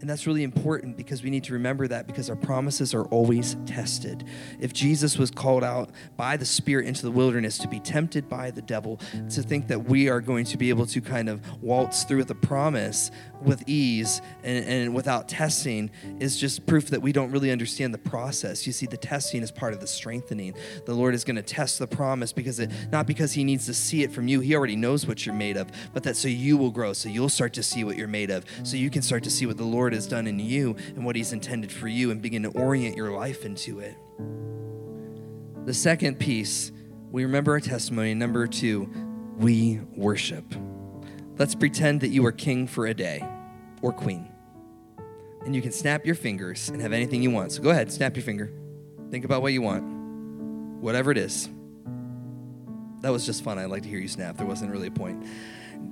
And 0.06 0.10
that's 0.12 0.28
really 0.28 0.44
important 0.44 0.98
because 0.98 1.24
we 1.24 1.32
need 1.32 1.46
to 1.46 1.54
remember 1.54 1.88
that 1.88 2.06
because 2.06 2.30
our 2.30 2.36
promises 2.36 2.94
are 2.94 3.06
always 3.06 3.58
tested. 3.66 4.24
If 4.60 4.72
Jesus 4.72 5.18
was 5.18 5.32
called 5.32 5.64
out 5.64 5.90
by 6.16 6.38
the 6.38 6.46
Spirit 6.46 6.86
into 6.86 7.02
the 7.02 7.10
wilderness 7.10 7.58
to 7.58 7.68
be 7.68 7.80
tempted 7.80 8.30
by 8.30 8.52
the 8.52 8.62
devil, 8.62 9.00
to 9.32 9.42
think 9.42 9.68
that 9.70 9.86
we 9.86 10.08
are 10.08 10.22
going 10.22 10.46
to 10.46 10.58
be 10.58 10.70
able 10.70 10.86
to 10.86 11.02
kind 11.02 11.28
of 11.28 11.42
waltz 11.60 12.04
through 12.04 12.20
with 12.20 12.28
the 12.28 12.36
promise 12.36 13.10
with 13.42 13.64
ease 13.68 14.22
and, 14.44 14.66
and 14.66 14.96
without 14.96 15.28
testing 15.28 15.90
is 16.20 16.38
just 16.38 16.66
proof 16.66 16.90
that 16.90 17.02
we 17.02 17.12
don't 17.12 17.32
really 17.32 17.52
understand 17.52 17.94
the 17.94 17.98
process. 17.98 18.68
You 18.68 18.74
see, 18.74 18.86
the 18.86 18.98
testing 18.98 19.42
is 19.42 19.52
part 19.52 19.74
of 19.74 19.80
the 19.80 19.88
strengthening. 19.88 20.54
The 20.86 20.94
Lord 20.94 21.16
is 21.16 21.24
going 21.24 21.36
to 21.36 21.42
test 21.42 21.80
the 21.80 21.88
promise 21.88 22.32
because 22.32 22.60
it 22.60 22.72
not 22.92 23.08
because 23.08 23.34
He 23.34 23.44
needs 23.44 23.66
to 23.66 23.74
see 23.74 24.04
it 24.04 24.12
from 24.12 24.28
you. 24.28 24.40
He 24.40 24.56
already 24.56 24.76
knows 24.76 25.08
what 25.08 25.26
you're 25.26 25.36
made 25.36 25.58
of, 25.58 25.72
but 25.94 26.04
that 26.04 26.16
so 26.16 26.28
you 26.28 26.58
will 26.58 26.72
grow, 26.72 26.94
so 26.94 27.10
you'll 27.10 27.30
start 27.30 27.54
to 27.54 27.64
see 27.64 27.84
what 27.84 27.98
you're 27.98 28.08
made 28.08 28.30
of, 28.30 28.46
so 28.64 28.78
you 28.78 28.90
can 28.90 29.02
start 29.02 29.24
to 29.24 29.32
see 29.32 29.46
what 29.46 29.58
the 29.58 29.64
Lord 29.64 29.95
has 29.96 30.08
done 30.08 30.28
in 30.28 30.40
you 30.40 30.76
and 30.96 31.04
what 31.04 31.16
He's 31.16 31.34
intended 31.34 31.72
for 31.72 31.88
you 31.88 32.12
and 32.12 32.22
begin 32.22 32.44
to 32.44 32.50
orient 32.50 32.96
your 32.96 33.12
life 33.12 33.46
into 33.46 33.80
it. 33.80 33.98
The 35.66 35.74
second 35.74 36.20
piece, 36.20 36.72
we 37.12 37.26
remember 37.26 37.54
our 37.54 37.60
testimony. 37.60 38.14
Number 38.14 38.46
two, 38.46 38.88
we 39.38 39.80
worship. 39.96 40.46
Let's 41.38 41.56
pretend 41.56 42.02
that 42.02 42.10
you 42.10 42.26
are 42.26 42.32
king 42.32 42.68
for 42.68 42.86
a 42.86 42.94
day 42.94 43.28
or 43.82 43.92
queen. 43.92 44.30
And 45.44 45.56
you 45.56 45.62
can 45.62 45.72
snap 45.72 46.06
your 46.06 46.16
fingers 46.16 46.70
and 46.70 46.82
have 46.82 46.94
anything 46.94 47.22
you 47.22 47.32
want. 47.32 47.52
So 47.52 47.62
go 47.62 47.70
ahead, 47.70 47.92
snap 47.92 48.16
your 48.16 48.24
finger. 48.24 48.52
Think 49.12 49.26
about 49.26 49.42
what 49.42 49.54
you 49.54 49.62
want, 49.62 49.84
whatever 50.82 51.12
it 51.12 51.18
is. 51.18 51.50
That 53.02 53.12
was 53.12 53.26
just 53.26 53.44
fun. 53.44 53.60
I'd 53.60 53.66
like 53.66 53.84
to 53.84 53.90
hear 53.90 54.00
you 54.00 54.08
snap. 54.08 54.38
There 54.38 54.48
wasn't 54.48 54.72
really 54.72 54.88
a 54.88 54.92
point. 54.92 55.26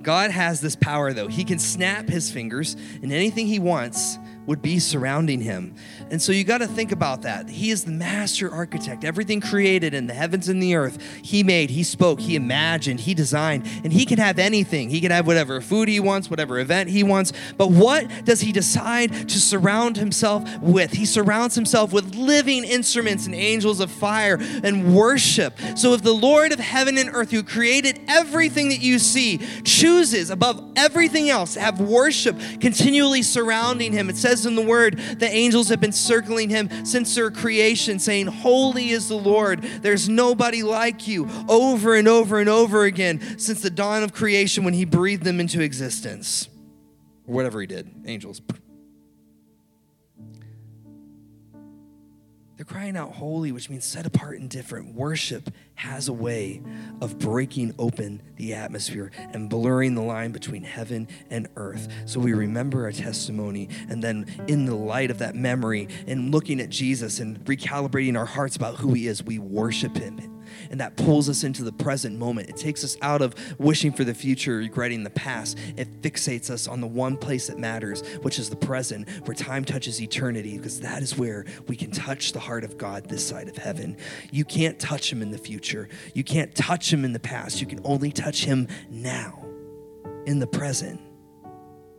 God 0.02 0.30
has 0.30 0.60
this 0.60 0.76
power, 0.76 1.12
though. 1.12 1.28
He 1.28 1.44
can 1.44 1.58
snap 1.58 2.08
his 2.08 2.30
fingers, 2.30 2.76
and 3.02 3.12
anything 3.12 3.46
he 3.46 3.58
wants 3.58 4.18
would 4.46 4.60
be 4.60 4.78
surrounding 4.78 5.40
him. 5.40 5.74
And 6.10 6.20
so 6.20 6.32
you 6.32 6.44
got 6.44 6.58
to 6.58 6.66
think 6.66 6.92
about 6.92 7.22
that. 7.22 7.48
He 7.48 7.70
is 7.70 7.84
the 7.84 7.92
master 7.92 8.52
architect. 8.52 9.04
Everything 9.04 9.40
created 9.40 9.94
in 9.94 10.06
the 10.06 10.14
heavens 10.14 10.48
and 10.48 10.62
the 10.62 10.74
earth, 10.74 11.02
he 11.22 11.42
made, 11.42 11.70
he 11.70 11.82
spoke, 11.82 12.20
he 12.20 12.36
imagined, 12.36 13.00
he 13.00 13.14
designed, 13.14 13.66
and 13.84 13.92
he 13.92 14.04
can 14.04 14.18
have 14.18 14.38
anything. 14.38 14.90
He 14.90 15.00
can 15.00 15.10
have 15.10 15.26
whatever 15.26 15.60
food 15.60 15.88
he 15.88 16.00
wants, 16.00 16.30
whatever 16.30 16.58
event 16.58 16.90
he 16.90 17.02
wants. 17.02 17.32
But 17.56 17.70
what 17.70 18.08
does 18.24 18.40
he 18.40 18.52
decide 18.52 19.28
to 19.28 19.40
surround 19.40 19.96
himself 19.96 20.58
with? 20.60 20.92
He 20.92 21.06
surrounds 21.06 21.54
himself 21.54 21.92
with 21.92 22.14
living 22.14 22.64
instruments 22.64 23.26
and 23.26 23.34
angels 23.34 23.80
of 23.80 23.90
fire 23.90 24.38
and 24.62 24.94
worship. 24.94 25.58
So 25.76 25.94
if 25.94 26.02
the 26.02 26.12
Lord 26.12 26.52
of 26.52 26.58
heaven 26.58 26.98
and 26.98 27.10
earth, 27.12 27.30
who 27.30 27.42
created 27.42 28.00
everything 28.08 28.68
that 28.68 28.80
you 28.80 28.98
see, 28.98 29.38
chooses 29.64 30.30
above 30.30 30.72
everything 30.76 31.30
else 31.30 31.54
to 31.54 31.60
have 31.60 31.80
worship 31.80 32.38
continually 32.60 33.22
surrounding 33.22 33.92
him, 33.92 34.10
it 34.10 34.16
says, 34.16 34.33
says 34.36 34.46
in 34.46 34.54
the 34.54 34.62
word, 34.62 34.98
the 35.18 35.28
angels 35.28 35.68
have 35.68 35.80
been 35.80 35.92
circling 35.92 36.50
him 36.50 36.68
since 36.84 37.14
their 37.14 37.30
creation, 37.30 37.98
saying, 37.98 38.26
Holy 38.26 38.90
is 38.90 39.08
the 39.08 39.16
Lord. 39.16 39.62
There's 39.62 40.08
nobody 40.08 40.62
like 40.62 41.06
you, 41.06 41.28
over 41.48 41.94
and 41.94 42.08
over 42.08 42.38
and 42.38 42.48
over 42.48 42.84
again 42.84 43.38
since 43.38 43.60
the 43.60 43.70
dawn 43.70 44.02
of 44.02 44.12
creation 44.12 44.64
when 44.64 44.74
he 44.74 44.84
breathed 44.84 45.24
them 45.24 45.40
into 45.40 45.60
existence. 45.60 46.48
Or 47.26 47.34
whatever 47.34 47.60
he 47.60 47.66
did, 47.66 47.90
angels. 48.06 48.40
They're 52.56 52.64
crying 52.64 52.96
out 52.96 53.12
holy, 53.12 53.50
which 53.50 53.68
means 53.68 53.84
set 53.84 54.06
apart 54.06 54.38
and 54.38 54.48
different. 54.48 54.94
Worship 54.94 55.50
has 55.74 56.06
a 56.08 56.12
way 56.12 56.62
of 57.00 57.18
breaking 57.18 57.74
open 57.78 58.22
the 58.36 58.54
atmosphere 58.54 59.10
and 59.16 59.50
blurring 59.50 59.94
the 59.96 60.02
line 60.02 60.30
between 60.30 60.62
heaven 60.62 61.08
and 61.30 61.48
earth. 61.56 61.88
So 62.06 62.20
we 62.20 62.32
remember 62.32 62.84
our 62.84 62.92
testimony, 62.92 63.68
and 63.88 64.02
then 64.02 64.26
in 64.46 64.66
the 64.66 64.76
light 64.76 65.10
of 65.10 65.18
that 65.18 65.34
memory 65.34 65.88
and 66.06 66.30
looking 66.30 66.60
at 66.60 66.70
Jesus 66.70 67.18
and 67.18 67.44
recalibrating 67.44 68.16
our 68.16 68.26
hearts 68.26 68.54
about 68.54 68.76
who 68.76 68.92
he 68.92 69.08
is, 69.08 69.22
we 69.22 69.38
worship 69.40 69.96
him 69.96 70.33
and 70.70 70.80
that 70.80 70.96
pulls 70.96 71.28
us 71.28 71.44
into 71.44 71.64
the 71.64 71.72
present 71.72 72.18
moment. 72.18 72.48
It 72.48 72.56
takes 72.56 72.84
us 72.84 72.96
out 73.02 73.22
of 73.22 73.34
wishing 73.58 73.92
for 73.92 74.04
the 74.04 74.14
future, 74.14 74.56
regretting 74.56 75.04
the 75.04 75.10
past. 75.10 75.58
It 75.76 76.02
fixates 76.02 76.50
us 76.50 76.68
on 76.68 76.80
the 76.80 76.86
one 76.86 77.16
place 77.16 77.46
that 77.48 77.58
matters, 77.58 78.02
which 78.22 78.38
is 78.38 78.50
the 78.50 78.56
present, 78.56 79.08
where 79.26 79.34
time 79.34 79.64
touches 79.64 80.00
eternity, 80.00 80.56
because 80.56 80.80
that 80.80 81.02
is 81.02 81.16
where 81.16 81.44
we 81.68 81.76
can 81.76 81.90
touch 81.90 82.32
the 82.32 82.40
heart 82.40 82.64
of 82.64 82.78
God 82.78 83.08
this 83.08 83.26
side 83.26 83.48
of 83.48 83.56
heaven. 83.56 83.96
You 84.30 84.44
can't 84.44 84.78
touch 84.78 85.12
Him 85.12 85.22
in 85.22 85.30
the 85.30 85.38
future, 85.38 85.88
you 86.14 86.24
can't 86.24 86.54
touch 86.54 86.92
Him 86.92 87.04
in 87.04 87.12
the 87.12 87.20
past. 87.20 87.60
You 87.60 87.66
can 87.66 87.80
only 87.84 88.12
touch 88.12 88.44
Him 88.44 88.68
now, 88.90 89.44
in 90.26 90.38
the 90.38 90.46
present 90.46 91.00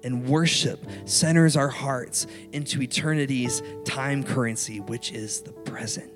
and 0.06 0.28
worship 0.28 0.86
centers 1.06 1.58
our 1.58 1.68
hearts 1.68 2.28
into 2.54 2.82
eternity's 2.82 3.62
time 3.86 4.24
currency, 4.24 4.80
which 4.80 5.12
is 5.12 5.41
the 5.41 5.52
present. 5.52 6.14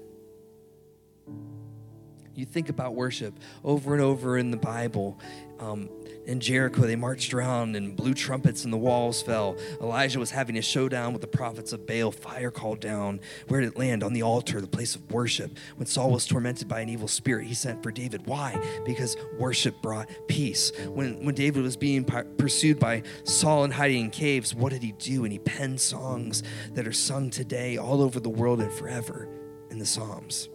You 2.39 2.45
think 2.45 2.69
about 2.69 2.95
worship 2.95 3.33
over 3.65 3.93
and 3.93 4.01
over 4.01 4.37
in 4.37 4.49
the 4.49 4.55
Bible. 4.55 5.19
Um, 5.59 5.89
in 6.25 6.39
Jericho, 6.39 6.83
they 6.83 6.95
marched 6.95 7.33
around 7.33 7.75
and 7.75 7.93
blew 7.93 8.13
trumpets 8.13 8.63
and 8.63 8.71
the 8.71 8.77
walls 8.77 9.21
fell. 9.21 9.57
Elijah 9.81 10.19
was 10.19 10.31
having 10.31 10.57
a 10.57 10.61
showdown 10.61 11.11
with 11.11 11.21
the 11.21 11.27
prophets 11.27 11.73
of 11.73 11.85
Baal. 11.85 12.11
Fire 12.11 12.49
called 12.49 12.79
down. 12.79 13.19
Where 13.49 13.59
did 13.59 13.73
it 13.73 13.77
land? 13.77 14.03
On 14.03 14.13
the 14.13 14.21
altar, 14.21 14.61
the 14.61 14.67
place 14.67 14.95
of 14.95 15.11
worship. 15.11 15.51
When 15.75 15.85
Saul 15.85 16.11
was 16.11 16.25
tormented 16.25 16.69
by 16.69 16.79
an 16.79 16.87
evil 16.87 17.09
spirit, 17.09 17.45
he 17.45 17.53
sent 17.53 17.83
for 17.83 17.91
David. 17.91 18.25
Why? 18.25 18.57
Because 18.85 19.17
worship 19.37 19.81
brought 19.81 20.09
peace. 20.29 20.71
When, 20.87 21.25
when 21.25 21.35
David 21.35 21.61
was 21.61 21.75
being 21.75 22.05
pursued 22.05 22.79
by 22.79 23.03
Saul 23.25 23.65
and 23.65 23.73
hiding 23.73 24.05
in 24.05 24.11
caves, 24.11 24.55
what 24.55 24.71
did 24.71 24.81
he 24.81 24.93
do? 24.93 25.25
And 25.25 25.33
he 25.33 25.39
penned 25.39 25.81
songs 25.81 26.41
that 26.71 26.87
are 26.87 26.93
sung 26.93 27.31
today 27.31 27.75
all 27.75 28.01
over 28.01 28.21
the 28.21 28.29
world 28.29 28.61
and 28.61 28.71
forever 28.71 29.27
in 29.71 29.77
the 29.77 29.85
Psalms. 29.85 30.47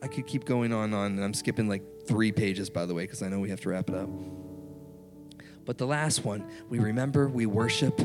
I 0.00 0.06
could 0.06 0.26
keep 0.26 0.44
going 0.44 0.72
on 0.72 0.84
and 0.84 0.94
on, 0.94 1.12
and 1.12 1.24
I'm 1.24 1.34
skipping 1.34 1.68
like 1.68 1.82
three 2.06 2.32
pages, 2.32 2.70
by 2.70 2.86
the 2.86 2.94
way, 2.94 3.04
because 3.04 3.22
I 3.22 3.28
know 3.28 3.40
we 3.40 3.50
have 3.50 3.60
to 3.62 3.70
wrap 3.70 3.88
it 3.88 3.96
up. 3.96 4.08
But 5.64 5.76
the 5.76 5.86
last 5.86 6.24
one, 6.24 6.48
we 6.68 6.78
remember, 6.78 7.28
we 7.28 7.46
worship, 7.46 8.00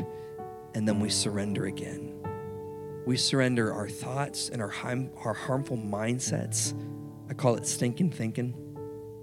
and 0.74 0.86
then 0.86 1.00
we 1.00 1.08
surrender 1.08 1.66
again. 1.66 2.14
We 3.06 3.16
surrender 3.16 3.72
our 3.72 3.88
thoughts 3.88 4.48
and 4.48 4.60
our, 4.60 4.72
our 5.24 5.34
harmful 5.34 5.76
mindsets. 5.76 6.74
I 7.30 7.34
call 7.34 7.54
it 7.54 7.66
stinking 7.66 8.10
thinking. 8.10 8.54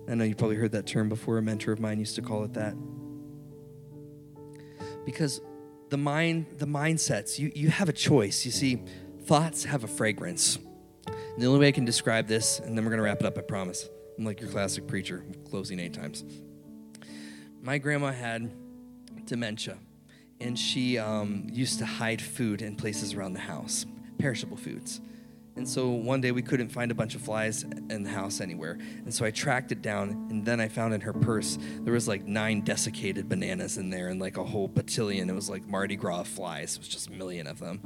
I 0.10 0.16
know 0.16 0.24
you 0.24 0.36
probably 0.36 0.56
heard 0.56 0.72
that 0.72 0.88
term 0.88 1.10
before. 1.10 1.38
A 1.38 1.42
mentor 1.42 1.72
of 1.72 1.80
mine 1.80 2.00
used 2.00 2.16
to 2.16 2.22
call 2.22 2.44
it 2.44 2.54
that. 2.54 2.76
Because 5.06 5.42
the 5.90 5.98
mind, 5.98 6.46
the 6.58 6.68
mindsets, 6.68 7.38
you, 7.38 7.52
you 7.54 7.70
have 7.70 7.90
a 7.90 7.94
choice. 7.94 8.46
You 8.46 8.52
see, 8.52 8.84
thoughts 9.24 9.66
have 9.66 9.84
a 9.84 9.88
fragrance. 9.88 10.58
And 11.34 11.42
the 11.42 11.48
only 11.48 11.60
way 11.60 11.70
I 11.70 11.72
can 11.72 11.86
describe 11.86 12.28
this, 12.28 12.60
and 12.60 12.78
then 12.78 12.84
we're 12.84 12.92
going 12.92 13.00
to 13.00 13.04
wrap 13.04 13.22
it 13.22 13.26
up, 13.26 13.38
I 13.38 13.42
promise. 13.42 13.90
I'm 14.18 14.26
like 14.26 14.42
your 14.42 14.50
classic 14.50 14.88
preacher, 14.88 15.24
closing 15.50 15.80
eight 15.80 15.94
times. 15.94 16.24
My 17.62 17.78
grandma 17.78 18.12
had 18.12 18.52
dementia, 19.26 19.78
and 20.40 20.60
she 20.60 20.98
um, 20.98 21.48
used 21.52 21.80
to 21.80 21.86
hide 21.86 22.22
food 22.22 22.62
in 22.62 22.76
places 22.76 23.14
around 23.14 23.34
the 23.34 23.40
house, 23.40 23.86
perishable 24.18 24.58
foods. 24.58 25.00
And 25.56 25.68
so 25.68 25.90
one 25.90 26.22
day 26.22 26.32
we 26.32 26.42
couldn't 26.42 26.70
find 26.70 26.92
a 26.92 26.96
bunch 26.96 27.14
of 27.14 27.22
flies 27.22 27.64
in 27.64 28.04
the 28.04 28.10
house 28.10 28.40
anywhere. 28.40 28.78
And 29.04 29.14
so 29.14 29.26
I 29.26 29.32
tracked 29.32 29.72
it 29.72 29.82
down, 29.82 30.28
and 30.30 30.46
then 30.46 30.62
I 30.62 30.70
found 30.70 30.94
in 30.94 31.02
her 31.02 31.14
purse 31.14 31.58
there 31.82 31.94
was 31.94 32.08
like 32.08 32.26
nine 32.26 32.62
desiccated 32.62 33.28
bananas 33.28 33.78
in 33.78 33.90
there 33.90 34.08
and 34.08 34.20
like 34.20 34.38
a 34.38 34.44
whole 34.44 34.70
batillion. 34.70 35.30
It 35.30 35.34
was 35.34 35.50
like 35.50 35.68
Mardi 35.68 35.96
Gras 35.96 36.24
flies. 36.24 36.76
It 36.76 36.80
was 36.80 36.88
just 36.88 37.10
a 37.10 37.12
million 37.12 37.48
of 37.48 37.60
them. 37.60 37.82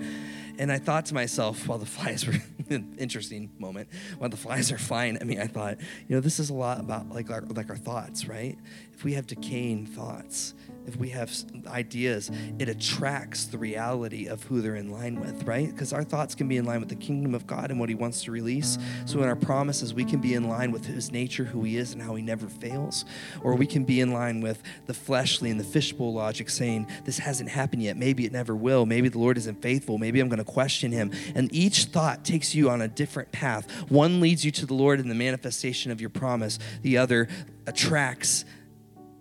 And 0.60 0.72
I 0.72 0.78
thought 0.78 1.08
to 1.08 1.14
myself, 1.14 1.68
while 1.68 1.80
the 1.80 1.86
flies 1.86 2.28
were 2.28 2.34
interesting 2.98 3.52
moment, 3.60 3.90
while 4.18 4.30
the 4.30 4.38
flies 4.38 4.72
are 4.72 4.78
flying 4.78 5.18
at 5.18 5.26
me, 5.26 5.40
I 5.40 5.48
thought, 5.48 5.78
you 6.08 6.16
know, 6.16 6.20
this 6.20 6.40
is 6.40 6.50
a 6.50 6.54
lot 6.54 6.80
about 6.80 7.10
like 7.10 7.30
our 7.30 7.42
like 7.42 7.70
our 7.70 7.78
thoughts, 7.78 8.28
right? 8.28 8.58
If 8.94 9.04
we 9.04 9.14
have 9.14 9.28
decaying 9.28 9.88
thoughts, 9.88 10.54
if 10.88 10.98
we 10.98 11.10
have 11.10 11.32
ideas, 11.68 12.32
it 12.60 12.70
attracts 12.70 13.46
the 13.46 13.58
reality 13.58 14.28
of 14.28 14.44
who 14.44 14.62
they're 14.62 14.76
in 14.76 14.92
line 14.92 15.20
with, 15.20 15.44
right? 15.44 15.70
Because 15.70 15.94
our 15.94 16.04
thoughts 16.04 16.36
can 16.36 16.48
be 16.48 16.58
in 16.58 16.66
line 16.66 16.80
with 16.80 16.90
the 16.90 16.96
kingdom 16.96 17.34
of 17.34 17.48
God 17.48 17.72
and 17.72 17.80
what 17.80 17.90
He 17.90 17.96
wants 17.96 18.24
to 18.24 18.32
release. 18.32 18.78
So 19.06 19.22
in 19.22 19.28
our 19.28 19.36
promises, 19.36 19.94
we 19.94 20.06
can 20.06 20.22
be 20.22 20.34
in 20.34 20.48
line 20.48 20.72
with 20.72 20.86
His 20.86 21.12
nature, 21.12 21.44
who 21.44 21.64
He 21.64 21.78
is, 21.78 21.94
and 21.94 22.02
how 22.02 22.16
He 22.16 22.22
never 22.22 22.48
fails. 22.48 23.06
Or 23.42 23.56
we 23.56 23.66
can 23.66 23.84
be 23.84 24.00
in 24.00 24.12
line 24.12 24.42
with 24.42 24.62
the 24.86 24.94
fleshly 24.94 25.50
and 25.50 25.60
the 25.60 25.64
fishbowl 25.64 26.14
logic 26.14 26.50
saying, 26.50 26.88
This 27.04 27.20
hasn't 27.20 27.50
happened 27.50 27.84
yet. 27.84 27.98
Maybe 27.98 28.26
it 28.26 28.32
never 28.32 28.56
will. 28.56 28.86
Maybe 28.86 29.10
the 29.10 29.20
Lord 29.20 29.38
isn't 29.38 29.62
faithful. 29.62 29.98
Maybe 29.98 30.20
I'm 30.20 30.30
going 30.30 30.38
to 30.38 30.44
question 30.44 30.92
Him. 30.92 31.12
And 31.34 31.54
each 31.54 31.86
thought 31.86 32.24
takes 32.24 32.54
you 32.54 32.70
on 32.70 32.82
a 32.82 32.88
different 32.88 33.32
path. 33.32 33.70
One 33.90 34.20
leads 34.20 34.46
you 34.46 34.52
to 34.52 34.66
the 34.66 34.74
Lord 34.74 35.00
in 35.00 35.10
the 35.10 35.16
manifestation 35.16 35.92
of 35.92 36.00
your 36.00 36.10
promise, 36.10 36.60
the 36.82 36.98
other 36.98 37.28
attracts 37.68 38.46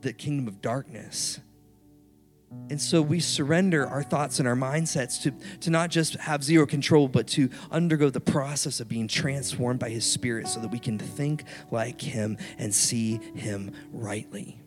the 0.04 0.12
kingdom 0.12 0.46
of 0.46 0.60
darkness. 0.60 1.40
And 2.70 2.80
so 2.80 3.02
we 3.02 3.20
surrender 3.20 3.86
our 3.86 4.02
thoughts 4.02 4.38
and 4.38 4.48
our 4.48 4.56
mindsets 4.56 5.20
to, 5.22 5.32
to 5.60 5.70
not 5.70 5.90
just 5.90 6.14
have 6.14 6.42
zero 6.42 6.66
control, 6.66 7.08
but 7.08 7.26
to 7.28 7.50
undergo 7.70 8.08
the 8.08 8.20
process 8.20 8.80
of 8.80 8.88
being 8.88 9.06
transformed 9.06 9.78
by 9.78 9.90
His 9.90 10.04
Spirit 10.10 10.48
so 10.48 10.60
that 10.60 10.68
we 10.68 10.78
can 10.78 10.98
think 10.98 11.44
like 11.70 12.00
Him 12.00 12.38
and 12.58 12.74
see 12.74 13.20
Him 13.34 13.70
rightly. 13.92 14.60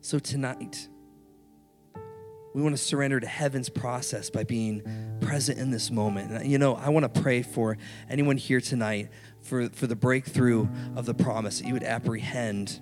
So 0.00 0.18
tonight, 0.20 0.88
We 2.54 2.60
want 2.60 2.76
to 2.76 2.82
surrender 2.82 3.18
to 3.18 3.26
heaven's 3.26 3.70
process 3.70 4.28
by 4.28 4.44
being 4.44 4.82
present 5.20 5.58
in 5.58 5.70
this 5.70 5.90
moment. 5.90 6.44
You 6.44 6.58
know, 6.58 6.74
I 6.74 6.90
want 6.90 7.12
to 7.12 7.20
pray 7.20 7.42
for 7.42 7.78
anyone 8.10 8.36
here 8.36 8.60
tonight 8.60 9.08
for, 9.40 9.70
for 9.70 9.86
the 9.86 9.96
breakthrough 9.96 10.68
of 10.94 11.06
the 11.06 11.14
promise 11.14 11.60
that 11.60 11.66
you 11.66 11.72
would 11.72 11.82
apprehend 11.82 12.80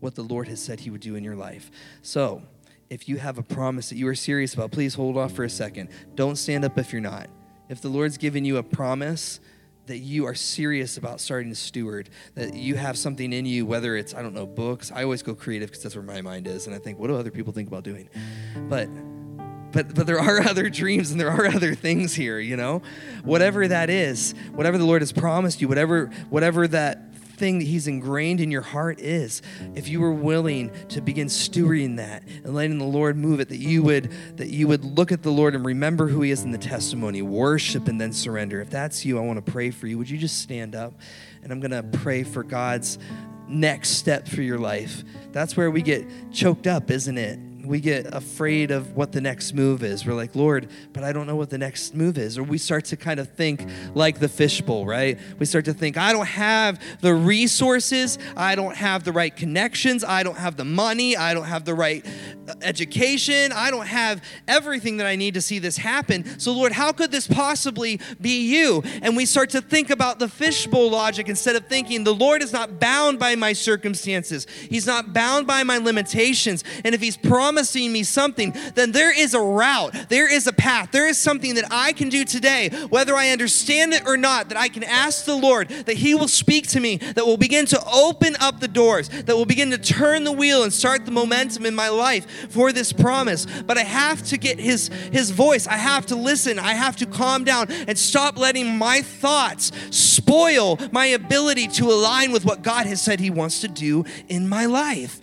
what 0.00 0.14
the 0.14 0.22
Lord 0.22 0.48
has 0.48 0.62
said 0.62 0.80
He 0.80 0.90
would 0.90 1.00
do 1.00 1.14
in 1.14 1.24
your 1.24 1.36
life. 1.36 1.70
So, 2.02 2.42
if 2.88 3.08
you 3.08 3.18
have 3.18 3.38
a 3.38 3.42
promise 3.42 3.90
that 3.90 3.96
you 3.96 4.08
are 4.08 4.16
serious 4.16 4.52
about, 4.52 4.72
please 4.72 4.94
hold 4.94 5.16
off 5.16 5.32
for 5.32 5.44
a 5.44 5.50
second. 5.50 5.90
Don't 6.16 6.36
stand 6.36 6.64
up 6.64 6.76
if 6.76 6.92
you're 6.92 7.00
not. 7.00 7.28
If 7.68 7.80
the 7.80 7.88
Lord's 7.88 8.18
given 8.18 8.44
you 8.44 8.56
a 8.56 8.64
promise 8.64 9.38
that 9.86 9.98
you 9.98 10.26
are 10.26 10.34
serious 10.34 10.96
about 10.96 11.20
starting 11.20 11.50
to 11.50 11.56
steward, 11.56 12.10
that 12.34 12.54
you 12.54 12.74
have 12.74 12.98
something 12.98 13.32
in 13.32 13.46
you, 13.46 13.64
whether 13.64 13.96
it's, 13.96 14.12
I 14.12 14.22
don't 14.22 14.34
know, 14.34 14.46
books. 14.46 14.90
I 14.92 15.04
always 15.04 15.22
go 15.22 15.34
creative 15.36 15.68
because 15.70 15.84
that's 15.84 15.94
where 15.94 16.04
my 16.04 16.20
mind 16.20 16.48
is. 16.48 16.66
And 16.66 16.74
I 16.74 16.78
think, 16.78 16.98
what 16.98 17.06
do 17.06 17.16
other 17.16 17.30
people 17.30 17.52
think 17.52 17.68
about 17.68 17.84
doing? 17.84 18.08
But 18.68 18.88
but 19.72 19.94
but 19.94 20.06
there 20.06 20.18
are 20.18 20.40
other 20.48 20.68
dreams 20.68 21.10
and 21.10 21.20
there 21.20 21.30
are 21.30 21.46
other 21.46 21.74
things 21.74 22.14
here 22.14 22.38
you 22.38 22.56
know 22.56 22.82
whatever 23.22 23.68
that 23.68 23.90
is 23.90 24.34
whatever 24.52 24.78
the 24.78 24.84
lord 24.84 25.00
has 25.02 25.12
promised 25.12 25.60
you 25.60 25.68
whatever 25.68 26.06
whatever 26.28 26.66
that 26.66 27.09
thing 27.40 27.58
that 27.58 27.64
He's 27.64 27.88
ingrained 27.88 28.40
in 28.40 28.52
your 28.52 28.62
heart 28.62 29.00
is, 29.00 29.42
if 29.74 29.88
you 29.88 30.00
were 30.00 30.12
willing 30.12 30.70
to 30.90 31.00
begin 31.00 31.26
stewarding 31.26 31.96
that 31.96 32.22
and 32.44 32.54
letting 32.54 32.78
the 32.78 32.84
Lord 32.84 33.16
move 33.16 33.40
it, 33.40 33.48
that 33.48 33.56
you 33.58 33.82
would 33.82 34.12
that 34.36 34.50
you 34.50 34.68
would 34.68 34.84
look 34.84 35.10
at 35.10 35.22
the 35.22 35.32
Lord 35.32 35.56
and 35.56 35.64
remember 35.64 36.06
who 36.06 36.22
He 36.22 36.30
is 36.30 36.44
in 36.44 36.52
the 36.52 36.58
testimony, 36.58 37.22
worship 37.22 37.88
and 37.88 38.00
then 38.00 38.12
surrender. 38.12 38.60
If 38.60 38.70
that's 38.70 39.04
you, 39.04 39.18
I 39.18 39.22
want 39.22 39.44
to 39.44 39.52
pray 39.52 39.70
for 39.70 39.88
you. 39.88 39.98
Would 39.98 40.08
you 40.08 40.18
just 40.18 40.40
stand 40.40 40.76
up? 40.76 40.92
And 41.42 41.50
I'm 41.50 41.58
gonna 41.58 41.82
pray 41.82 42.22
for 42.22 42.44
God's 42.44 42.98
next 43.48 43.90
step 43.90 44.28
for 44.28 44.42
your 44.42 44.58
life. 44.58 45.02
That's 45.32 45.56
where 45.56 45.70
we 45.70 45.82
get 45.82 46.06
choked 46.30 46.66
up, 46.68 46.90
isn't 46.90 47.18
it? 47.18 47.49
We 47.64 47.80
get 47.80 48.14
afraid 48.14 48.70
of 48.70 48.96
what 48.96 49.12
the 49.12 49.20
next 49.20 49.52
move 49.52 49.82
is. 49.82 50.06
We're 50.06 50.14
like, 50.14 50.34
Lord, 50.34 50.68
but 50.92 51.04
I 51.04 51.12
don't 51.12 51.26
know 51.26 51.36
what 51.36 51.50
the 51.50 51.58
next 51.58 51.94
move 51.94 52.18
is. 52.18 52.38
Or 52.38 52.42
we 52.42 52.58
start 52.58 52.86
to 52.86 52.96
kind 52.96 53.20
of 53.20 53.30
think 53.32 53.66
like 53.94 54.18
the 54.18 54.28
fishbowl, 54.28 54.86
right? 54.86 55.18
We 55.38 55.46
start 55.46 55.64
to 55.66 55.74
think, 55.74 55.96
I 55.96 56.12
don't 56.12 56.26
have 56.26 56.80
the 57.00 57.14
resources, 57.14 58.18
I 58.36 58.54
don't 58.54 58.76
have 58.76 59.04
the 59.04 59.12
right 59.12 59.34
connections, 59.34 60.04
I 60.04 60.22
don't 60.22 60.36
have 60.36 60.56
the 60.56 60.64
money, 60.64 61.16
I 61.16 61.34
don't 61.34 61.44
have 61.44 61.64
the 61.64 61.74
right 61.74 62.04
uh, 62.48 62.54
education, 62.62 63.52
I 63.52 63.70
don't 63.70 63.86
have 63.86 64.22
everything 64.48 64.96
that 64.98 65.06
I 65.06 65.16
need 65.16 65.34
to 65.34 65.40
see 65.40 65.58
this 65.58 65.76
happen. 65.76 66.38
So, 66.38 66.52
Lord, 66.52 66.72
how 66.72 66.92
could 66.92 67.10
this 67.10 67.26
possibly 67.26 68.00
be 68.20 68.48
you? 68.48 68.82
And 69.02 69.16
we 69.16 69.26
start 69.26 69.50
to 69.50 69.60
think 69.60 69.90
about 69.90 70.18
the 70.18 70.28
fishbowl 70.28 70.90
logic 70.90 71.28
instead 71.28 71.56
of 71.56 71.66
thinking, 71.66 72.04
the 72.04 72.14
Lord 72.14 72.42
is 72.42 72.52
not 72.52 72.80
bound 72.80 73.18
by 73.18 73.34
my 73.34 73.52
circumstances, 73.52 74.46
He's 74.68 74.86
not 74.86 75.12
bound 75.12 75.46
by 75.46 75.62
my 75.62 75.78
limitations. 75.78 76.64
And 76.84 76.94
if 76.94 77.00
He's 77.00 77.16
promised, 77.16 77.49
promising 77.50 77.92
me 77.92 78.04
something, 78.04 78.54
then 78.76 78.92
there 78.92 79.12
is 79.12 79.34
a 79.34 79.40
route, 79.40 79.92
there 80.08 80.32
is 80.32 80.46
a 80.46 80.52
path, 80.52 80.92
there 80.92 81.08
is 81.08 81.18
something 81.18 81.56
that 81.56 81.64
I 81.68 81.92
can 81.92 82.08
do 82.08 82.24
today, 82.24 82.68
whether 82.90 83.16
I 83.16 83.30
understand 83.30 83.92
it 83.92 84.06
or 84.06 84.16
not, 84.16 84.50
that 84.50 84.56
I 84.56 84.68
can 84.68 84.84
ask 84.84 85.24
the 85.24 85.34
Lord 85.34 85.68
that 85.68 85.96
He 85.96 86.14
will 86.14 86.28
speak 86.28 86.68
to 86.68 86.78
me, 86.78 86.98
that 86.98 87.26
will 87.26 87.36
begin 87.36 87.66
to 87.66 87.82
open 87.92 88.36
up 88.38 88.60
the 88.60 88.68
doors, 88.68 89.08
that 89.08 89.34
will 89.34 89.46
begin 89.46 89.72
to 89.72 89.78
turn 89.78 90.22
the 90.22 90.30
wheel 90.30 90.62
and 90.62 90.72
start 90.72 91.04
the 91.04 91.10
momentum 91.10 91.66
in 91.66 91.74
my 91.74 91.88
life 91.88 92.24
for 92.50 92.72
this 92.72 92.92
promise. 92.92 93.46
But 93.62 93.76
I 93.78 93.82
have 93.82 94.22
to 94.26 94.38
get 94.38 94.60
His, 94.60 94.86
his 95.10 95.32
voice, 95.32 95.66
I 95.66 95.76
have 95.76 96.06
to 96.06 96.14
listen, 96.14 96.60
I 96.60 96.74
have 96.74 96.94
to 96.98 97.06
calm 97.06 97.42
down 97.42 97.66
and 97.88 97.98
stop 97.98 98.38
letting 98.38 98.78
my 98.78 99.02
thoughts 99.02 99.72
spoil 99.90 100.78
my 100.92 101.06
ability 101.06 101.66
to 101.66 101.86
align 101.86 102.30
with 102.30 102.44
what 102.44 102.62
God 102.62 102.86
has 102.86 103.02
said 103.02 103.18
He 103.18 103.30
wants 103.30 103.60
to 103.62 103.68
do 103.68 104.04
in 104.28 104.48
my 104.48 104.66
life. 104.66 105.20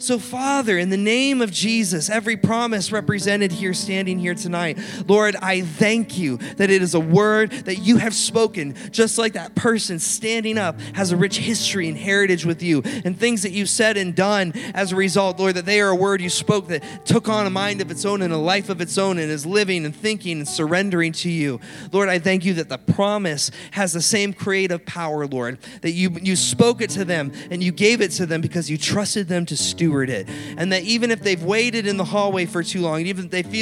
So, 0.00 0.20
Father, 0.20 0.78
in 0.78 0.90
the 0.90 0.96
name 0.96 1.42
of 1.42 1.50
Jesus, 1.50 2.08
every 2.08 2.36
promise 2.36 2.92
represented 2.92 3.50
here, 3.50 3.74
standing 3.74 4.20
here 4.20 4.34
tonight, 4.34 4.78
Lord, 5.08 5.34
I 5.42 5.62
thank 5.62 6.16
you 6.16 6.36
that 6.36 6.70
it 6.70 6.82
is 6.82 6.94
a 6.94 7.00
word 7.00 7.50
that 7.50 7.78
you 7.78 7.96
have 7.96 8.14
spoken, 8.14 8.76
just 8.92 9.18
like 9.18 9.32
that 9.32 9.56
person 9.56 9.98
standing 9.98 10.56
up 10.56 10.80
has 10.94 11.10
a 11.10 11.16
rich 11.16 11.38
history 11.38 11.88
and 11.88 11.98
heritage 11.98 12.46
with 12.46 12.62
you, 12.62 12.82
and 13.04 13.18
things 13.18 13.42
that 13.42 13.50
you've 13.50 13.68
said 13.68 13.96
and 13.96 14.14
done 14.14 14.52
as 14.72 14.92
a 14.92 14.96
result, 14.96 15.40
Lord, 15.40 15.56
that 15.56 15.66
they 15.66 15.80
are 15.80 15.90
a 15.90 15.96
word 15.96 16.20
you 16.20 16.30
spoke 16.30 16.68
that 16.68 17.04
took 17.04 17.28
on 17.28 17.46
a 17.46 17.50
mind 17.50 17.80
of 17.80 17.90
its 17.90 18.04
own 18.04 18.22
and 18.22 18.32
a 18.32 18.38
life 18.38 18.68
of 18.68 18.80
its 18.80 18.98
own 18.98 19.18
and 19.18 19.28
is 19.32 19.44
living 19.44 19.84
and 19.84 19.94
thinking 19.94 20.38
and 20.38 20.48
surrendering 20.48 21.10
to 21.14 21.28
you. 21.28 21.58
Lord, 21.90 22.08
I 22.08 22.20
thank 22.20 22.44
you 22.44 22.54
that 22.54 22.68
the 22.68 22.78
promise 22.78 23.50
has 23.72 23.94
the 23.94 24.02
same 24.02 24.32
creative 24.32 24.86
power, 24.86 25.26
Lord, 25.26 25.58
that 25.82 25.90
you, 25.90 26.10
you 26.22 26.36
spoke 26.36 26.80
it 26.82 26.90
to 26.90 27.04
them 27.04 27.32
and 27.50 27.64
you 27.64 27.72
gave 27.72 28.00
it 28.00 28.12
to 28.12 28.26
them 28.26 28.40
because 28.40 28.70
you 28.70 28.78
trusted 28.78 29.26
them 29.26 29.44
to 29.46 29.56
steward 29.56 29.87
steward 29.88 30.10
it. 30.10 30.28
And 30.56 30.72
that 30.72 30.82
even 30.82 31.10
if 31.10 31.20
they've 31.20 31.42
waited 31.42 31.86
in 31.86 31.96
the 31.96 32.04
hallway 32.04 32.44
for 32.44 32.62
too 32.62 32.82
long, 32.82 33.06
even 33.06 33.26
if 33.26 33.30
they 33.30 33.42
feel 33.42 33.56